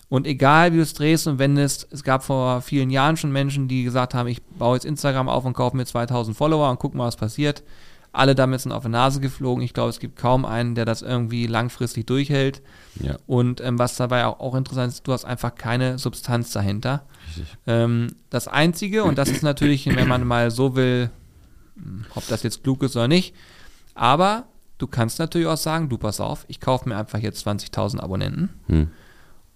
Und 0.08 0.26
egal 0.26 0.72
wie 0.72 0.76
du 0.76 0.82
es 0.82 0.94
drehst 0.94 1.26
und 1.26 1.38
wendest, 1.38 1.86
es 1.90 2.02
gab 2.02 2.24
vor 2.24 2.62
vielen 2.62 2.90
Jahren 2.90 3.16
schon 3.16 3.30
Menschen, 3.30 3.68
die 3.68 3.84
gesagt 3.84 4.14
haben, 4.14 4.28
ich 4.28 4.42
baue 4.42 4.76
jetzt 4.76 4.86
Instagram 4.86 5.28
auf 5.28 5.44
und 5.44 5.52
kaufe 5.52 5.76
mir 5.76 5.84
2000 5.84 6.36
Follower 6.36 6.70
und 6.70 6.78
guck 6.78 6.94
mal, 6.94 7.06
was 7.06 7.16
passiert. 7.16 7.62
Alle 8.12 8.34
damit 8.34 8.60
sind 8.60 8.72
auf 8.72 8.84
die 8.84 8.88
Nase 8.88 9.20
geflogen. 9.20 9.62
Ich 9.62 9.74
glaube, 9.74 9.90
es 9.90 10.00
gibt 10.00 10.16
kaum 10.16 10.44
einen, 10.44 10.74
der 10.74 10.84
das 10.84 11.02
irgendwie 11.02 11.46
langfristig 11.46 12.06
durchhält. 12.06 12.62
Ja. 13.00 13.16
Und 13.26 13.60
ähm, 13.60 13.78
was 13.78 13.96
dabei 13.96 14.26
auch, 14.26 14.40
auch, 14.40 14.54
interessant 14.54 14.92
ist, 14.92 15.06
du 15.06 15.12
hast 15.12 15.24
einfach 15.24 15.54
keine 15.54 15.98
Substanz 15.98 16.50
dahinter. 16.52 17.04
Ähm, 17.66 18.08
das 18.30 18.48
Einzige, 18.48 19.04
und 19.04 19.18
das 19.18 19.28
ist 19.28 19.42
natürlich, 19.42 19.86
wenn 19.86 20.08
man 20.08 20.26
mal 20.26 20.50
so 20.50 20.74
will, 20.74 21.10
hm, 21.76 22.06
ob 22.14 22.26
das 22.28 22.42
jetzt 22.42 22.62
klug 22.62 22.82
ist 22.82 22.96
oder 22.96 23.08
nicht, 23.08 23.34
aber 23.94 24.44
du 24.78 24.86
kannst 24.86 25.18
natürlich 25.18 25.46
auch 25.46 25.56
sagen, 25.56 25.88
du 25.88 25.98
pass 25.98 26.20
auf, 26.20 26.44
ich 26.48 26.60
kaufe 26.60 26.88
mir 26.88 26.96
einfach 26.96 27.18
jetzt 27.18 27.46
20.000 27.46 28.00
Abonnenten. 28.00 28.48
Hm 28.66 28.88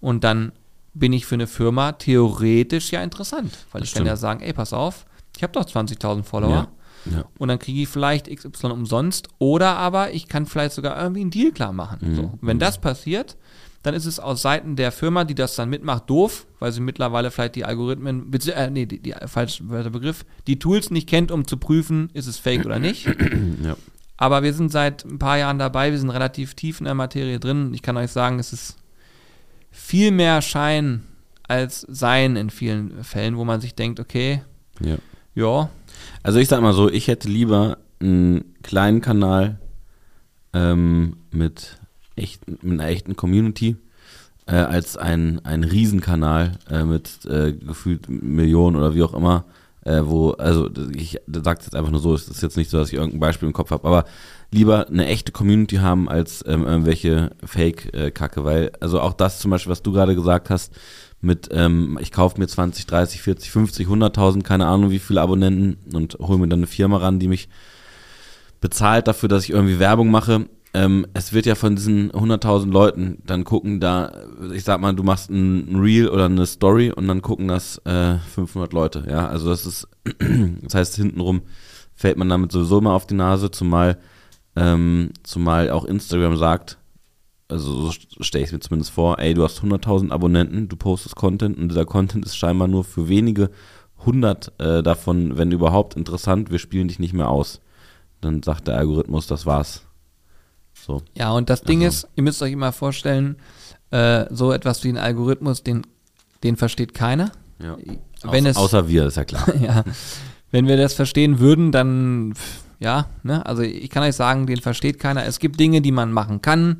und 0.03 0.25
dann 0.25 0.51
bin 0.93 1.13
ich 1.13 1.25
für 1.25 1.35
eine 1.35 1.47
Firma 1.47 1.93
theoretisch 1.93 2.91
ja 2.91 3.01
interessant, 3.01 3.57
weil 3.71 3.79
das 3.79 3.87
ich 3.87 3.91
stimmt. 3.91 4.01
kann 4.01 4.07
ja 4.07 4.17
sagen, 4.17 4.41
ey, 4.41 4.51
pass 4.51 4.73
auf, 4.73 5.05
ich 5.35 5.41
habe 5.41 5.53
doch 5.53 5.63
20.000 5.63 6.23
Follower. 6.23 6.51
Ja. 6.51 6.67
Ja. 7.05 7.25
Und 7.37 7.47
dann 7.49 7.59
kriege 7.59 7.81
ich 7.81 7.89
vielleicht 7.89 8.33
XY 8.33 8.67
umsonst 8.67 9.27
oder 9.39 9.75
aber 9.75 10.11
ich 10.11 10.27
kann 10.27 10.45
vielleicht 10.45 10.73
sogar 10.73 11.01
irgendwie 11.01 11.21
einen 11.21 11.31
Deal 11.31 11.51
klar 11.51 11.73
machen. 11.73 11.99
Mhm. 12.01 12.15
So. 12.15 12.33
Wenn 12.41 12.59
das 12.59 12.79
passiert, 12.79 13.37
dann 13.83 13.93
ist 13.93 14.05
es 14.05 14.19
aus 14.19 14.41
Seiten 14.41 14.77
der 14.77 14.93
Firma, 14.93 15.25
die 15.25 15.35
das 15.35 15.55
dann 15.55 15.69
mitmacht, 15.69 16.09
doof, 16.09 16.47
weil 16.59 16.71
sie 16.71 16.79
mittlerweile 16.79 17.31
vielleicht 17.31 17.55
die 17.55 17.65
Algorithmen, 17.65 18.31
äh, 18.33 18.69
nee, 18.69 18.85
die, 18.85 18.99
die 18.99 19.13
falsche 19.27 19.63
Begriff, 19.63 20.25
die 20.47 20.57
Tools 20.57 20.89
nicht 20.89 21.07
kennt, 21.07 21.31
um 21.31 21.45
zu 21.45 21.57
prüfen, 21.57 22.09
ist 22.13 22.27
es 22.27 22.39
fake 22.39 22.65
oder 22.65 22.79
nicht. 22.79 23.07
Ja. 23.63 23.75
Aber 24.17 24.43
wir 24.43 24.53
sind 24.53 24.71
seit 24.71 25.05
ein 25.05 25.19
paar 25.19 25.37
Jahren 25.37 25.59
dabei, 25.59 25.91
wir 25.91 25.99
sind 25.99 26.09
relativ 26.09 26.53
tief 26.53 26.79
in 26.79 26.85
der 26.85 26.93
Materie 26.93 27.39
drin. 27.39 27.73
Ich 27.73 27.81
kann 27.81 27.97
euch 27.97 28.11
sagen, 28.11 28.39
es 28.39 28.53
ist 28.53 28.77
viel 29.71 30.11
mehr 30.11 30.41
Schein 30.41 31.03
als 31.47 31.81
Sein 31.89 32.35
in 32.35 32.49
vielen 32.49 33.03
Fällen, 33.03 33.37
wo 33.37 33.43
man 33.43 33.59
sich 33.59 33.75
denkt, 33.75 33.99
okay, 33.99 34.43
ja. 34.79 34.97
ja. 35.35 35.69
Also 36.23 36.39
ich 36.39 36.47
sag 36.47 36.61
mal 36.61 36.73
so, 36.73 36.89
ich 36.89 37.07
hätte 37.07 37.27
lieber 37.27 37.77
einen 37.99 38.55
kleinen 38.63 39.01
Kanal 39.01 39.59
ähm, 40.53 41.17
mit, 41.31 41.79
echt, 42.15 42.47
mit 42.63 42.79
einer 42.79 42.89
echten 42.89 43.15
Community 43.15 43.77
äh, 44.45 44.55
als 44.55 44.97
ein, 44.97 45.43
ein 45.45 45.63
Riesenkanal 45.63 46.53
äh, 46.69 46.83
mit 46.83 47.25
äh, 47.25 47.53
gefühlt 47.53 48.09
Millionen 48.09 48.75
oder 48.75 48.93
wie 48.93 49.03
auch 49.03 49.13
immer, 49.13 49.45
äh, 49.85 50.01
wo, 50.03 50.31
also 50.31 50.69
ich 50.95 51.19
sage 51.27 51.61
jetzt 51.61 51.75
einfach 51.75 51.91
nur 51.91 51.99
so, 51.99 52.13
es 52.13 52.27
ist 52.27 52.41
jetzt 52.41 52.57
nicht 52.57 52.69
so, 52.69 52.77
dass 52.77 52.89
ich 52.89 52.95
irgendein 52.95 53.19
Beispiel 53.19 53.47
im 53.47 53.53
Kopf 53.53 53.71
habe, 53.71 53.87
aber 53.87 54.05
lieber 54.51 54.87
eine 54.87 55.05
echte 55.07 55.31
Community 55.31 55.77
haben 55.77 56.09
als 56.09 56.43
ähm, 56.47 56.63
irgendwelche 56.65 57.31
Fake-Kacke, 57.43 58.43
weil, 58.43 58.71
also 58.79 59.01
auch 59.01 59.13
das 59.13 59.39
zum 59.39 59.51
Beispiel, 59.51 59.71
was 59.71 59.81
du 59.81 59.91
gerade 59.91 60.15
gesagt 60.15 60.49
hast, 60.49 60.73
mit, 61.23 61.49
ähm, 61.51 61.97
ich 62.01 62.11
kaufe 62.11 62.39
mir 62.39 62.47
20, 62.47 62.85
30, 62.85 63.21
40, 63.21 63.51
50, 63.51 63.87
100.000, 63.87 64.43
keine 64.43 64.67
Ahnung 64.67 64.91
wie 64.91 64.99
viele 64.99 65.21
Abonnenten 65.21 65.95
und 65.95 66.17
hole 66.19 66.37
mir 66.37 66.47
dann 66.47 66.59
eine 66.59 66.67
Firma 66.67 66.97
ran, 66.97 67.19
die 67.19 67.27
mich 67.27 67.49
bezahlt 68.61 69.07
dafür, 69.07 69.29
dass 69.29 69.45
ich 69.45 69.51
irgendwie 69.51 69.79
Werbung 69.79 70.11
mache. 70.11 70.47
Ähm, 70.73 71.05
es 71.13 71.33
wird 71.33 71.45
ja 71.45 71.55
von 71.55 71.75
diesen 71.75 72.11
100.000 72.11 72.71
Leuten 72.71 73.19
dann 73.25 73.43
gucken, 73.43 73.79
da, 73.79 74.11
ich 74.53 74.63
sag 74.63 74.81
mal, 74.81 74.93
du 74.93 75.03
machst 75.03 75.29
ein 75.29 75.79
Reel 75.79 76.09
oder 76.09 76.25
eine 76.25 76.45
Story 76.45 76.91
und 76.91 77.07
dann 77.07 77.21
gucken 77.21 77.47
das 77.47 77.77
äh, 77.85 78.17
500 78.35 78.73
Leute, 78.73 79.05
ja, 79.07 79.27
also 79.27 79.49
das 79.49 79.65
ist, 79.65 79.87
das 80.61 80.75
heißt 80.75 80.95
hintenrum 80.95 81.43
fällt 81.95 82.17
man 82.17 82.29
damit 82.29 82.51
sowieso 82.51 82.81
mal 82.81 82.95
auf 82.95 83.07
die 83.07 83.13
Nase, 83.13 83.51
zumal 83.51 83.97
ähm, 84.55 85.11
zumal 85.23 85.69
auch 85.69 85.85
Instagram 85.85 86.37
sagt, 86.37 86.77
also 87.53 87.91
so 87.91 88.23
stelle 88.23 88.43
ich 88.43 88.49
es 88.49 88.51
mir 88.51 88.59
zumindest 88.59 88.91
vor, 88.91 89.19
ey, 89.19 89.33
du 89.33 89.43
hast 89.43 89.59
100.000 89.59 90.11
Abonnenten, 90.11 90.67
du 90.67 90.75
postest 90.75 91.15
Content 91.15 91.57
und 91.57 91.69
dieser 91.69 91.85
Content 91.85 92.25
ist 92.25 92.35
scheinbar 92.35 92.67
nur 92.67 92.83
für 92.83 93.07
wenige 93.07 93.51
hundert 94.05 94.51
äh, 94.59 94.81
davon, 94.83 95.37
wenn 95.37 95.51
überhaupt, 95.51 95.95
interessant, 95.95 96.51
wir 96.51 96.59
spielen 96.59 96.87
dich 96.87 96.99
nicht 96.99 97.13
mehr 97.13 97.29
aus. 97.29 97.61
Dann 98.21 98.43
sagt 98.43 98.67
der 98.67 98.77
Algorithmus, 98.77 99.27
das 99.27 99.45
war's. 99.45 99.83
So. 100.73 101.01
Ja, 101.15 101.31
und 101.31 101.49
das 101.49 101.61
Ding 101.61 101.83
also. 101.83 102.07
ist, 102.07 102.13
ihr 102.15 102.23
müsst 102.23 102.41
euch 102.41 102.51
immer 102.51 102.71
vorstellen, 102.71 103.37
äh, 103.91 104.25
so 104.31 104.51
etwas 104.51 104.83
wie 104.83 104.89
ein 104.89 104.97
Algorithmus, 104.97 105.63
den, 105.63 105.83
den 106.43 106.57
versteht 106.57 106.93
keiner. 106.93 107.31
Ja. 107.59 107.77
Wenn 108.23 108.45
Auß, 108.45 108.51
es, 108.51 108.57
außer 108.57 108.87
wir, 108.87 109.05
ist 109.05 109.17
ja 109.17 109.25
klar. 109.25 109.55
ja. 109.61 109.83
Wenn 110.51 110.67
wir 110.67 110.77
das 110.77 110.93
verstehen 110.93 111.39
würden, 111.39 111.71
dann 111.71 112.33
ja, 112.83 113.07
ne? 113.23 113.45
Also 113.45 113.61
ich 113.61 113.89
kann 113.89 114.03
euch 114.03 114.15
sagen, 114.15 114.45
den 114.45 114.59
versteht 114.59 114.99
keiner. 114.99 115.25
Es 115.25 115.39
gibt 115.39 115.57
Dinge, 115.57 115.81
die 115.81 115.93
man 115.93 116.11
machen 116.11 116.41
kann, 116.41 116.79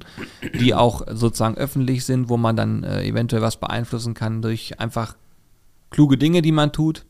die 0.59 0.75
auch 0.75 1.03
sozusagen 1.09 1.55
öffentlich 1.55 2.03
sind, 2.03 2.27
wo 2.27 2.35
man 2.35 2.57
dann 2.57 2.83
äh, 2.83 3.03
eventuell 3.05 3.41
was 3.41 3.55
beeinflussen 3.55 4.13
kann 4.13 4.41
durch 4.41 4.79
einfach 4.81 5.15
kluge 5.91 6.17
Dinge, 6.17 6.41
die 6.41 6.51
man 6.51 6.73
tut. 6.73 7.05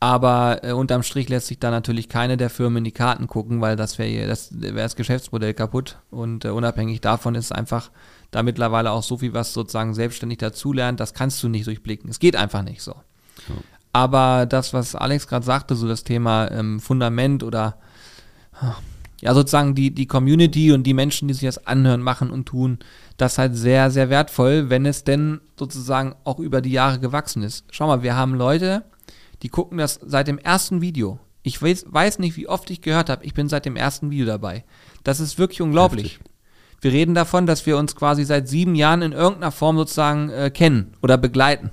Aber 0.00 0.60
äh, 0.62 0.72
unterm 0.72 1.02
Strich 1.02 1.28
lässt 1.28 1.48
sich 1.48 1.58
da 1.58 1.70
natürlich 1.70 2.08
keine 2.08 2.38
der 2.38 2.48
Firmen 2.48 2.78
in 2.78 2.84
die 2.84 2.92
Karten 2.92 3.26
gucken, 3.26 3.60
weil 3.60 3.76
das 3.76 3.98
wäre 3.98 4.26
das, 4.26 4.58
wär 4.58 4.72
das 4.72 4.96
Geschäftsmodell 4.96 5.52
kaputt. 5.52 5.98
Und 6.10 6.46
äh, 6.46 6.48
unabhängig 6.48 7.02
davon 7.02 7.34
ist 7.34 7.54
einfach 7.54 7.90
da 8.30 8.42
mittlerweile 8.42 8.90
auch 8.90 9.02
so 9.02 9.18
viel, 9.18 9.34
was 9.34 9.52
sozusagen 9.52 9.92
selbstständig 9.92 10.38
dazulernt, 10.38 10.98
das 11.00 11.12
kannst 11.12 11.42
du 11.42 11.48
nicht 11.48 11.66
durchblicken. 11.66 12.08
Es 12.08 12.20
geht 12.20 12.36
einfach 12.36 12.62
nicht 12.62 12.80
so. 12.82 12.92
Ja. 12.92 13.54
Aber 13.92 14.46
das, 14.46 14.72
was 14.72 14.94
Alex 14.94 15.26
gerade 15.26 15.44
sagte, 15.44 15.74
so 15.74 15.88
das 15.88 16.04
Thema 16.04 16.50
ähm, 16.50 16.78
Fundament 16.80 17.42
oder 17.42 17.78
ja, 19.20 19.34
sozusagen 19.34 19.74
die, 19.74 19.90
die 19.90 20.06
Community 20.06 20.72
und 20.72 20.84
die 20.84 20.94
Menschen, 20.94 21.28
die 21.28 21.34
sich 21.34 21.48
das 21.48 21.66
anhören, 21.66 22.02
machen 22.02 22.30
und 22.30 22.46
tun, 22.46 22.78
das 23.16 23.32
ist 23.32 23.38
halt 23.38 23.56
sehr, 23.56 23.90
sehr 23.90 24.10
wertvoll, 24.10 24.70
wenn 24.70 24.86
es 24.86 25.04
denn 25.04 25.40
sozusagen 25.58 26.14
auch 26.24 26.38
über 26.38 26.60
die 26.60 26.70
Jahre 26.70 27.00
gewachsen 27.00 27.42
ist. 27.42 27.64
Schau 27.70 27.88
mal, 27.88 28.02
wir 28.02 28.14
haben 28.14 28.34
Leute, 28.34 28.84
die 29.42 29.48
gucken 29.48 29.78
das 29.78 29.98
seit 30.04 30.28
dem 30.28 30.38
ersten 30.38 30.80
Video. 30.80 31.18
Ich 31.42 31.60
weiß, 31.60 31.86
weiß 31.88 32.18
nicht, 32.20 32.36
wie 32.36 32.48
oft 32.48 32.70
ich 32.70 32.80
gehört 32.80 33.10
habe, 33.10 33.24
ich 33.24 33.34
bin 33.34 33.48
seit 33.48 33.64
dem 33.64 33.76
ersten 33.76 34.10
Video 34.10 34.26
dabei. 34.26 34.64
Das 35.02 35.20
ist 35.20 35.38
wirklich 35.38 35.62
unglaublich. 35.62 36.14
Heftig. 36.14 36.32
Wir 36.80 36.92
reden 36.92 37.14
davon, 37.14 37.46
dass 37.46 37.66
wir 37.66 37.76
uns 37.76 37.96
quasi 37.96 38.24
seit 38.24 38.48
sieben 38.48 38.76
Jahren 38.76 39.02
in 39.02 39.12
irgendeiner 39.12 39.50
Form 39.50 39.76
sozusagen 39.76 40.30
äh, 40.30 40.50
kennen 40.50 40.94
oder 41.02 41.18
begleiten. 41.18 41.70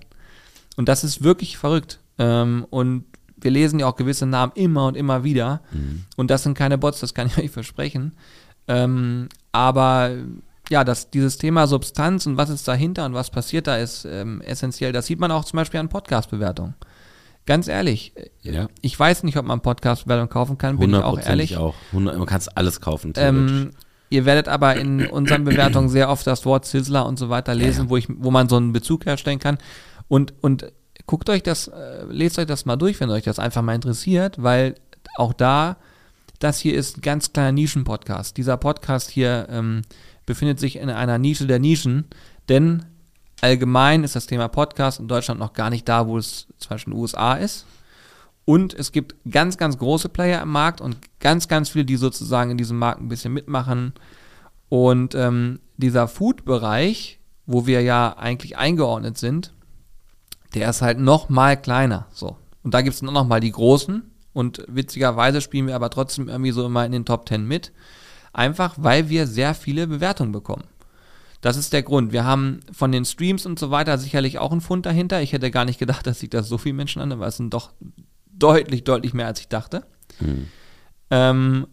Und 0.77 0.89
das 0.89 1.03
ist 1.03 1.23
wirklich 1.23 1.57
verrückt. 1.57 1.99
Ähm, 2.17 2.65
und 2.71 3.05
wir 3.45 3.51
lesen 3.51 3.79
ja 3.79 3.85
auch 3.87 3.95
gewisse 3.95 4.25
Namen 4.25 4.51
immer 4.55 4.87
und 4.87 4.97
immer 4.97 5.23
wieder. 5.23 5.61
Mhm. 5.71 6.03
Und 6.17 6.29
das 6.31 6.43
sind 6.43 6.57
keine 6.57 6.77
Bots, 6.77 6.99
das 6.99 7.13
kann 7.13 7.27
ich 7.27 7.37
euch 7.45 7.51
versprechen. 7.51 8.11
Ähm, 8.67 9.29
aber 9.53 10.11
ja, 10.69 10.83
dass 10.83 11.11
dieses 11.11 11.37
Thema 11.37 11.67
Substanz 11.67 12.25
und 12.25 12.37
was 12.37 12.49
ist 12.49 12.67
dahinter 12.67 13.05
und 13.05 13.13
was 13.13 13.29
passiert 13.29 13.67
da, 13.67 13.77
ist 13.77 14.03
ähm, 14.05 14.41
essentiell. 14.41 14.91
Das 14.91 15.05
sieht 15.05 15.19
man 15.19 15.31
auch 15.31 15.45
zum 15.45 15.57
Beispiel 15.57 15.79
an 15.79 15.89
Podcast-Bewertungen. 15.89 16.73
ganz 17.45 17.67
ehrlich, 17.67 18.13
Ja. 18.41 18.67
ich 18.81 18.99
weiß 18.99 19.21
nicht, 19.23 19.37
ob 19.37 19.45
man 19.45 19.61
Podcast-Werbung 19.61 20.27
kaufen 20.29 20.57
kann, 20.57 20.79
bin 20.79 20.89
ich 20.89 20.95
auch 20.97 21.19
ehrlich. 21.19 21.57
auch. 21.57 21.75
100, 21.91 22.17
man 22.17 22.25
kann 22.27 22.41
alles 22.55 22.81
kaufen. 22.81 23.13
Ähm, 23.17 23.69
ihr 24.09 24.25
werdet 24.25 24.47
aber 24.47 24.75
in 24.77 25.05
unseren 25.05 25.43
Bewertungen 25.43 25.89
sehr 25.89 26.09
oft 26.09 26.25
das 26.25 26.43
Wort 26.45 26.65
Sizzler 26.65 27.05
und 27.05 27.19
so 27.19 27.29
weiter 27.29 27.53
lesen, 27.53 27.83
Ja. 27.83 27.89
Wo, 27.91 27.97
ich, 27.97 28.07
wo 28.09 28.31
man 28.31 28.49
so 28.49 28.57
einen 28.57 28.73
Bezug 28.73 29.05
herstellen 29.05 29.37
kann. 29.37 29.59
Und, 30.07 30.33
und 30.41 30.71
guckt 31.07 31.29
euch 31.29 31.43
das, 31.43 31.67
äh, 31.67 32.05
lest 32.09 32.39
euch 32.39 32.47
das 32.47 32.65
mal 32.65 32.75
durch, 32.75 32.99
wenn 32.99 33.09
euch 33.09 33.23
das 33.23 33.39
einfach 33.39 33.61
mal 33.61 33.75
interessiert, 33.75 34.41
weil 34.41 34.75
auch 35.17 35.33
da, 35.33 35.77
das 36.39 36.59
hier 36.59 36.75
ist 36.75 36.97
ein 36.97 37.01
ganz 37.01 37.31
kleiner 37.31 37.51
Nischen-Podcast. 37.51 38.37
Dieser 38.37 38.57
Podcast 38.57 39.09
hier 39.09 39.47
ähm, 39.49 39.83
befindet 40.25 40.59
sich 40.59 40.77
in 40.77 40.89
einer 40.89 41.17
Nische 41.17 41.47
der 41.47 41.59
Nischen, 41.59 42.05
denn 42.49 42.85
allgemein 43.41 44.03
ist 44.03 44.15
das 44.15 44.27
Thema 44.27 44.47
Podcast 44.47 44.99
in 44.99 45.07
Deutschland 45.07 45.39
noch 45.39 45.53
gar 45.53 45.69
nicht 45.69 45.87
da, 45.87 46.07
wo 46.07 46.17
es 46.17 46.47
zum 46.57 46.69
Beispiel 46.69 46.93
in 46.93 46.97
den 46.97 47.01
USA 47.01 47.33
ist. 47.35 47.65
Und 48.45 48.73
es 48.75 48.91
gibt 48.91 49.15
ganz, 49.29 49.57
ganz 49.57 49.77
große 49.77 50.09
Player 50.09 50.41
im 50.41 50.49
Markt 50.49 50.79
und 50.79 50.97
ganz, 51.19 51.47
ganz 51.47 51.69
viele, 51.69 51.85
die 51.85 51.95
sozusagen 51.95 52.51
in 52.51 52.57
diesem 52.57 52.77
Markt 52.77 53.01
ein 53.01 53.09
bisschen 53.09 53.33
mitmachen. 53.33 53.93
Und 54.69 55.15
ähm, 55.15 55.59
dieser 55.77 56.07
Food-Bereich, 56.07 57.19
wo 57.47 57.65
wir 57.65 57.81
ja 57.81 58.15
eigentlich 58.17 58.57
eingeordnet 58.57 59.17
sind, 59.17 59.51
der 60.55 60.69
ist 60.69 60.81
halt 60.81 60.99
noch 60.99 61.29
mal 61.29 61.55
kleiner. 61.61 62.07
So. 62.11 62.37
Und 62.63 62.73
da 62.73 62.81
gibt 62.81 62.95
es 62.95 63.01
noch 63.01 63.27
mal 63.27 63.39
die 63.39 63.51
großen. 63.51 64.03
Und 64.33 64.65
witzigerweise 64.67 65.39
spielen 65.39 65.67
wir 65.67 65.75
aber 65.75 65.89
trotzdem 65.89 66.27
irgendwie 66.27 66.51
so 66.51 66.65
immer 66.65 66.85
in 66.85 66.91
den 66.91 67.05
Top 67.05 67.27
10 67.29 67.47
mit. 67.47 67.71
Einfach 68.33 68.75
weil 68.77 69.09
wir 69.09 69.27
sehr 69.27 69.53
viele 69.53 69.87
Bewertungen 69.87 70.31
bekommen. 70.31 70.65
Das 71.41 71.57
ist 71.57 71.73
der 71.73 71.83
Grund. 71.83 72.11
Wir 72.11 72.25
haben 72.25 72.61
von 72.71 72.91
den 72.91 73.05
Streams 73.05 73.45
und 73.45 73.59
so 73.59 73.69
weiter 73.69 73.97
sicherlich 73.97 74.39
auch 74.39 74.51
einen 74.51 74.61
Fund 74.61 74.85
dahinter. 74.85 75.21
Ich 75.21 75.31
hätte 75.31 75.51
gar 75.51 75.63
nicht 75.63 75.79
gedacht, 75.79 76.07
dass 76.07 76.19
sich 76.19 76.29
das 76.29 76.49
so 76.49 76.57
viele 76.57 76.73
Menschen 76.73 77.01
an, 77.01 77.19
weil 77.19 77.29
es 77.29 77.37
sind 77.37 77.53
doch 77.53 77.71
deutlich, 78.25 78.83
deutlich 78.83 79.13
mehr, 79.13 79.27
als 79.27 79.41
ich 79.41 79.47
dachte. 79.47 79.85
Ähm, 81.11 81.67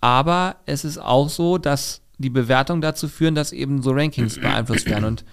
aber 0.00 0.56
es 0.66 0.84
ist 0.84 0.98
auch 0.98 1.28
so, 1.28 1.58
dass 1.58 2.02
die 2.18 2.30
Bewertungen 2.30 2.82
dazu 2.82 3.08
führen, 3.08 3.34
dass 3.34 3.52
eben 3.52 3.82
so 3.82 3.92
Rankings 3.92 4.38
beeinflusst 4.38 4.86
werden. 4.86 5.04
Und 5.04 5.24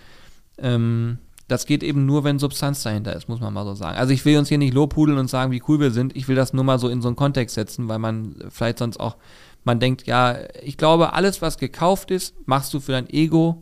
ähm, 0.57 1.17
das 1.53 1.65
geht 1.65 1.83
eben 1.83 2.05
nur, 2.05 2.23
wenn 2.23 2.39
Substanz 2.39 2.83
dahinter 2.83 3.15
ist, 3.15 3.29
muss 3.29 3.39
man 3.39 3.53
mal 3.53 3.63
so 3.63 3.75
sagen. 3.75 3.97
Also 3.97 4.11
ich 4.11 4.25
will 4.25 4.37
uns 4.37 4.49
hier 4.49 4.57
nicht 4.57 4.73
lobhudeln 4.73 5.17
und 5.19 5.29
sagen, 5.29 5.51
wie 5.51 5.61
cool 5.67 5.79
wir 5.79 5.91
sind. 5.91 6.15
Ich 6.15 6.27
will 6.27 6.35
das 6.35 6.51
nur 6.53 6.63
mal 6.63 6.79
so 6.79 6.89
in 6.89 7.01
so 7.01 7.07
einen 7.07 7.15
Kontext 7.15 7.55
setzen, 7.55 7.87
weil 7.87 7.99
man 7.99 8.35
vielleicht 8.49 8.79
sonst 8.79 8.99
auch, 8.99 9.15
man 9.63 9.79
denkt, 9.79 10.07
ja, 10.07 10.35
ich 10.61 10.77
glaube, 10.77 11.13
alles, 11.13 11.41
was 11.41 11.57
gekauft 11.57 12.11
ist, 12.11 12.33
machst 12.45 12.73
du 12.73 12.79
für 12.79 12.91
dein 12.93 13.07
Ego 13.09 13.61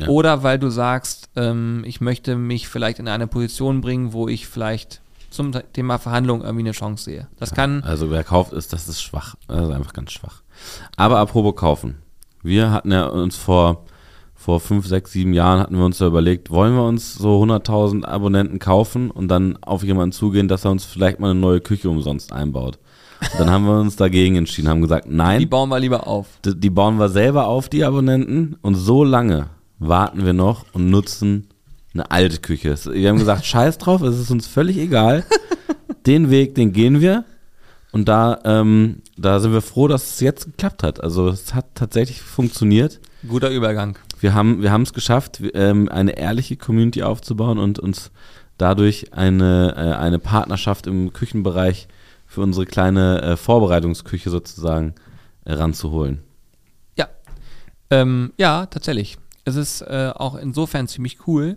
Ja. 0.00 0.08
oder 0.08 0.42
weil 0.42 0.58
du 0.58 0.70
sagst, 0.70 1.28
ähm, 1.36 1.82
ich 1.86 2.00
möchte 2.00 2.36
mich 2.36 2.66
vielleicht 2.68 2.98
in 2.98 3.08
eine 3.08 3.26
Position 3.26 3.80
bringen, 3.80 4.12
wo 4.12 4.26
ich 4.28 4.46
vielleicht 4.48 5.00
zum 5.30 5.52
Thema 5.74 5.98
Verhandlung 5.98 6.40
irgendwie 6.42 6.62
eine 6.62 6.72
Chance 6.72 7.04
sehe. 7.04 7.28
Das 7.38 7.52
kann, 7.54 7.82
Also 7.84 8.10
wer 8.10 8.24
kauft 8.24 8.52
ist, 8.54 8.72
das 8.72 8.88
ist 8.88 9.02
schwach. 9.02 9.34
Das 9.46 9.68
ist 9.68 9.74
einfach 9.74 9.92
ganz 9.92 10.12
schwach. 10.12 10.42
Aber 10.96 11.18
apropos 11.18 11.54
kaufen. 11.56 11.96
Wir 12.42 12.70
hatten 12.70 12.90
ja 12.92 13.06
uns 13.06 13.36
vor, 13.36 13.84
vor 14.48 14.60
fünf, 14.60 14.86
sechs, 14.86 15.12
sieben 15.12 15.34
Jahren 15.34 15.60
hatten 15.60 15.76
wir 15.76 15.84
uns 15.84 15.98
ja 15.98 16.06
überlegt, 16.06 16.48
wollen 16.48 16.72
wir 16.72 16.84
uns 16.84 17.12
so 17.12 17.42
100.000 17.42 18.06
Abonnenten 18.06 18.58
kaufen 18.58 19.10
und 19.10 19.28
dann 19.28 19.58
auf 19.60 19.82
jemanden 19.82 20.12
zugehen, 20.12 20.48
dass 20.48 20.64
er 20.64 20.70
uns 20.70 20.86
vielleicht 20.86 21.20
mal 21.20 21.32
eine 21.32 21.38
neue 21.38 21.60
Küche 21.60 21.90
umsonst 21.90 22.32
einbaut. 22.32 22.78
Und 23.20 23.40
dann 23.40 23.50
haben 23.50 23.66
wir 23.66 23.78
uns 23.78 23.96
dagegen 23.96 24.36
entschieden, 24.36 24.70
haben 24.70 24.80
gesagt, 24.80 25.04
nein, 25.06 25.40
die 25.40 25.44
bauen 25.44 25.68
wir 25.68 25.78
lieber 25.78 26.06
auf. 26.06 26.28
die, 26.46 26.58
die 26.58 26.70
bauen 26.70 26.98
wir 26.98 27.10
selber 27.10 27.46
auf, 27.46 27.68
die 27.68 27.84
Abonnenten. 27.84 28.56
Und 28.62 28.76
so 28.76 29.04
lange 29.04 29.50
warten 29.80 30.24
wir 30.24 30.32
noch 30.32 30.64
und 30.72 30.88
nutzen 30.88 31.48
eine 31.92 32.10
alte 32.10 32.38
Küche. 32.38 32.74
Wir 32.90 33.10
haben 33.10 33.18
gesagt, 33.18 33.44
scheiß 33.44 33.76
drauf, 33.76 34.00
es 34.00 34.18
ist 34.18 34.30
uns 34.30 34.46
völlig 34.46 34.78
egal. 34.78 35.26
Den 36.06 36.30
Weg, 36.30 36.54
den 36.54 36.72
gehen 36.72 37.02
wir. 37.02 37.26
Und 37.92 38.08
da, 38.08 38.40
ähm, 38.44 39.02
da 39.18 39.40
sind 39.40 39.52
wir 39.52 39.60
froh, 39.60 39.88
dass 39.88 40.12
es 40.14 40.20
jetzt 40.20 40.46
geklappt 40.46 40.82
hat. 40.82 41.02
Also 41.04 41.28
es 41.28 41.52
hat 41.52 41.66
tatsächlich 41.74 42.22
funktioniert. 42.22 42.98
Guter 43.28 43.50
Übergang. 43.50 43.98
Wir 44.20 44.34
haben 44.34 44.62
wir 44.62 44.72
haben 44.72 44.82
es 44.82 44.92
geschafft, 44.92 45.40
ähm, 45.54 45.88
eine 45.88 46.18
ehrliche 46.18 46.56
Community 46.56 47.02
aufzubauen 47.02 47.58
und 47.58 47.78
uns 47.78 48.10
dadurch 48.58 49.12
eine, 49.14 49.74
äh, 49.76 49.96
eine 49.96 50.18
Partnerschaft 50.18 50.86
im 50.86 51.12
Küchenbereich 51.12 51.88
für 52.26 52.42
unsere 52.42 52.66
kleine 52.66 53.22
äh, 53.22 53.36
Vorbereitungsküche 53.36 54.28
sozusagen 54.28 54.94
äh, 55.44 55.54
ranzuholen. 55.54 56.22
Ja. 56.96 57.08
Ähm, 57.90 58.32
ja, 58.36 58.66
tatsächlich. 58.66 59.16
Es 59.44 59.56
ist 59.56 59.80
äh, 59.80 60.12
auch 60.14 60.34
insofern 60.34 60.88
ziemlich 60.88 61.26
cool, 61.26 61.56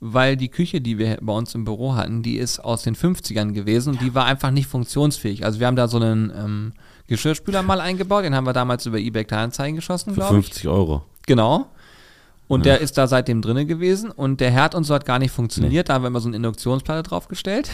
weil 0.00 0.36
die 0.36 0.50
Küche, 0.50 0.82
die 0.82 0.98
wir 0.98 1.16
bei 1.22 1.32
uns 1.32 1.54
im 1.54 1.64
Büro 1.64 1.94
hatten, 1.94 2.22
die 2.22 2.36
ist 2.36 2.60
aus 2.60 2.82
den 2.82 2.94
50ern 2.94 3.52
gewesen 3.52 3.94
und 3.94 4.02
die 4.02 4.14
war 4.14 4.26
einfach 4.26 4.50
nicht 4.50 4.66
funktionsfähig. 4.66 5.46
Also 5.46 5.60
wir 5.60 5.66
haben 5.66 5.76
da 5.76 5.88
so 5.88 5.96
einen 5.96 6.30
ähm, 6.36 6.72
Geschirrspüler 7.06 7.62
mal 7.62 7.80
eingebaut, 7.80 8.24
den 8.24 8.34
haben 8.34 8.46
wir 8.46 8.52
damals 8.52 8.84
über 8.84 8.98
eBay 8.98 9.24
Kleinanzeigen 9.24 9.76
geschossen, 9.76 10.12
glaube 10.12 10.38
ich. 10.38 10.46
50 10.46 10.68
Euro. 10.68 11.04
Genau. 11.26 11.70
Und 12.46 12.66
der 12.66 12.80
ist 12.80 12.98
da 12.98 13.06
seitdem 13.06 13.40
drinne 13.40 13.64
gewesen 13.64 14.10
und 14.10 14.40
der 14.40 14.50
Herd 14.50 14.74
und 14.74 14.84
so 14.84 14.94
hat 14.94 15.06
gar 15.06 15.18
nicht 15.18 15.30
funktioniert. 15.30 15.88
Da 15.88 15.94
haben 15.94 16.02
wir 16.02 16.08
immer 16.08 16.20
so 16.20 16.28
eine 16.28 16.36
Induktionsplatte 16.36 17.02
draufgestellt. 17.02 17.70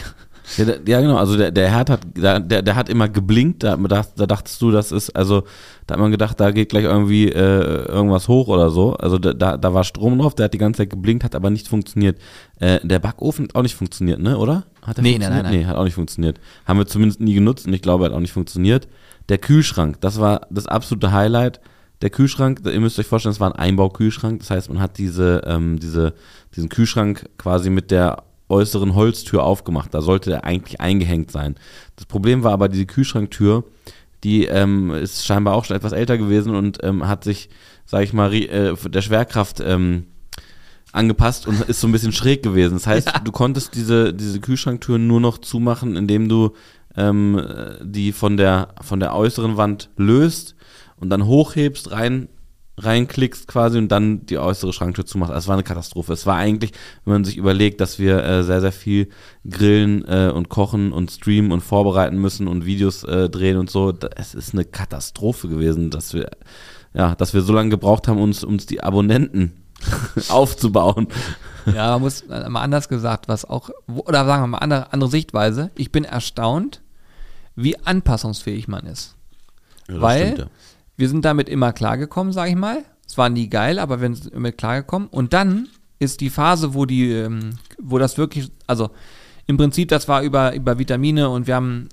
Ja, 0.57 0.65
der, 0.65 0.79
ja 0.87 1.01
genau, 1.01 1.17
also 1.17 1.37
der, 1.37 1.51
der 1.51 1.69
Herd 1.69 1.89
hat, 1.89 2.01
der, 2.15 2.39
der, 2.39 2.75
hat 2.75 2.89
immer 2.89 3.07
geblinkt, 3.07 3.63
da, 3.63 3.75
da, 3.75 4.05
da 4.15 4.25
dachtest 4.25 4.61
du, 4.61 4.71
das 4.71 4.91
ist, 4.91 5.15
also 5.15 5.43
da 5.85 5.93
hat 5.93 5.99
man 5.99 6.09
gedacht, 6.09 6.39
da 6.39 6.51
geht 6.51 6.69
gleich 6.69 6.85
irgendwie 6.85 7.29
äh, 7.29 7.85
irgendwas 7.85 8.27
hoch 8.27 8.47
oder 8.47 8.69
so. 8.69 8.95
Also 8.95 9.19
da, 9.19 9.57
da, 9.57 9.73
war 9.73 9.83
Strom 9.83 10.17
drauf, 10.17 10.33
der 10.33 10.45
hat 10.45 10.53
die 10.53 10.57
ganze 10.57 10.79
Zeit 10.79 10.89
geblinkt, 10.89 11.23
hat 11.23 11.35
aber 11.35 11.49
nicht 11.49 11.67
funktioniert. 11.67 12.17
Äh, 12.59 12.79
der 12.81 12.99
Backofen 12.99 13.49
hat 13.49 13.55
auch 13.55 13.61
nicht 13.61 13.75
funktioniert, 13.75 14.19
ne, 14.19 14.37
oder? 14.37 14.63
Hat 14.81 14.97
der 14.97 15.03
Nee, 15.03 15.19
nein, 15.19 15.21
funktioniert? 15.21 15.31
nein, 15.31 15.43
nein. 15.43 15.59
Nee, 15.61 15.65
hat 15.65 15.75
auch 15.75 15.83
nicht 15.83 15.93
funktioniert. 15.93 16.39
Haben 16.65 16.79
wir 16.79 16.87
zumindest 16.87 17.21
nie 17.21 17.33
genutzt 17.33 17.67
und 17.67 17.73
ich 17.73 17.81
glaube, 17.81 18.05
er 18.05 18.09
hat 18.09 18.15
auch 18.15 18.21
nicht 18.21 18.33
funktioniert. 18.33 18.87
Der 19.29 19.37
Kühlschrank, 19.37 20.01
das 20.01 20.19
war 20.19 20.47
das 20.49 20.65
absolute 20.65 21.11
Highlight. 21.11 21.59
Der 22.01 22.09
Kühlschrank, 22.09 22.61
ihr 22.65 22.79
müsst 22.79 22.97
euch 22.97 23.05
vorstellen, 23.05 23.33
es 23.33 23.39
war 23.39 23.53
ein 23.53 23.59
Einbaukühlschrank. 23.59 24.39
Das 24.39 24.49
heißt, 24.49 24.69
man 24.69 24.81
hat 24.81 24.97
diese, 24.97 25.43
ähm, 25.45 25.79
diese, 25.79 26.13
diesen 26.55 26.69
Kühlschrank 26.69 27.29
quasi 27.37 27.69
mit 27.69 27.91
der 27.91 28.23
äußeren 28.49 28.95
Holztür 28.95 29.43
aufgemacht. 29.43 29.93
Da 29.93 30.01
sollte 30.01 30.31
er 30.31 30.43
eigentlich 30.43 30.81
eingehängt 30.81 31.31
sein. 31.31 31.55
Das 31.95 32.05
Problem 32.05 32.43
war 32.43 32.53
aber, 32.53 32.69
diese 32.69 32.85
Kühlschranktür, 32.85 33.63
die 34.23 34.45
ähm, 34.45 34.91
ist 34.91 35.25
scheinbar 35.25 35.55
auch 35.55 35.65
schon 35.65 35.77
etwas 35.77 35.93
älter 35.93 36.17
gewesen 36.17 36.55
und 36.55 36.83
ähm, 36.83 37.07
hat 37.07 37.23
sich, 37.23 37.49
sag 37.85 38.03
ich 38.03 38.13
mal, 38.13 38.33
äh, 38.33 38.75
der 38.75 39.01
Schwerkraft 39.01 39.61
ähm, 39.65 40.07
angepasst 40.91 41.47
und 41.47 41.61
ist 41.61 41.79
so 41.79 41.87
ein 41.87 41.91
bisschen 41.91 42.11
schräg 42.11 42.43
gewesen. 42.43 42.73
Das 42.73 42.87
heißt, 42.87 43.11
du 43.23 43.31
konntest 43.31 43.75
diese, 43.75 44.13
diese 44.13 44.39
Kühlschranktür 44.39 44.97
nur 44.97 45.21
noch 45.21 45.37
zumachen, 45.37 45.95
indem 45.95 46.27
du 46.27 46.53
ähm, 46.97 47.37
äh, 47.37 47.75
die 47.83 48.11
von 48.11 48.37
der, 48.37 48.69
von 48.81 48.99
der 48.99 49.15
äußeren 49.15 49.55
Wand 49.55 49.89
löst 49.97 50.55
und 51.01 51.09
dann 51.09 51.25
hochhebst, 51.25 51.91
rein, 51.91 52.29
reinklickst 52.77 53.47
quasi 53.47 53.77
und 53.77 53.89
dann 53.89 54.25
die 54.25 54.37
äußere 54.39 54.71
Schranktür 54.73 55.05
zumachst. 55.05 55.31
Also 55.33 55.45
es 55.45 55.47
war 55.49 55.55
eine 55.55 55.63
Katastrophe. 55.63 56.13
Es 56.13 56.25
war 56.25 56.37
eigentlich, 56.37 56.71
wenn 57.05 57.13
man 57.13 57.23
sich 57.25 57.37
überlegt, 57.37 57.81
dass 57.81 57.99
wir 57.99 58.23
äh, 58.23 58.43
sehr, 58.43 58.61
sehr 58.61 58.71
viel 58.71 59.09
grillen 59.47 60.05
äh, 60.07 60.31
und 60.33 60.49
kochen 60.49 60.91
und 60.93 61.11
streamen 61.11 61.51
und 61.51 61.61
vorbereiten 61.61 62.17
müssen 62.17 62.47
und 62.47 62.65
Videos 62.65 63.03
äh, 63.03 63.29
drehen 63.29 63.57
und 63.57 63.69
so. 63.69 63.91
da- 63.91 64.09
Es 64.15 64.33
ist 64.33 64.53
eine 64.53 64.63
Katastrophe 64.65 65.47
gewesen, 65.49 65.89
dass 65.91 66.13
wir, 66.13 66.31
ja, 66.93 67.13
dass 67.15 67.33
wir 67.33 67.41
so 67.41 67.53
lange 67.53 67.69
gebraucht 67.69 68.07
haben, 68.07 68.19
uns, 68.21 68.43
uns 68.43 68.65
die 68.65 68.81
Abonnenten 68.81 69.51
aufzubauen. 70.29 71.07
Ja, 71.75 71.91
man 71.91 72.01
muss 72.01 72.21
äh, 72.21 72.49
mal 72.49 72.61
anders 72.61 72.89
gesagt, 72.89 73.27
was 73.27 73.45
auch, 73.45 73.69
oder 73.87 74.25
sagen 74.25 74.43
wir 74.43 74.47
mal 74.47 74.57
andere, 74.59 74.91
andere 74.93 75.09
Sichtweise. 75.11 75.69
Ich 75.75 75.91
bin 75.91 76.03
erstaunt, 76.05 76.81
wie 77.55 77.77
anpassungsfähig 77.85 78.67
man 78.67 78.85
ist. 78.87 79.15
Ja, 79.87 80.01
Weil 80.01 80.21
stimmt, 80.33 80.37
ja. 80.39 80.45
Wir 81.01 81.09
sind 81.09 81.25
damit 81.25 81.49
immer 81.49 81.73
klargekommen, 81.73 82.31
sag 82.31 82.47
ich 82.47 82.55
mal. 82.55 82.85
Es 83.07 83.17
war 83.17 83.27
nie 83.27 83.49
geil, 83.49 83.79
aber 83.79 84.01
wir 84.01 84.13
sind 84.13 84.31
immer 84.31 84.51
klargekommen. 84.51 85.07
Und 85.07 85.33
dann 85.33 85.67
ist 85.97 86.21
die 86.21 86.29
Phase, 86.29 86.75
wo 86.75 86.85
die, 86.85 87.11
ähm, 87.11 87.57
wo 87.81 87.97
das 87.97 88.19
wirklich, 88.19 88.51
also 88.67 88.91
im 89.47 89.57
Prinzip, 89.57 89.89
das 89.89 90.07
war 90.07 90.21
über, 90.21 90.53
über 90.53 90.77
Vitamine 90.77 91.29
und 91.29 91.47
wir 91.47 91.55
haben, 91.55 91.89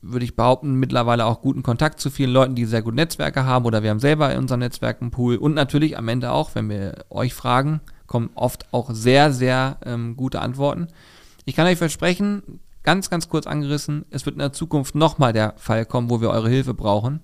würde 0.00 0.24
ich 0.24 0.34
behaupten, 0.34 0.76
mittlerweile 0.76 1.26
auch 1.26 1.42
guten 1.42 1.62
Kontakt 1.62 2.00
zu 2.00 2.08
vielen 2.08 2.30
Leuten, 2.30 2.54
die 2.54 2.64
sehr 2.64 2.80
gut 2.80 2.94
Netzwerke 2.94 3.44
haben 3.44 3.66
oder 3.66 3.82
wir 3.82 3.90
haben 3.90 4.00
selber 4.00 4.32
in 4.32 4.38
unserem 4.38 4.60
Netzwerk 4.60 5.02
einen 5.02 5.10
Pool 5.10 5.36
und 5.36 5.52
natürlich 5.52 5.98
am 5.98 6.08
Ende 6.08 6.32
auch, 6.32 6.54
wenn 6.54 6.70
wir 6.70 7.04
euch 7.10 7.34
fragen, 7.34 7.80
kommen 8.06 8.30
oft 8.34 8.72
auch 8.72 8.88
sehr, 8.94 9.30
sehr 9.30 9.76
ähm, 9.84 10.16
gute 10.16 10.40
Antworten. 10.40 10.88
Ich 11.44 11.54
kann 11.54 11.66
euch 11.66 11.76
versprechen, 11.76 12.60
ganz, 12.82 13.10
ganz 13.10 13.28
kurz 13.28 13.46
angerissen, 13.46 14.06
es 14.08 14.24
wird 14.24 14.36
in 14.36 14.40
der 14.40 14.54
Zukunft 14.54 14.94
nochmal 14.94 15.34
der 15.34 15.52
Fall 15.58 15.84
kommen, 15.84 16.08
wo 16.08 16.22
wir 16.22 16.30
eure 16.30 16.48
Hilfe 16.48 16.72
brauchen 16.72 17.20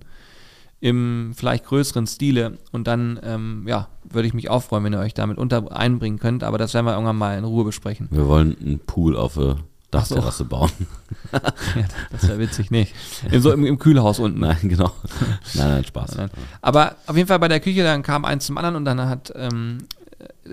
im 0.83 1.33
vielleicht 1.35 1.64
größeren 1.64 2.09
Stile. 2.09 2.59
Und 2.72 2.89
dann, 2.89 3.18
ähm, 3.22 3.64
ja, 3.68 3.89
würde 4.03 4.26
ich 4.26 4.35
mich 4.35 4.51
auch 4.51 4.64
freuen, 4.64 4.83
wenn 4.83 4.93
ihr 4.93 4.99
euch 4.99 5.14
damit 5.14 5.39
unter 5.39 5.74
einbringen 5.74 6.18
könnt. 6.18 6.43
Aber 6.43 6.59
das 6.59 6.74
werden 6.74 6.87
wir 6.87 6.93
irgendwann 6.93 7.16
mal 7.16 7.39
in 7.39 7.45
Ruhe 7.45 7.64
besprechen. 7.64 8.09
Wir 8.11 8.26
wollen 8.26 8.57
einen 8.61 8.80
Pool 8.80 9.16
auf 9.16 9.35
der 9.35 9.59
Dachterrasse 9.93 10.45
bauen. 10.45 10.70
Ja, 11.33 11.85
das 12.11 12.28
wäre 12.28 12.39
witzig, 12.39 12.70
nicht? 12.70 12.95
In 13.30 13.41
so 13.41 13.53
im, 13.53 13.64
im 13.64 13.78
Kühlhaus 13.78 14.18
unten. 14.18 14.41
Nein, 14.41 14.59
genau. 14.62 14.93
Nein, 15.55 15.68
nein, 15.68 15.85
Spaß. 15.85 16.16
Nein. 16.16 16.30
Aber 16.61 16.97
auf 17.07 17.16
jeden 17.16 17.28
Fall 17.28 17.39
bei 17.39 17.49
der 17.49 17.61
Küche, 17.61 17.83
dann 17.83 18.03
kam 18.03 18.26
eins 18.26 18.45
zum 18.45 18.59
anderen 18.59 18.76
und 18.76 18.85
dann 18.85 19.09
hat 19.09 19.33
ähm, 19.35 19.78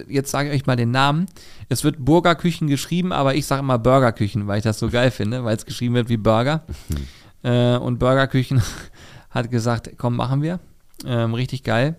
jetzt 0.08 0.32
sage 0.32 0.50
ich 0.50 0.56
euch 0.56 0.68
mal 0.68 0.76
den 0.76 0.92
Namen. 0.92 1.26
Es 1.68 1.84
wird 1.84 1.98
Burgerküchen 2.00 2.68
geschrieben, 2.68 3.12
aber 3.12 3.36
ich 3.36 3.46
sage 3.46 3.62
immer 3.62 3.78
Burgerküchen, 3.78 4.48
weil 4.48 4.60
ich 4.60 4.64
das 4.64 4.80
so 4.80 4.90
geil 4.90 5.12
finde, 5.12 5.44
weil 5.44 5.58
es 5.58 5.66
geschrieben 5.66 5.96
wird 5.96 6.08
wie 6.08 6.18
Burger. 6.18 6.64
äh, 7.44 7.76
und 7.76 8.00
Burgerküchen 8.00 8.62
hat 9.30 9.52
gesagt, 9.52 9.90
komm, 9.98 10.16
machen 10.16 10.42
wir. 10.42 10.60
Ähm, 11.06 11.34
richtig 11.34 11.64
geil. 11.64 11.96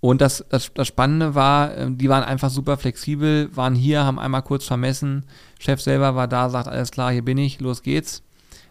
Und 0.00 0.22
das, 0.22 0.44
das, 0.48 0.72
das 0.72 0.88
Spannende 0.88 1.34
war, 1.34 1.76
äh, 1.76 1.90
die 1.90 2.08
waren 2.08 2.22
einfach 2.24 2.48
super 2.48 2.78
flexibel, 2.78 3.54
waren 3.54 3.74
hier, 3.74 4.02
haben 4.04 4.18
einmal 4.18 4.42
kurz 4.42 4.64
vermessen. 4.64 5.26
Chef 5.58 5.80
selber 5.82 6.14
war 6.14 6.26
da, 6.26 6.48
sagt, 6.48 6.68
alles 6.68 6.90
klar, 6.90 7.12
hier 7.12 7.22
bin 7.24 7.36
ich, 7.36 7.60
los 7.60 7.82
geht's. 7.82 8.22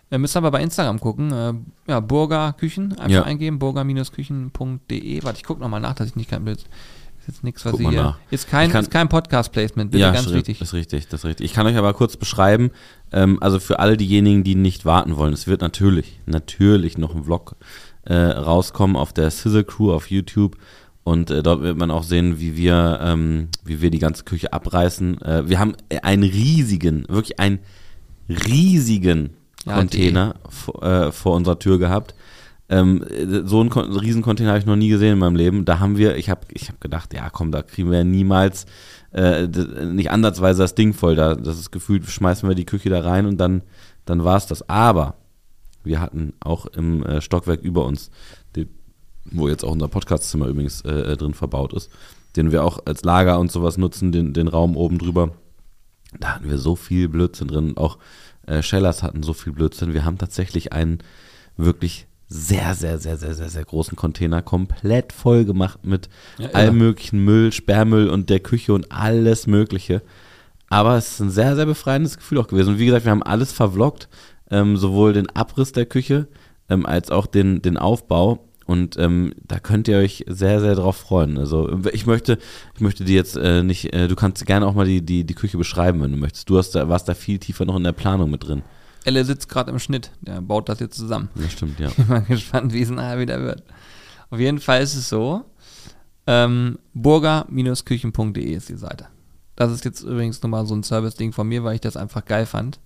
Äh, 0.09 0.17
müsst 0.17 0.35
aber 0.35 0.49
bei 0.49 0.61
Instagram 0.63 0.99
gucken. 0.99 1.31
Äh, 1.31 1.53
ja, 1.91 1.99
Burger 1.99 2.53
Küchen, 2.53 2.93
einfach 2.93 3.09
Ja. 3.09 3.23
eingeben, 3.23 3.59
burger-küchen.de. 3.59 5.23
Warte, 5.23 5.37
ich 5.37 5.43
gucke 5.43 5.61
nochmal 5.61 5.81
nach, 5.81 5.93
dass 5.93 6.07
ich 6.07 6.15
nicht 6.15 6.31
kein 6.31 6.43
Bild. 6.45 6.59
Ist 7.19 7.27
jetzt 7.27 7.43
nichts, 7.43 7.63
was 7.63 7.73
Guck 7.73 7.81
ich 7.81 7.89
hier. 7.89 8.01
nach. 8.03 8.17
Ist 8.31 8.49
kein, 8.49 8.71
kann- 8.71 8.81
ist 8.83 8.89
kein 8.91 9.07
Podcast-Placement, 9.07 9.91
bitte, 9.91 10.01
ja, 10.01 10.11
ganz 10.11 10.25
ist, 10.25 10.33
wichtig. 10.33 10.59
Ist 10.61 10.73
richtig, 10.73 11.07
das 11.09 11.19
ist 11.21 11.25
richtig. 11.25 11.45
Ich 11.45 11.53
kann 11.53 11.67
euch 11.67 11.77
aber 11.77 11.93
kurz 11.93 12.17
beschreiben, 12.17 12.71
ähm, 13.11 13.37
also 13.41 13.59
für 13.59 13.79
alle 13.79 13.97
diejenigen, 13.97 14.43
die 14.43 14.55
nicht 14.55 14.85
warten 14.85 15.15
wollen, 15.17 15.33
es 15.33 15.47
wird 15.47 15.61
natürlich, 15.61 16.19
natürlich 16.25 16.97
noch 16.97 17.15
ein 17.15 17.23
Vlog 17.23 17.55
äh, 18.05 18.13
rauskommen 18.15 18.95
auf 18.95 19.13
der 19.13 19.29
Sizzle 19.31 19.63
Crew 19.63 19.91
auf 19.91 20.09
YouTube 20.09 20.57
und 21.03 21.31
äh, 21.31 21.41
dort 21.43 21.61
wird 21.61 21.77
man 21.77 21.91
auch 21.91 22.03
sehen, 22.03 22.39
wie 22.39 22.55
wir, 22.55 22.99
ähm, 23.01 23.49
wie 23.63 23.81
wir 23.81 23.89
die 23.91 23.99
ganze 23.99 24.23
Küche 24.23 24.53
abreißen. 24.53 25.21
Äh, 25.21 25.49
wir 25.49 25.59
haben 25.59 25.73
einen 26.03 26.23
riesigen, 26.23 27.05
wirklich 27.07 27.39
einen 27.39 27.59
riesigen 28.29 29.31
Ja, 29.65 29.75
Container 29.75 30.35
vor, 30.49 30.83
äh, 30.83 31.11
vor 31.11 31.35
unserer 31.35 31.59
Tür 31.59 31.79
gehabt. 31.79 32.13
Ähm, 32.69 33.03
äh, 33.03 33.41
so 33.45 33.59
einen, 33.59 33.69
Kon- 33.69 33.91
riesen 33.97 34.21
Container 34.21 34.51
habe 34.51 34.59
ich 34.59 34.65
noch 34.65 34.75
nie 34.75 34.89
gesehen 34.89 35.13
in 35.13 35.19
meinem 35.19 35.35
Leben. 35.35 35.65
Da 35.65 35.79
haben 35.79 35.97
wir, 35.97 36.15
ich 36.15 36.29
habe 36.29 36.41
ich 36.51 36.69
hab 36.69 36.79
gedacht, 36.79 37.13
ja 37.13 37.29
komm, 37.29 37.51
da 37.51 37.63
kriegen 37.63 37.89
wir 37.89 37.97
ja 37.99 38.03
niemals 38.03 38.67
äh, 39.11 39.47
nicht 39.47 40.11
ansatzweise 40.11 40.61
das 40.61 40.75
Ding 40.75 40.93
voll. 40.93 41.15
Da, 41.15 41.35
das 41.35 41.59
ist 41.59 41.71
gefühlt, 41.71 42.05
schmeißen 42.05 42.47
wir 42.47 42.55
die 42.55 42.65
Küche 42.65 42.89
da 42.89 43.01
rein 43.01 43.25
und 43.25 43.37
dann, 43.37 43.61
dann 44.05 44.23
war 44.23 44.37
es 44.37 44.45
das. 44.45 44.67
Aber 44.69 45.15
wir 45.83 45.99
hatten 45.99 46.33
auch 46.39 46.65
im 46.67 47.03
äh, 47.03 47.21
Stockwerk 47.21 47.61
über 47.61 47.85
uns, 47.85 48.11
die, 48.55 48.67
wo 49.25 49.47
jetzt 49.47 49.63
auch 49.63 49.71
unser 49.71 49.87
Podcastzimmer 49.87 50.47
übrigens 50.47 50.81
äh, 50.81 51.13
äh, 51.13 51.17
drin 51.17 51.33
verbaut 51.33 51.73
ist, 51.73 51.89
den 52.35 52.51
wir 52.51 52.63
auch 52.63 52.79
als 52.85 53.03
Lager 53.03 53.39
und 53.39 53.51
sowas 53.51 53.77
nutzen, 53.77 54.11
den, 54.11 54.33
den 54.33 54.47
Raum 54.47 54.75
oben 54.75 54.99
drüber. 54.99 55.31
Da 56.19 56.35
hatten 56.35 56.49
wir 56.49 56.57
so 56.57 56.75
viel 56.75 57.07
Blödsinn 57.07 57.47
drin. 57.47 57.77
Auch 57.77 57.97
äh, 58.45 58.61
Schellers 58.61 59.03
hatten 59.03 59.23
so 59.23 59.33
viel 59.33 59.53
Blödsinn. 59.53 59.93
Wir 59.93 60.05
haben 60.05 60.17
tatsächlich 60.17 60.73
einen 60.73 60.99
wirklich 61.57 62.07
sehr, 62.31 62.75
sehr, 62.75 62.99
sehr, 62.99 63.17
sehr, 63.17 63.33
sehr, 63.33 63.49
sehr 63.49 63.65
großen 63.65 63.97
Container 63.97 64.41
komplett 64.43 65.11
voll 65.13 65.45
gemacht 65.45 65.79
mit 65.83 66.09
Ja, 66.37 66.49
allem 66.49 66.75
irre. 66.75 66.85
möglichen 66.85 67.25
Müll, 67.25 67.51
Sperrmüll 67.51 68.07
und 68.09 68.29
der 68.29 68.39
Küche 68.39 68.73
und 68.73 68.91
alles 68.91 69.47
Mögliche. 69.47 70.03
Aber 70.69 70.95
es 70.97 71.13
ist 71.13 71.19
ein 71.21 71.31
sehr, 71.31 71.55
sehr 71.55 71.65
befreiendes 71.65 72.17
Gefühl 72.17 72.37
auch 72.37 72.47
gewesen. 72.47 72.73
Und 72.73 72.79
wie 72.79 72.85
gesagt, 72.85 73.05
wir 73.05 73.11
haben 73.11 73.23
alles 73.23 73.51
vervloggt, 73.51 74.07
ähm, 74.51 74.77
sowohl 74.77 75.13
den 75.13 75.27
Abriss 75.31 75.71
der 75.71 75.87
Küche 75.87 76.27
ähm, 76.69 76.85
als 76.85 77.09
auch 77.09 77.25
den, 77.25 77.63
den 77.63 77.77
Aufbau. 77.77 78.45
Und 78.67 78.97
ähm, 78.99 79.33
da 79.47 79.57
könnt 79.57 79.87
ihr 79.87 79.97
euch 79.97 80.25
sehr, 80.27 80.59
sehr 80.61 80.75
drauf 80.75 80.97
freuen. 80.97 81.39
Also 81.39 81.79
ich 81.91 82.05
möchte, 82.05 82.37
ich 82.75 82.81
möchte 82.81 83.03
dir 83.03 83.15
jetzt 83.15 83.35
äh, 83.35 83.63
nicht, 83.63 83.91
äh, 83.95 84.07
du 84.07 84.15
kannst 84.15 84.45
gerne 84.45 84.67
auch 84.67 84.75
mal 84.75 84.85
die, 84.85 85.01
die, 85.03 85.23
die 85.23 85.33
Küche 85.33 85.57
beschreiben, 85.57 86.03
wenn 86.03 86.11
du 86.11 86.17
möchtest. 86.17 86.47
Du 86.51 86.59
hast 86.59 86.75
da, 86.75 86.87
warst 86.87 87.09
da 87.09 87.15
viel 87.15 87.39
tiefer 87.39 87.65
noch 87.65 87.75
in 87.77 87.83
der 87.83 87.93
Planung 87.93 88.29
mit 88.29 88.43
drin. 88.47 88.61
Elle 89.05 89.23
sitzt 89.25 89.49
gerade 89.49 89.71
im 89.71 89.79
Schnitt, 89.79 90.11
der 90.21 90.41
baut 90.41 90.69
das 90.69 90.79
jetzt 90.79 90.97
zusammen. 90.97 91.29
Das 91.35 91.51
stimmt, 91.51 91.79
ja. 91.79 91.89
bin 91.97 92.07
mal 92.07 92.21
gespannt, 92.21 92.73
wie 92.73 92.81
es 92.81 92.89
nachher 92.89 93.19
wieder 93.19 93.41
wird. 93.41 93.63
Auf 94.29 94.39
jeden 94.39 94.59
Fall 94.59 94.81
ist 94.81 94.95
es 94.95 95.09
so, 95.09 95.45
ähm, 96.27 96.77
burger-küchen.de 96.93 98.53
ist 98.53 98.69
die 98.69 98.77
Seite. 98.77 99.07
Das 99.55 99.71
ist 99.71 99.83
jetzt 99.83 100.01
übrigens 100.01 100.41
nochmal 100.41 100.65
so 100.65 100.75
ein 100.75 100.83
Service-Ding 100.83 101.33
von 101.33 101.47
mir, 101.47 101.63
weil 101.63 101.75
ich 101.75 101.81
das 101.81 101.97
einfach 101.97 102.23
geil 102.23 102.45
fand. 102.45 102.79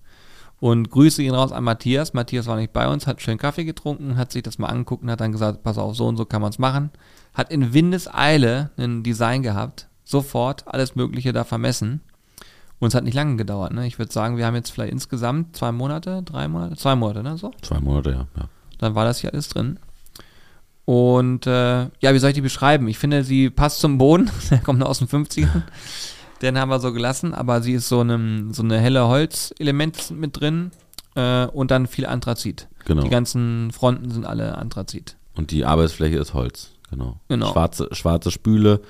Und 0.60 0.90
Grüße 0.90 1.22
gehen 1.22 1.34
raus 1.34 1.52
an 1.52 1.64
Matthias. 1.64 2.14
Matthias 2.14 2.46
war 2.46 2.56
nicht 2.56 2.72
bei 2.72 2.88
uns, 2.88 3.06
hat 3.06 3.20
schön 3.20 3.38
Kaffee 3.38 3.64
getrunken, 3.64 4.16
hat 4.16 4.32
sich 4.32 4.42
das 4.42 4.58
mal 4.58 4.68
angeguckt 4.68 5.02
und 5.02 5.10
hat 5.10 5.20
dann 5.20 5.32
gesagt, 5.32 5.62
pass 5.62 5.78
auf, 5.78 5.94
so 5.94 6.06
und 6.06 6.16
so 6.16 6.24
kann 6.24 6.40
man 6.40 6.50
es 6.50 6.58
machen. 6.58 6.90
Hat 7.34 7.50
in 7.50 7.74
Windeseile 7.74 8.70
ein 8.76 9.02
Design 9.02 9.42
gehabt, 9.42 9.88
sofort 10.04 10.66
alles 10.66 10.94
Mögliche 10.94 11.32
da 11.32 11.44
vermessen. 11.44 12.00
Und 12.78 12.88
es 12.88 12.94
hat 12.94 13.04
nicht 13.04 13.14
lange 13.14 13.36
gedauert. 13.36 13.72
Ne? 13.72 13.86
Ich 13.86 13.98
würde 13.98 14.12
sagen, 14.12 14.36
wir 14.36 14.46
haben 14.46 14.54
jetzt 14.54 14.70
vielleicht 14.70 14.92
insgesamt 14.92 15.56
zwei 15.56 15.72
Monate, 15.72 16.22
drei 16.22 16.48
Monate, 16.48 16.76
zwei 16.76 16.96
Monate, 16.96 17.22
ne? 17.22 17.38
So? 17.38 17.52
Zwei 17.62 17.80
Monate, 17.80 18.10
ja. 18.10 18.26
ja. 18.36 18.48
Dann 18.78 18.94
war 18.94 19.04
das 19.04 19.20
hier 19.20 19.32
alles 19.32 19.48
drin. 19.48 19.78
Und 20.84 21.46
äh, 21.46 21.84
ja, 22.00 22.12
wie 22.12 22.18
soll 22.18 22.30
ich 22.30 22.34
die 22.34 22.40
beschreiben? 22.40 22.88
Ich 22.88 22.98
finde, 22.98 23.24
sie 23.24 23.48
passt 23.48 23.80
zum 23.80 23.96
Boden. 23.98 24.30
Der 24.50 24.58
kommt 24.58 24.82
aus 24.82 24.98
den 24.98 25.08
50ern. 25.08 25.62
Den 26.42 26.58
haben 26.58 26.68
wir 26.68 26.80
so 26.80 26.92
gelassen, 26.92 27.32
aber 27.32 27.62
sie 27.62 27.72
ist 27.72 27.88
so, 27.88 28.00
einem, 28.00 28.52
so 28.52 28.62
eine 28.62 28.78
helle 28.78 29.06
Holzelement 29.06 30.10
mit 30.10 30.38
drin 30.38 30.72
äh, 31.14 31.46
und 31.46 31.70
dann 31.70 31.86
viel 31.86 32.04
Anthrazit. 32.04 32.68
Genau. 32.84 33.02
Die 33.02 33.08
ganzen 33.08 33.70
Fronten 33.70 34.10
sind 34.10 34.26
alle 34.26 34.58
Anthrazit. 34.58 35.16
Und 35.34 35.52
die 35.52 35.64
Arbeitsfläche 35.64 36.18
ist 36.18 36.34
Holz, 36.34 36.72
genau. 36.90 37.20
Genau. 37.28 37.52
Schwarze, 37.52 37.88
schwarze 37.92 38.30
Spüle, 38.30 38.82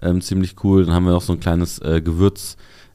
ähm, 0.00 0.20
ziemlich 0.20 0.62
cool. 0.62 0.84
Dann 0.84 0.94
haben 0.94 1.04
wir 1.04 1.12
noch 1.12 1.22
so 1.22 1.32
ein 1.32 1.40
kleines 1.40 1.78
äh, 1.80 2.00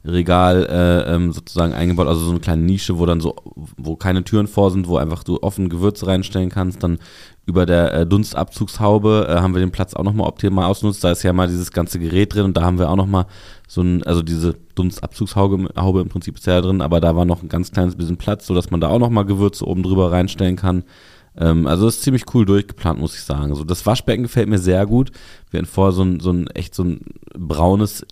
Gewürzregal 0.05 0.67
äh, 0.69 1.15
ähm, 1.15 1.31
sozusagen 1.31 1.73
eingebaut, 1.73 2.07
also 2.07 2.21
so 2.21 2.31
eine 2.31 2.39
kleine 2.39 2.61
Nische, 2.61 2.99
wo 2.99 3.05
dann 3.05 3.19
so, 3.19 3.35
wo 3.77 3.95
keine 3.95 4.23
Türen 4.23 4.47
vor 4.47 4.71
sind, 4.71 4.87
wo 4.87 4.97
einfach 4.97 5.23
du 5.23 5.41
offen 5.41 5.69
Gewürze 5.69 6.07
reinstellen 6.07 6.49
kannst. 6.49 6.83
Dann 6.83 6.99
über 7.45 7.65
der 7.65 7.93
äh, 7.93 8.05
Dunstabzugshaube 8.05 9.27
äh, 9.29 9.35
haben 9.39 9.53
wir 9.53 9.59
den 9.59 9.71
Platz 9.71 9.93
auch 9.93 10.03
nochmal 10.03 10.27
optimal 10.27 10.65
ausgenutzt. 10.65 11.03
Da 11.03 11.11
ist 11.11 11.23
ja 11.23 11.33
mal 11.33 11.47
dieses 11.47 11.71
ganze 11.71 11.99
Gerät 11.99 12.33
drin 12.33 12.45
und 12.45 12.57
da 12.57 12.61
haben 12.61 12.79
wir 12.79 12.89
auch 12.89 12.95
nochmal 12.95 13.25
so 13.67 13.81
ein, 13.81 14.03
also 14.03 14.21
diese 14.21 14.55
Dunstabzugshaube 14.75 15.69
Haube 15.77 16.01
im 16.01 16.09
Prinzip 16.09 16.37
ist 16.37 16.45
ja 16.45 16.61
drin, 16.61 16.81
aber 16.81 17.01
da 17.01 17.15
war 17.15 17.25
noch 17.25 17.41
ein 17.41 17.49
ganz 17.49 17.71
kleines 17.71 17.95
bisschen 17.95 18.17
Platz, 18.17 18.45
sodass 18.45 18.71
man 18.71 18.81
da 18.81 18.89
auch 18.89 18.99
nochmal 18.99 19.25
Gewürze 19.25 19.67
oben 19.67 19.83
drüber 19.83 20.11
reinstellen 20.11 20.55
kann. 20.55 20.83
Ähm, 21.37 21.67
also 21.67 21.85
das 21.85 21.95
ist 21.95 22.03
ziemlich 22.03 22.23
cool 22.33 22.45
durchgeplant, 22.45 22.99
muss 22.99 23.15
ich 23.15 23.21
sagen. 23.21 23.51
Also 23.51 23.63
das 23.63 23.85
Waschbecken 23.85 24.23
gefällt 24.23 24.49
mir 24.49 24.59
sehr 24.59 24.85
gut. 24.85 25.11
Wir 25.49 25.59
hatten 25.59 25.67
vorher 25.67 25.91
so 25.91 26.03
ein, 26.03 26.19
so 26.19 26.31
ein 26.31 26.47
echt 26.47 26.75
so 26.75 26.83
ein 26.83 27.01
braunes, 27.37 28.05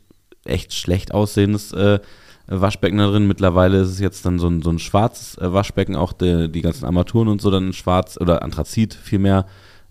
echt 0.45 0.73
schlecht 0.73 1.13
aussehendes 1.13 1.71
äh, 1.73 1.99
Waschbecken 2.47 2.97
da 2.97 3.07
drin. 3.07 3.27
Mittlerweile 3.27 3.79
ist 3.79 3.89
es 3.89 3.99
jetzt 3.99 4.25
dann 4.25 4.39
so 4.39 4.47
ein, 4.47 4.61
so 4.61 4.69
ein 4.69 4.79
schwarzes 4.79 5.37
äh, 5.37 5.53
Waschbecken, 5.53 5.95
auch 5.95 6.13
der, 6.13 6.47
die 6.47 6.61
ganzen 6.61 6.85
Armaturen 6.85 7.27
und 7.27 7.41
so 7.41 7.51
dann 7.51 7.73
schwarz 7.73 8.17
oder 8.19 8.43
Anthrazit 8.43 8.93
vielmehr. 8.93 9.45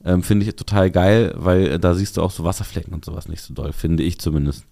Ähm, 0.04 0.22
finde 0.22 0.46
ich 0.46 0.56
total 0.56 0.90
geil, 0.90 1.32
weil 1.36 1.66
äh, 1.66 1.78
da 1.78 1.94
siehst 1.94 2.16
du 2.16 2.22
auch 2.22 2.30
so 2.30 2.44
Wasserflecken 2.44 2.92
und 2.92 3.04
sowas 3.04 3.28
nicht 3.28 3.42
so 3.42 3.54
doll, 3.54 3.72
finde 3.72 4.02
ich 4.02 4.18
zumindest. 4.18 4.66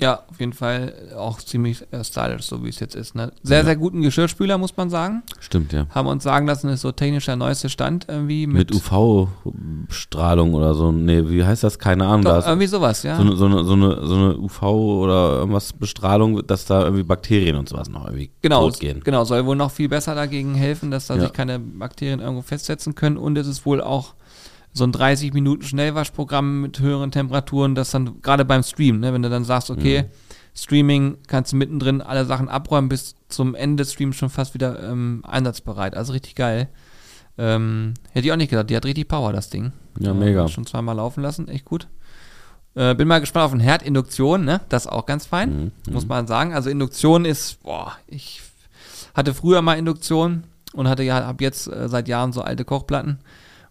Ja, 0.00 0.22
auf 0.28 0.40
jeden 0.40 0.52
Fall 0.52 0.92
auch 1.16 1.38
ziemlich 1.38 1.84
äh, 1.92 2.02
stylisch, 2.02 2.42
so 2.46 2.64
wie 2.64 2.68
es 2.68 2.80
jetzt 2.80 2.96
ist. 2.96 3.14
Ne? 3.14 3.30
Sehr, 3.44 3.64
sehr 3.64 3.76
guten 3.76 4.02
Geschirrspüler, 4.02 4.58
muss 4.58 4.76
man 4.76 4.90
sagen. 4.90 5.22
Stimmt, 5.38 5.72
ja. 5.72 5.86
Haben 5.90 6.08
uns 6.08 6.24
sagen 6.24 6.48
lassen, 6.48 6.68
ist 6.68 6.80
so 6.80 6.90
technisch 6.90 7.26
der 7.26 7.36
neueste 7.36 7.68
Stand 7.68 8.06
irgendwie 8.08 8.48
Mit, 8.48 8.70
mit, 8.70 8.74
UV-Strahlung 8.74 10.54
oder 10.54 10.74
so. 10.74 10.90
Nee, 10.90 11.28
wie 11.28 11.44
heißt 11.44 11.62
das? 11.62 11.78
Keine 11.78 12.06
Ahnung. 12.06 12.24
Doch, 12.24 12.46
irgendwie 12.46 12.66
sowas, 12.66 13.02
ja. 13.04 13.16
so, 13.16 13.22
eine, 13.22 13.36
so, 13.36 13.44
eine, 13.46 13.64
so, 13.64 13.72
eine, 13.74 14.06
so 14.06 14.14
eine 14.14 14.36
UV 14.38 14.62
oder 14.62 15.32
irgendwas 15.38 15.72
Bestrahlung, 15.72 16.44
dass 16.46 16.64
da 16.64 16.82
irgendwie 16.82 17.04
Bakterien 17.04 17.56
und 17.56 17.68
sowas 17.68 17.88
noch 17.88 18.06
irgendwie 18.06 18.30
Genau, 18.42 18.68
tot 18.68 18.80
gehen. 18.80 19.00
genau, 19.04 19.24
soll 19.24 19.46
wohl 19.46 19.56
noch 19.56 19.70
viel 19.70 19.88
besser 19.88 20.14
dagegen 20.14 20.54
helfen, 20.54 20.90
dass 20.90 21.06
da 21.06 21.14
Ja. 21.14 21.22
sich 21.22 21.32
keine 21.32 21.58
Bakterien 21.58 22.20
irgendwo 22.20 22.42
festsetzen 22.42 22.94
können. 22.94 23.16
Und 23.16 23.38
es 23.38 23.46
ist 23.46 23.64
wohl 23.64 23.80
auch 23.80 24.14
so 24.74 24.84
ein 24.84 24.92
30 24.92 25.32
Minuten 25.32 25.62
Schnellwaschprogramm 25.62 26.60
mit 26.60 26.80
höheren 26.80 27.10
Temperaturen, 27.10 27.74
das 27.74 27.90
dann 27.92 28.20
gerade 28.20 28.44
beim 28.44 28.62
Stream, 28.62 29.00
ne, 29.00 29.12
wenn 29.14 29.22
du 29.22 29.30
dann 29.30 29.44
sagst, 29.44 29.70
okay, 29.70 30.02
Mhm. 30.02 30.06
Streaming 30.56 31.18
kannst 31.26 31.50
du 31.52 31.56
mittendrin 31.56 32.00
alle 32.00 32.24
Sachen 32.26 32.48
abräumen, 32.48 32.88
bis 32.88 33.16
zum 33.28 33.54
Ende 33.56 33.82
des 33.82 33.92
Streams 33.92 34.14
schon 34.14 34.30
fast 34.30 34.54
wieder 34.54 34.80
ähm, 34.88 35.22
einsatzbereit. 35.26 35.96
Also 35.96 36.12
richtig 36.12 36.36
geil. 36.36 36.68
Ähm, 37.36 37.94
hätte 38.12 38.26
ich 38.28 38.32
auch 38.32 38.36
nicht 38.36 38.50
gedacht, 38.50 38.70
die 38.70 38.76
hat 38.76 38.84
richtig 38.84 39.08
Power, 39.08 39.32
das 39.32 39.50
Ding. 39.50 39.72
Ja, 39.98 40.12
Äh, 40.12 40.14
mega. 40.14 40.46
Schon 40.48 40.66
zweimal 40.66 40.94
laufen 40.96 41.22
lassen, 41.22 41.48
echt 41.48 41.64
gut. 41.64 41.88
Äh, 42.76 42.94
bin 42.94 43.08
mal 43.08 43.18
gespannt 43.20 43.46
auf 43.46 43.50
den 43.50 43.60
Herd. 43.60 43.82
Induktion, 43.82 44.44
ne? 44.44 44.60
Das 44.68 44.84
ist 44.86 44.92
auch 44.92 45.06
ganz 45.06 45.26
fein, 45.26 45.72
Mhm, 45.86 45.92
muss 45.92 46.06
man 46.06 46.26
sagen. 46.28 46.54
Also 46.54 46.70
Induktion 46.70 47.24
ist, 47.24 47.60
boah, 47.64 47.92
ich 48.06 48.40
hatte 49.14 49.34
früher 49.34 49.60
mal 49.62 49.74
Induktion 49.78 50.44
und 50.72 50.88
hatte 50.88 51.02
ja, 51.02 51.26
hab 51.26 51.40
jetzt 51.40 51.66
äh, 51.66 51.88
seit 51.88 52.06
Jahren 52.08 52.32
so 52.32 52.42
alte 52.42 52.64
Kochplatten. 52.64 53.18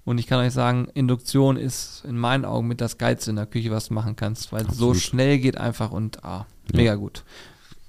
Und 0.06 0.18
ich 0.18 0.28
kann 0.28 0.40
euch 0.46 0.52
sagen, 0.54 0.90
Induktion 0.94 1.56
ist 1.56 2.04
in 2.06 2.18
meinen 2.18 2.44
Augen 2.44 2.68
mit 2.68 2.82
das 2.82 2.98
Geilste 2.98 3.30
in 3.30 3.38
der 3.38 3.46
Küche, 3.46 3.72
was 3.72 3.88
du 3.88 3.94
machen 3.94 4.16
kannst, 4.16 4.52
weil 4.52 4.66
es 4.68 4.76
so 4.78 4.94
schnell 4.94 5.40
geht 5.40 5.58
einfach 5.58 5.92
und 5.92 6.24
ah, 6.26 6.46
Ja. 6.72 6.78
mega 6.78 6.96
gut. 6.96 7.24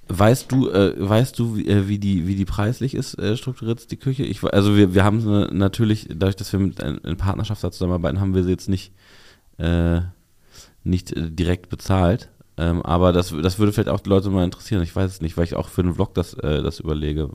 Weißt 0.07 0.53
du, 0.53 0.69
äh, 0.71 0.95
weißt 0.97 1.39
du, 1.39 1.57
wie, 1.57 1.67
äh, 1.67 1.89
wie 1.89 1.99
die, 1.99 2.27
wie 2.27 2.37
die 2.37 2.45
preislich 2.45 2.95
ist, 2.95 3.19
äh, 3.19 3.37
strukturiert 3.37 3.91
die 3.91 3.97
Küche? 3.97 4.23
Ich, 4.23 4.45
also 4.45 4.77
wir, 4.77 4.95
wir 4.95 5.03
haben 5.03 5.21
sie 5.21 5.49
natürlich, 5.51 6.07
dadurch, 6.11 6.37
dass 6.37 6.53
wir 6.53 6.61
mit 6.61 6.79
äh, 6.79 6.95
in 7.03 7.17
Partnerschaft 7.17 7.65
da 7.65 7.71
zusammenarbeiten, 7.73 8.21
haben 8.21 8.35
wir 8.35 8.45
sie 8.45 8.51
jetzt 8.51 8.69
nicht, 8.69 8.93
äh, 9.59 10.01
nicht 10.85 11.11
äh, 11.13 11.31
direkt 11.31 11.69
bezahlt. 11.71 12.29
Ähm, 12.57 12.83
aber 12.83 13.13
das, 13.13 13.35
das 13.43 13.59
würde 13.59 13.73
vielleicht 13.73 13.89
auch 13.89 14.01
die 14.01 14.11
Leute 14.11 14.31
mal 14.31 14.45
interessieren. 14.45 14.83
Ich 14.83 14.95
weiß 14.95 15.11
es 15.11 15.21
nicht, 15.21 15.37
weil 15.37 15.45
ich 15.45 15.57
auch 15.57 15.69
für 15.69 15.81
einen 15.81 15.95
Vlog 15.95 16.15
das, 16.15 16.35
äh, 16.35 16.63
das 16.63 16.79
überlege. 16.81 17.31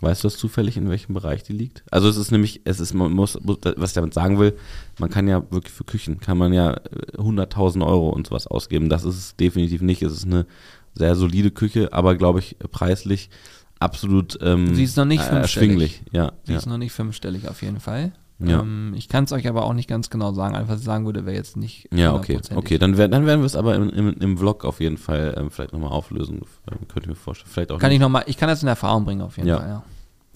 Weißt 0.00 0.24
du 0.24 0.28
das 0.28 0.38
zufällig, 0.38 0.76
in 0.76 0.88
welchem 0.88 1.12
Bereich 1.14 1.42
die 1.42 1.52
liegt? 1.52 1.84
Also 1.90 2.08
es 2.08 2.16
ist 2.16 2.30
nämlich, 2.30 2.62
es 2.64 2.80
ist, 2.80 2.94
man 2.94 3.12
muss, 3.12 3.38
was 3.42 3.90
ich 3.90 3.94
damit 3.94 4.14
sagen 4.14 4.38
will, 4.38 4.56
man 4.98 5.10
kann 5.10 5.28
ja 5.28 5.42
wirklich 5.50 5.74
für 5.74 5.84
Küchen, 5.84 6.20
kann 6.20 6.38
man 6.38 6.52
ja 6.52 6.74
100.000 7.16 7.86
Euro 7.86 8.08
und 8.08 8.28
sowas 8.28 8.46
ausgeben. 8.46 8.88
Das 8.88 9.04
ist 9.04 9.16
es 9.16 9.36
definitiv 9.36 9.82
nicht. 9.82 10.02
Es 10.02 10.12
ist 10.12 10.24
eine 10.24 10.46
sehr 10.94 11.14
solide 11.16 11.50
Küche, 11.50 11.92
aber 11.92 12.16
glaube 12.16 12.38
ich 12.38 12.56
preislich 12.70 13.30
absolut 13.78 14.38
ähm, 14.42 14.74
Sie 14.74 14.84
ist 14.84 14.96
noch 14.96 15.04
nicht 15.04 15.24
äh, 15.24 15.36
erschwinglich. 15.36 16.02
Ja, 16.12 16.32
Sie 16.44 16.52
ja. 16.52 16.58
ist 16.58 16.66
noch 16.66 16.78
nicht 16.78 16.92
fünfstellig 16.92 17.48
auf 17.48 17.62
jeden 17.62 17.80
Fall. 17.80 18.12
Ja. 18.42 18.60
Ähm, 18.60 18.94
ich 18.96 19.08
kann 19.08 19.24
es 19.24 19.32
euch 19.32 19.46
aber 19.48 19.64
auch 19.64 19.74
nicht 19.74 19.88
ganz 19.88 20.08
genau 20.10 20.32
sagen. 20.32 20.54
Einfach, 20.54 20.78
sagen 20.78 21.04
würde, 21.06 21.26
wäre 21.26 21.36
jetzt 21.36 21.56
nicht. 21.56 21.88
Ja, 21.92 22.14
okay. 22.14 22.40
Okay, 22.54 22.78
dann, 22.78 22.96
wer- 22.96 23.08
dann 23.08 23.26
werden 23.26 23.40
wir 23.40 23.46
es 23.46 23.56
aber 23.56 23.74
im, 23.74 23.90
im, 23.90 24.12
im 24.14 24.38
Vlog 24.38 24.64
auf 24.64 24.80
jeden 24.80 24.96
Fall 24.96 25.34
ähm, 25.36 25.50
vielleicht 25.50 25.72
nochmal 25.72 25.90
auflösen. 25.90 26.40
Ähm, 26.70 26.78
könnte 26.88 27.00
ich 27.02 27.06
mir 27.08 27.14
vorstellen. 27.16 27.50
Vielleicht 27.52 27.70
auch 27.72 27.78
Kann 27.78 27.90
nicht. 27.90 27.96
ich 27.96 28.00
noch 28.02 28.08
mal, 28.08 28.24
ich 28.26 28.36
kann 28.38 28.48
das 28.48 28.62
in 28.62 28.68
Erfahrung 28.68 29.04
bringen 29.04 29.20
auf 29.22 29.36
jeden 29.36 29.48
Ja. 29.48 29.58
Fall, 29.58 29.68
ja. 29.68 29.82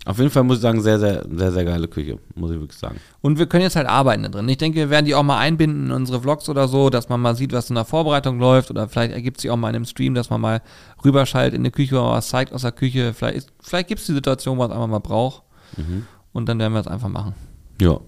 Auf 0.07 0.19
jeden 0.19 0.29
Fall 0.31 0.45
muss 0.45 0.57
ich 0.59 0.63
sagen, 0.63 0.83
sehr, 0.83 0.99
sehr, 0.99 1.25
sehr, 1.35 1.51
sehr 1.51 1.65
geile 1.65 1.89
Küche, 1.89 2.19
muss 2.35 2.51
ich 2.51 2.61
wirklich 2.61 2.79
sagen. 2.79 2.97
Und 3.23 3.39
wir 3.39 3.47
können 3.47 3.63
jetzt 3.63 3.75
halt 3.77 3.87
arbeiten 3.89 4.23
da 4.25 4.29
drin. 4.29 4.47
Ich 4.51 4.59
denke, 4.59 4.77
wir 4.81 4.91
werden 4.91 5.07
die 5.07 5.15
auch 5.15 5.23
mal 5.23 5.39
einbinden 5.39 5.87
in 5.87 5.93
unsere 5.93 6.21
Vlogs 6.21 6.47
oder 6.51 6.69
so, 6.69 6.91
dass 6.91 7.09
man 7.09 7.23
mal 7.23 7.35
sieht, 7.35 7.55
was 7.55 7.71
in 7.71 7.75
der 7.77 7.87
Vorbereitung 7.87 8.39
läuft. 8.39 8.71
Oder 8.71 8.87
vielleicht 8.87 9.15
ergibt 9.15 9.41
sich 9.41 9.51
auch 9.51 9.57
mal 9.57 9.71
in 9.71 9.77
einem 9.77 9.85
Stream, 9.87 10.13
dass 10.13 10.29
man 10.29 10.43
mal 10.43 10.61
rüberschaltet 11.03 11.55
in 11.55 11.65
die 11.65 11.71
Küche 11.71 11.95
oder 11.95 12.11
was 12.11 12.29
zeigt 12.29 12.53
aus 12.53 12.61
der 12.61 12.73
Küche. 12.73 13.15
Vielleicht, 13.15 13.37
ist- 13.39 13.53
vielleicht 13.63 13.89
gibt 13.89 14.03
es 14.03 14.07
die 14.07 14.13
Situation, 14.13 14.59
wo 14.59 14.63
man 14.65 14.71
es 14.73 14.75
einfach 14.77 14.89
mal 14.89 14.99
braucht. 14.99 15.43
Mhm. 15.79 16.05
Und 16.35 16.51
dann 16.51 16.59
werden 16.59 16.75
wir 16.75 16.81
es 16.81 16.87
einfach 16.87 17.09
machen. 17.09 17.33
Ja, 17.81 18.01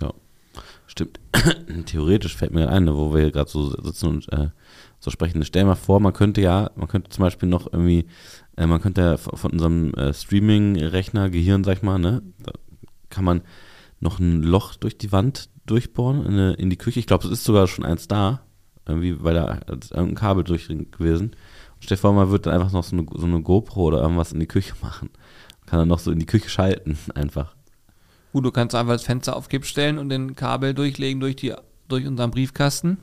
ja. 0.00 0.12
Stimmt. 0.86 1.20
Theoretisch 1.86 2.36
fällt 2.36 2.52
mir 2.52 2.68
ein, 2.68 2.84
ne, 2.84 2.96
wo 2.96 3.12
wir 3.12 3.22
hier 3.22 3.32
gerade 3.32 3.50
so 3.50 3.70
sitzen 3.82 4.08
und 4.08 4.32
äh, 4.32 4.48
so 4.98 5.10
sprechen. 5.10 5.44
Stell 5.44 5.64
mal 5.64 5.74
vor, 5.74 6.00
man 6.00 6.12
könnte 6.12 6.40
ja, 6.40 6.70
man 6.76 6.88
könnte 6.88 7.10
zum 7.10 7.22
Beispiel 7.22 7.48
noch 7.48 7.72
irgendwie, 7.72 8.06
äh, 8.56 8.66
man 8.66 8.80
könnte 8.80 9.00
ja 9.00 9.16
von 9.16 9.52
unserem 9.52 9.94
äh, 9.94 10.12
Streaming-Rechner, 10.12 11.30
Gehirn, 11.30 11.64
sag 11.64 11.76
ich 11.76 11.82
mal, 11.82 11.98
ne, 11.98 12.22
da 12.38 12.52
kann 13.10 13.24
man 13.24 13.42
noch 14.00 14.18
ein 14.18 14.42
Loch 14.42 14.74
durch 14.76 14.98
die 14.98 15.12
Wand 15.12 15.48
durchbohren 15.66 16.24
in, 16.24 16.32
eine, 16.32 16.52
in 16.54 16.70
die 16.70 16.76
Küche. 16.76 17.00
Ich 17.00 17.06
glaube, 17.06 17.26
es 17.26 17.32
ist 17.32 17.44
sogar 17.44 17.66
schon 17.66 17.84
eins 17.84 18.08
da, 18.08 18.42
irgendwie, 18.86 19.22
weil 19.22 19.34
da 19.34 19.54
ist 19.80 19.92
irgendein 19.92 20.14
Kabel 20.14 20.44
durch 20.44 20.68
gewesen. 20.68 21.30
Und 21.30 21.84
stell 21.84 21.96
dir 21.96 22.00
vor, 22.00 22.12
man 22.12 22.30
würde 22.30 22.42
dann 22.42 22.54
einfach 22.54 22.72
noch 22.72 22.84
so 22.84 22.96
eine, 22.96 23.06
so 23.14 23.26
eine 23.26 23.42
GoPro 23.42 23.82
oder 23.84 24.00
irgendwas 24.00 24.32
in 24.32 24.40
die 24.40 24.46
Küche 24.46 24.74
machen. 24.82 25.10
Kann 25.66 25.80
dann 25.80 25.88
noch 25.88 25.98
so 25.98 26.12
in 26.12 26.18
die 26.18 26.26
Küche 26.26 26.48
schalten, 26.48 26.98
einfach. 27.14 27.55
Gut, 28.36 28.44
du 28.44 28.50
kannst 28.50 28.74
einfach 28.74 28.92
das 28.92 29.04
Fenster 29.04 29.34
auf 29.34 29.48
Kipp 29.48 29.64
stellen 29.64 29.96
und 29.96 30.10
den 30.10 30.36
Kabel 30.36 30.74
durchlegen 30.74 31.20
durch, 31.20 31.36
die, 31.36 31.54
durch 31.88 32.06
unseren 32.06 32.30
Briefkasten. 32.30 32.98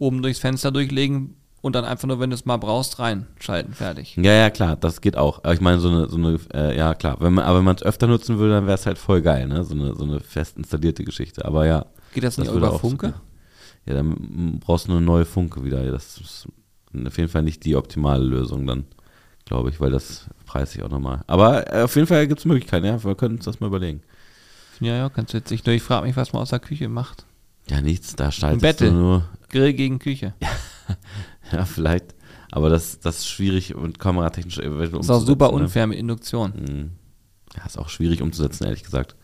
Oben 0.00 0.22
durchs 0.22 0.40
Fenster 0.40 0.72
durchlegen 0.72 1.36
und 1.60 1.76
dann 1.76 1.84
einfach 1.84 2.08
nur, 2.08 2.18
wenn 2.18 2.30
du 2.30 2.34
es 2.34 2.46
mal 2.46 2.56
brauchst, 2.56 2.98
reinschalten. 2.98 3.74
Fertig. 3.74 4.16
Ja, 4.16 4.32
ja, 4.32 4.50
klar, 4.50 4.74
das 4.74 5.00
geht 5.00 5.16
auch. 5.16 5.38
Aber 5.44 5.54
ich 5.54 5.60
meine, 5.60 5.78
so 5.78 5.88
eine, 5.88 6.08
so 6.08 6.16
eine, 6.16 6.40
äh, 6.52 6.76
ja 6.76 6.94
klar, 6.94 7.18
wenn 7.20 7.34
man, 7.34 7.44
aber 7.44 7.58
wenn 7.58 7.64
man 7.64 7.76
es 7.76 7.84
öfter 7.84 8.08
nutzen 8.08 8.38
würde, 8.38 8.54
dann 8.54 8.66
wäre 8.66 8.74
es 8.74 8.86
halt 8.86 8.98
voll 8.98 9.22
geil, 9.22 9.46
ne? 9.46 9.62
So 9.62 9.72
eine, 9.72 9.94
so 9.94 10.02
eine 10.02 10.18
fest 10.18 10.56
installierte 10.56 11.04
Geschichte. 11.04 11.44
Aber 11.44 11.64
ja. 11.64 11.86
Geht 12.12 12.24
das 12.24 12.36
nicht 12.36 12.50
über 12.50 12.76
Funke? 12.76 13.14
Ja, 13.84 13.94
dann 13.94 14.58
brauchst 14.58 14.88
du 14.88 14.90
eine 14.90 15.00
neue 15.00 15.26
Funke 15.26 15.62
wieder. 15.62 15.88
Das 15.92 16.18
ist 16.18 16.48
auf 17.06 17.16
jeden 17.16 17.28
Fall 17.28 17.44
nicht 17.44 17.64
die 17.64 17.76
optimale 17.76 18.24
Lösung 18.24 18.66
dann, 18.66 18.86
glaube 19.44 19.70
ich, 19.70 19.80
weil 19.80 19.92
das 19.92 20.26
preislich 20.44 20.82
auch 20.82 20.90
nochmal. 20.90 21.22
Aber 21.28 21.72
äh, 21.72 21.82
auf 21.82 21.94
jeden 21.94 22.08
Fall 22.08 22.26
gibt 22.26 22.40
es 22.40 22.46
Möglichkeiten, 22.46 22.84
ja. 22.86 23.04
Wir 23.04 23.14
können 23.14 23.36
uns 23.36 23.44
das 23.44 23.60
mal 23.60 23.68
überlegen. 23.68 24.02
Ja, 24.80 24.94
ja, 24.96 25.08
ganz 25.08 25.32
witzig. 25.34 25.64
Nur 25.64 25.74
ich 25.74 25.82
frage 25.82 26.06
mich, 26.06 26.16
was 26.16 26.32
man 26.32 26.42
aus 26.42 26.50
der 26.50 26.58
Küche 26.60 26.88
macht. 26.88 27.24
Ja, 27.68 27.80
nichts, 27.80 28.14
da 28.16 28.30
schaltest 28.30 28.62
Battle. 28.62 28.90
du 28.90 28.94
nur. 28.96 29.24
Grill 29.48 29.72
gegen 29.74 29.98
Küche. 29.98 30.34
Ja, 31.52 31.64
vielleicht. 31.64 32.14
Aber 32.50 32.70
das, 32.70 32.98
das 33.00 33.18
ist 33.18 33.28
schwierig 33.28 33.74
und 33.76 33.98
kameratechnisch. 34.00 34.58
äh, 34.58 34.84
ist 34.98 35.10
auch 35.10 35.20
super 35.20 35.46
ne? 35.48 35.52
unfair 35.52 35.86
mit 35.86 35.96
Induktion. 35.98 36.52
Mhm. 36.56 36.90
Ja, 37.56 37.64
ist 37.66 37.78
auch 37.78 37.88
schwierig 37.88 38.20
umzusetzen, 38.22 38.64
ehrlich 38.64 38.82
gesagt. 38.82 39.14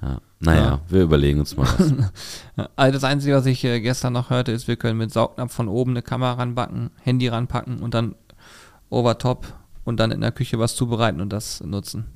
Ja. 0.00 0.20
Naja, 0.40 0.60
Ja. 0.64 0.80
wir 0.88 1.02
überlegen 1.02 1.40
uns 1.40 1.54
mal 1.56 1.66
was. 1.78 1.92
Also 2.76 2.92
das 2.94 3.04
Einzige, 3.04 3.34
was 3.34 3.44
ich 3.46 3.62
äh, 3.64 3.80
gestern 3.80 4.12
noch 4.14 4.30
hörte, 4.30 4.52
ist, 4.52 4.68
wir 4.68 4.76
können 4.76 4.96
mit 4.98 5.12
Saugnapf 5.12 5.52
von 5.52 5.68
oben 5.68 5.90
eine 5.92 6.02
Kamera 6.02 6.32
ranbacken, 6.34 6.90
Handy 7.02 7.28
ranpacken 7.28 7.80
und 7.80 7.92
dann 7.94 8.14
over 8.90 9.18
top 9.18 9.52
und 9.84 9.98
dann 10.00 10.10
in 10.10 10.20
der 10.22 10.32
Küche 10.32 10.58
was 10.58 10.76
zubereiten 10.76 11.20
und 11.20 11.30
das 11.30 11.62
nutzen. 11.62 12.06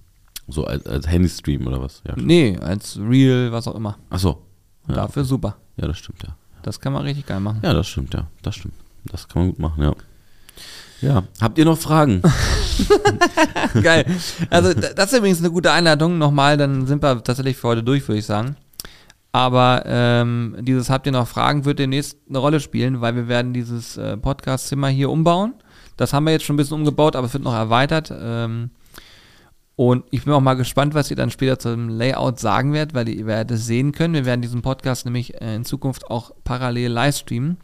So 0.49 0.65
als, 0.65 0.87
als 0.87 1.09
Handystream 1.09 1.67
oder 1.67 1.81
was? 1.81 2.03
Ja. 2.07 2.15
Nee, 2.17 2.59
als 2.61 2.99
Real, 2.99 3.53
was 3.53 3.67
auch 3.69 3.75
immer. 3.75 3.99
Ach 4.11 4.19
so. 4.19 4.43
Ja, 4.89 4.95
Dafür 4.95 5.25
super. 5.25 5.57
ja, 5.77 5.87
das 5.87 5.99
stimmt, 5.99 6.23
ja. 6.25 6.37
Das 6.63 6.81
kann 6.81 6.93
man 6.93 7.03
richtig 7.03 7.27
geil 7.27 7.41
machen. 7.41 7.61
Ja, 7.63 7.73
das 7.73 7.89
stimmt, 7.89 8.15
ja. 8.15 8.27
Das 8.43 8.57
stimmt. 8.57 8.75
Das 9.05 9.29
kann 9.29 9.43
man 9.43 9.51
gut 9.51 9.59
machen, 9.59 9.83
ja. 9.83 9.93
Ja, 11.01 11.25
habt 11.41 11.59
ihr 11.59 11.65
noch 11.65 11.79
Fragen? 11.79 12.23
Geil. 13.83 14.07
Also 14.51 14.73
das 14.73 15.13
ist 15.13 15.19
übrigens 15.19 15.41
eine 15.41 15.51
gute 15.51 15.73
Einladung. 15.73 16.17
Nochmal, 16.19 16.57
dann 16.57 16.87
sind 16.87 17.03
wir 17.03 17.25
tatsächlich 17.25 17.57
für 17.57 17.69
heute 17.69 17.83
durch, 17.83 18.07
würde 18.07 18.21
ich 18.21 18.27
sagen. 18.27 18.55
Aber 19.33 19.83
ähm, 19.87 20.57
dieses 20.61 20.91
Habt 20.91 21.07
ihr 21.07 21.13
noch 21.13 21.27
Fragen 21.27 21.65
wird 21.65 21.81
demnächst 21.81 22.19
eine 22.29 22.39
Rolle 22.39 22.61
spielen, 22.61 23.01
weil 23.01 23.17
wir 23.17 23.27
werden 23.27 23.53
dieses 23.53 23.97
äh, 23.97 24.17
Podcast-Zimmer 24.17 24.89
hier 24.89 25.11
umbauen. 25.11 25.55
Das 25.97 26.13
haben 26.13 26.25
wir 26.25 26.33
jetzt 26.33 26.45
schon 26.45 26.55
ein 26.55 26.59
bisschen 26.59 26.77
umgebaut, 26.79 27.17
aber 27.17 27.27
es 27.27 27.33
wird 27.33 27.43
noch 27.43 27.55
erweitert. 27.55 28.13
Ähm, 28.17 28.71
und 29.77 30.05
ich 30.11 30.25
bin 30.25 30.35
auch 30.35 30.41
mal 30.41 30.55
gespannt, 30.55 30.95
was 30.95 31.11
ihr 31.11 31.17
dann 31.17 31.31
später 31.31 31.59
zum 31.59 31.89
Layout 31.89 32.39
sagen 32.39 32.73
werdet, 32.73 32.95
weil 32.95 33.09
ihr 33.09 33.27
werdet 33.27 33.57
es 33.57 33.67
sehen 33.67 33.93
können. 33.93 34.15
Wir 34.15 34.27
werden 34.27 34.43
diesen 34.43 34.63
Podcast 34.63 35.07
nämlich 35.07 35.41
äh, 35.41 35.55
in 35.55 35.65
Zukunft 35.65 36.11
auch 36.11 36.33
parallel 36.45 36.91
live 36.91 37.17
streamen. 37.17 37.57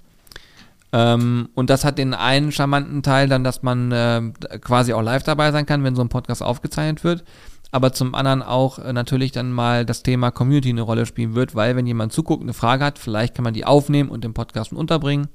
Ähm, 0.90 1.50
und 1.54 1.68
das 1.68 1.84
hat 1.84 1.98
den 1.98 2.14
einen 2.14 2.50
charmanten 2.50 3.02
Teil 3.02 3.28
dann, 3.28 3.44
dass 3.44 3.62
man 3.62 3.92
äh, 3.92 4.22
quasi 4.60 4.94
auch 4.94 5.02
live 5.02 5.22
dabei 5.22 5.52
sein 5.52 5.66
kann, 5.66 5.84
wenn 5.84 5.96
so 5.96 6.02
ein 6.02 6.08
Podcast 6.08 6.42
aufgezeichnet 6.42 7.04
wird. 7.04 7.24
Aber 7.70 7.92
zum 7.92 8.14
anderen 8.14 8.42
auch 8.42 8.78
äh, 8.78 8.94
natürlich 8.94 9.32
dann 9.32 9.52
mal 9.52 9.84
das 9.84 10.02
Thema 10.02 10.30
Community 10.30 10.70
eine 10.70 10.80
Rolle 10.80 11.04
spielen 11.04 11.34
wird, 11.34 11.54
weil 11.54 11.76
wenn 11.76 11.86
jemand 11.86 12.14
zuguckt, 12.14 12.42
eine 12.42 12.54
Frage 12.54 12.84
hat, 12.86 12.98
vielleicht 12.98 13.34
kann 13.34 13.44
man 13.44 13.52
die 13.52 13.66
aufnehmen 13.66 14.08
und 14.08 14.24
im 14.24 14.32
Podcast 14.32 14.72
unterbringen. 14.72 15.28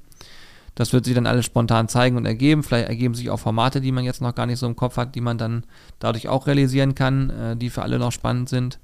Das 0.74 0.92
wird 0.92 1.04
sich 1.04 1.14
dann 1.14 1.26
alles 1.26 1.44
spontan 1.44 1.88
zeigen 1.88 2.16
und 2.16 2.26
ergeben. 2.26 2.62
Vielleicht 2.62 2.88
ergeben 2.88 3.14
sich 3.14 3.30
auch 3.30 3.38
Formate, 3.38 3.80
die 3.80 3.92
man 3.92 4.04
jetzt 4.04 4.20
noch 4.20 4.34
gar 4.34 4.46
nicht 4.46 4.58
so 4.58 4.66
im 4.66 4.76
Kopf 4.76 4.96
hat, 4.96 5.14
die 5.14 5.20
man 5.20 5.38
dann 5.38 5.64
dadurch 5.98 6.28
auch 6.28 6.46
realisieren 6.46 6.94
kann, 6.94 7.30
äh, 7.30 7.56
die 7.56 7.70
für 7.70 7.82
alle 7.82 7.98
noch 7.98 8.12
spannend 8.12 8.48
sind. 8.48 8.78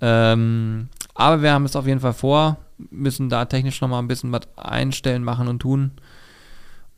Ähm, 0.00 0.88
aber 1.14 1.42
wir 1.42 1.52
haben 1.52 1.64
es 1.64 1.76
auf 1.76 1.86
jeden 1.86 2.00
Fall 2.00 2.12
vor, 2.12 2.56
müssen 2.90 3.28
da 3.28 3.44
technisch 3.44 3.80
noch 3.80 3.88
mal 3.88 4.00
ein 4.00 4.08
bisschen 4.08 4.32
was 4.32 4.42
einstellen, 4.56 5.22
machen 5.22 5.46
und 5.46 5.60
tun. 5.60 5.92